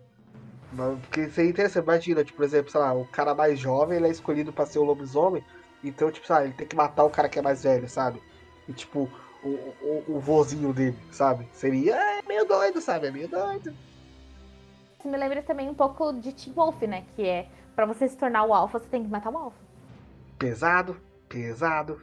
Porque 1.03 1.29
seria 1.31 1.51
interessante, 1.51 1.85
imagina, 1.85 2.25
tipo, 2.25 2.37
por 2.37 2.45
exemplo, 2.45 2.71
sei 2.71 2.81
lá, 2.81 2.93
o 2.93 3.07
cara 3.07 3.35
mais 3.35 3.59
jovem 3.59 3.99
ele 3.99 4.09
é 4.09 4.11
escolhido 4.11 4.53
pra 4.53 4.67
ser 4.67 4.81
o 4.81 4.85
lobisomem, 4.85 5.45
então, 5.83 6.11
tipo, 6.11 6.27
sabe, 6.27 6.47
ele 6.47 6.55
tem 6.55 6.67
que 6.67 6.77
matar 6.77 7.05
o 7.05 7.11
cara 7.11 7.29
que 7.29 7.39
é 7.39 7.43
mais 7.43 7.63
velho, 7.63 7.89
sabe? 7.89 8.23
E 8.69 8.73
tipo, 8.73 9.09
o, 9.43 9.49
o, 9.49 10.05
o 10.17 10.21
vozinho 10.21 10.73
dele, 10.73 10.99
sabe? 11.11 11.47
Seria 11.53 11.95
é 11.95 12.23
meio 12.27 12.45
doido, 12.45 12.81
sabe? 12.81 13.07
É 13.07 13.11
meio 13.11 13.29
doido. 13.29 13.75
Isso 14.99 15.09
me 15.09 15.17
lembra 15.17 15.43
também 15.43 15.69
um 15.69 15.75
pouco 15.75 16.13
de 16.13 16.33
Team 16.33 16.55
Wolf, 16.55 16.83
né? 16.83 17.05
Que 17.15 17.27
é, 17.27 17.49
para 17.75 17.87
você 17.87 18.09
se 18.09 18.17
tornar 18.17 18.45
o 18.45 18.53
alfa, 18.53 18.79
você 18.79 18.89
tem 18.89 19.05
que 19.05 19.11
matar 19.11 19.31
o 19.31 19.39
alfa. 19.39 19.59
Pesado, 20.39 20.97
pesado. 21.29 22.01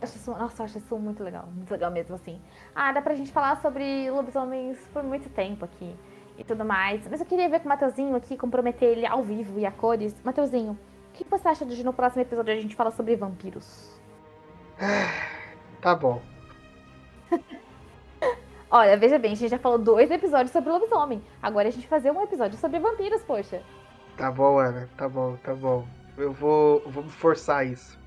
Acho 0.00 0.16
isso, 0.16 0.30
nossa, 0.30 0.62
eu 0.62 0.64
acho 0.66 0.78
isso 0.78 0.98
muito 0.98 1.24
legal, 1.24 1.46
muito 1.46 1.70
legal 1.70 1.90
mesmo, 1.90 2.14
assim. 2.14 2.40
Ah, 2.74 2.92
dá 2.92 3.00
pra 3.00 3.14
gente 3.14 3.32
falar 3.32 3.60
sobre 3.62 4.10
lobisomens 4.10 4.78
por 4.92 5.02
muito 5.02 5.28
tempo 5.30 5.64
aqui 5.64 5.96
e 6.38 6.44
tudo 6.44 6.64
mais. 6.64 7.06
Mas 7.10 7.20
eu 7.20 7.26
queria 7.26 7.48
ver 7.48 7.60
com 7.60 7.66
o 7.66 7.68
Mateuzinho 7.68 8.14
aqui, 8.14 8.36
comprometer 8.36 8.90
ele 8.90 9.06
ao 9.06 9.22
vivo 9.22 9.58
e 9.58 9.64
a 9.64 9.72
cores. 9.72 10.14
Mateuzinho, 10.22 10.78
que 11.16 11.24
você 11.24 11.48
acha 11.48 11.64
de 11.64 11.82
no 11.82 11.92
próximo 11.92 12.22
episódio 12.22 12.52
a 12.52 12.56
gente 12.56 12.76
fala 12.76 12.90
sobre 12.90 13.16
vampiros? 13.16 13.90
Tá 15.80 15.94
bom. 15.94 16.20
Olha, 18.70 18.96
veja 18.96 19.18
bem, 19.18 19.32
a 19.32 19.34
gente 19.34 19.50
já 19.50 19.58
falou 19.58 19.78
dois 19.78 20.10
episódios 20.10 20.50
sobre 20.50 20.70
lobisomem. 20.70 21.22
Agora 21.42 21.68
a 21.68 21.70
gente 21.70 21.86
fazer 21.86 22.10
um 22.10 22.22
episódio 22.22 22.58
sobre 22.58 22.78
vampiros, 22.78 23.22
poxa. 23.22 23.62
Tá 24.16 24.30
bom, 24.30 24.58
Ana, 24.58 24.88
tá 24.96 25.08
bom, 25.08 25.36
tá 25.36 25.54
bom. 25.54 25.86
Eu 26.16 26.32
vou, 26.32 26.80
vou 26.86 27.04
forçar 27.04 27.66
isso. 27.66 27.98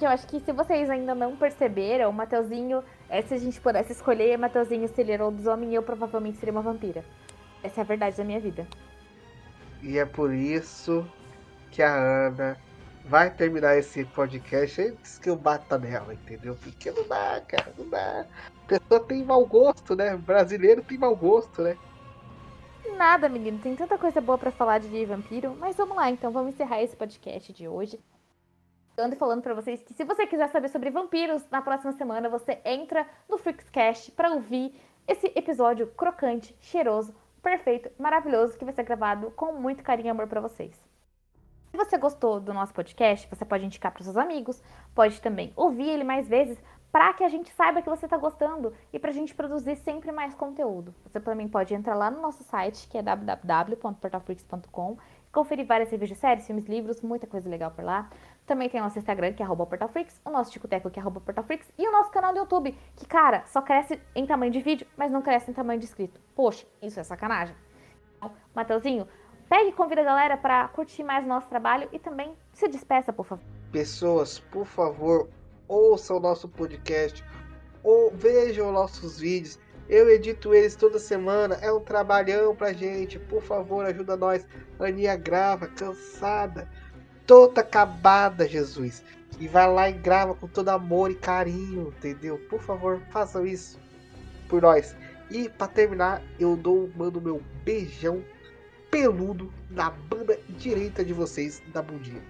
Eu 0.00 0.08
acho 0.08 0.26
que 0.26 0.40
se 0.40 0.52
vocês 0.52 0.88
ainda 0.88 1.14
não 1.14 1.36
perceberam, 1.36 2.10
o 2.10 2.12
Mateuzinho, 2.12 2.82
é, 3.08 3.20
se 3.22 3.34
a 3.34 3.38
gente 3.38 3.60
pudesse 3.60 3.92
escolher, 3.92 4.38
Mateuzinho 4.38 4.88
seria 4.88 5.22
lobisomem 5.22 5.70
e 5.70 5.74
eu 5.74 5.82
provavelmente 5.82 6.38
seria 6.38 6.52
uma 6.52 6.62
vampira. 6.62 7.04
Essa 7.62 7.80
é 7.80 7.82
a 7.82 7.84
verdade 7.84 8.16
da 8.16 8.24
minha 8.24 8.40
vida. 8.40 8.66
E 9.82 9.98
é 9.98 10.04
por 10.04 10.32
isso 10.32 11.06
que 11.70 11.82
a 11.82 11.94
Ana 11.94 12.56
vai 13.04 13.30
terminar 13.30 13.76
esse 13.76 14.04
podcast 14.04 14.80
antes 14.82 15.18
que 15.18 15.30
eu 15.30 15.36
bata 15.36 15.78
nela, 15.78 16.12
entendeu? 16.12 16.56
Porque 16.62 16.90
não 16.90 17.06
dá, 17.08 17.40
cara, 17.46 17.72
não 17.76 17.88
dá. 17.88 18.26
A 18.64 18.68
pessoa 18.68 19.00
tem 19.00 19.24
mau 19.24 19.46
gosto, 19.46 19.96
né? 19.96 20.14
O 20.14 20.18
brasileiro 20.18 20.82
tem 20.82 20.98
mau 20.98 21.16
gosto, 21.16 21.62
né? 21.62 21.76
Nada, 22.96 23.28
menino. 23.28 23.58
Tem 23.58 23.74
tanta 23.74 23.96
coisa 23.96 24.20
boa 24.20 24.36
para 24.36 24.50
falar 24.50 24.78
de 24.80 25.04
vampiro. 25.06 25.56
Mas 25.58 25.76
vamos 25.76 25.96
lá, 25.96 26.10
então. 26.10 26.30
Vamos 26.30 26.54
encerrar 26.54 26.82
esse 26.82 26.96
podcast 26.96 27.52
de 27.52 27.66
hoje. 27.66 27.98
Ando 28.98 29.16
falando 29.16 29.42
para 29.42 29.54
vocês 29.54 29.82
que 29.82 29.94
se 29.94 30.04
você 30.04 30.26
quiser 30.26 30.48
saber 30.48 30.68
sobre 30.68 30.90
vampiros, 30.90 31.48
na 31.50 31.62
próxima 31.62 31.92
semana 31.92 32.28
você 32.28 32.58
entra 32.64 33.06
no 33.28 33.38
Freakscast 33.38 34.10
para 34.10 34.32
ouvir 34.32 34.74
esse 35.06 35.32
episódio 35.36 35.86
crocante, 35.96 36.54
cheiroso, 36.60 37.14
perfeito, 37.40 37.90
maravilhoso 37.96 38.58
que 38.58 38.64
vai 38.64 38.74
ser 38.74 38.82
gravado 38.82 39.30
com 39.30 39.52
muito 39.52 39.84
carinho 39.84 40.08
e 40.08 40.10
amor 40.10 40.26
para 40.26 40.40
vocês. 40.40 40.87
Você 41.78 41.96
gostou 41.96 42.40
do 42.40 42.52
nosso 42.52 42.74
podcast, 42.74 43.28
você 43.30 43.44
pode 43.44 43.64
indicar 43.64 43.92
para 43.92 44.02
seus 44.02 44.16
amigos, 44.16 44.60
pode 44.96 45.22
também 45.22 45.52
ouvir 45.54 45.88
ele 45.88 46.02
mais 46.02 46.26
vezes 46.26 46.60
para 46.90 47.12
que 47.12 47.22
a 47.22 47.28
gente 47.28 47.52
saiba 47.52 47.80
que 47.80 47.88
você 47.88 48.04
está 48.04 48.16
gostando 48.16 48.74
e 48.92 48.98
para 48.98 49.10
a 49.10 49.14
gente 49.14 49.32
produzir 49.32 49.76
sempre 49.76 50.10
mais 50.10 50.34
conteúdo. 50.34 50.92
Você 51.04 51.20
também 51.20 51.46
pode 51.46 51.72
entrar 51.72 51.94
lá 51.94 52.10
no 52.10 52.20
nosso 52.20 52.42
site, 52.42 52.88
que 52.88 52.98
é 52.98 53.02
www.portalfreaks.com, 53.02 54.98
conferir 55.32 55.64
várias 55.66 55.88
reviews 55.88 56.08
de 56.08 56.16
séries, 56.16 56.48
filmes, 56.48 56.66
livros, 56.66 57.00
muita 57.00 57.28
coisa 57.28 57.48
legal 57.48 57.70
por 57.70 57.84
lá. 57.84 58.10
Também 58.44 58.68
tem 58.68 58.80
o 58.80 58.82
nosso 58.82 58.98
Instagram, 58.98 59.32
que 59.34 59.42
é 59.44 59.46
portalfreaks, 59.46 60.20
o 60.24 60.30
nosso 60.30 60.50
Ticoteco, 60.50 60.90
que 60.90 60.98
é 60.98 61.02
portalfreaks, 61.04 61.70
e 61.78 61.86
o 61.86 61.92
nosso 61.92 62.10
canal 62.10 62.32
do 62.32 62.40
YouTube, 62.40 62.76
que, 62.96 63.06
cara, 63.06 63.44
só 63.46 63.62
cresce 63.62 64.02
em 64.16 64.26
tamanho 64.26 64.50
de 64.50 64.60
vídeo, 64.60 64.84
mas 64.96 65.12
não 65.12 65.22
cresce 65.22 65.48
em 65.48 65.54
tamanho 65.54 65.78
de 65.78 65.86
inscrito. 65.86 66.20
Poxa, 66.34 66.66
isso 66.82 66.98
é 66.98 67.04
sacanagem. 67.04 67.54
Então, 68.16 68.32
Mateuzinho, 68.52 69.06
pegue 69.48 69.70
e 69.70 69.72
convida 69.72 70.02
a 70.02 70.04
galera 70.04 70.36
para 70.36 70.68
curtir 70.68 71.02
mais 71.02 71.24
o 71.24 71.28
nosso 71.28 71.48
trabalho 71.48 71.88
e 71.92 71.98
também 71.98 72.32
se 72.52 72.68
despeça, 72.68 73.12
por 73.12 73.24
favor. 73.24 73.44
Pessoas, 73.72 74.38
por 74.38 74.66
favor, 74.66 75.28
ouçam 75.66 76.16
o 76.16 76.20
nosso 76.20 76.48
podcast, 76.48 77.24
ou 77.82 78.10
vejam 78.10 78.72
nossos 78.72 79.18
vídeos. 79.18 79.58
Eu 79.88 80.10
edito 80.10 80.52
eles 80.52 80.76
toda 80.76 80.98
semana, 80.98 81.56
é 81.62 81.72
um 81.72 81.80
trabalhão 81.80 82.54
pra 82.54 82.74
gente. 82.74 83.18
Por 83.18 83.42
favor, 83.42 83.86
ajuda 83.86 84.16
nós. 84.16 84.46
Aninha 84.78 85.16
grava, 85.16 85.66
cansada, 85.66 86.68
toda 87.26 87.62
acabada, 87.62 88.46
Jesus. 88.46 89.02
E 89.40 89.48
vai 89.48 89.72
lá 89.72 89.88
e 89.88 89.92
grava 89.92 90.34
com 90.34 90.46
todo 90.46 90.68
amor 90.68 91.10
e 91.10 91.14
carinho, 91.14 91.88
entendeu? 91.96 92.38
Por 92.50 92.60
favor, 92.60 93.00
façam 93.10 93.46
isso 93.46 93.78
por 94.48 94.60
nós. 94.60 94.94
E 95.30 95.48
para 95.48 95.68
terminar, 95.68 96.22
eu 96.38 96.56
dou, 96.56 96.90
mando 96.94 97.20
meu 97.20 97.42
beijão 97.64 98.22
peludo 98.90 99.52
na 99.70 99.90
banda 99.90 100.38
direita 100.50 101.04
de 101.04 101.12
vocês 101.12 101.62
da 101.72 101.82
bundinha. 101.82 102.22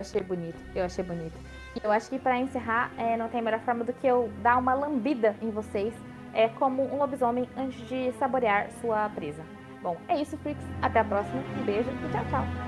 Achei 0.00 0.22
bonito, 0.22 0.58
eu 0.74 0.84
achei 0.84 1.04
bonito. 1.04 1.34
E 1.74 1.84
eu 1.84 1.90
acho 1.90 2.08
que 2.08 2.18
para 2.18 2.38
encerrar, 2.38 2.92
é, 2.96 3.16
não 3.16 3.28
tem 3.28 3.42
melhor 3.42 3.60
forma 3.60 3.84
do 3.84 3.92
que 3.92 4.06
eu 4.06 4.30
dar 4.42 4.56
uma 4.56 4.74
lambida 4.74 5.36
em 5.42 5.50
vocês, 5.50 5.92
é 6.32 6.48
como 6.48 6.82
um 6.82 6.98
lobisomem 6.98 7.48
antes 7.56 7.86
de 7.88 8.12
saborear 8.18 8.70
sua 8.80 9.08
presa. 9.10 9.42
Bom, 9.82 9.96
é 10.08 10.20
isso, 10.20 10.36
Freaks. 10.38 10.64
Até 10.82 11.00
a 11.00 11.04
próxima. 11.04 11.42
Um 11.60 11.64
beijo 11.64 11.88
e 11.90 12.12
tchau, 12.12 12.24
tchau. 12.30 12.67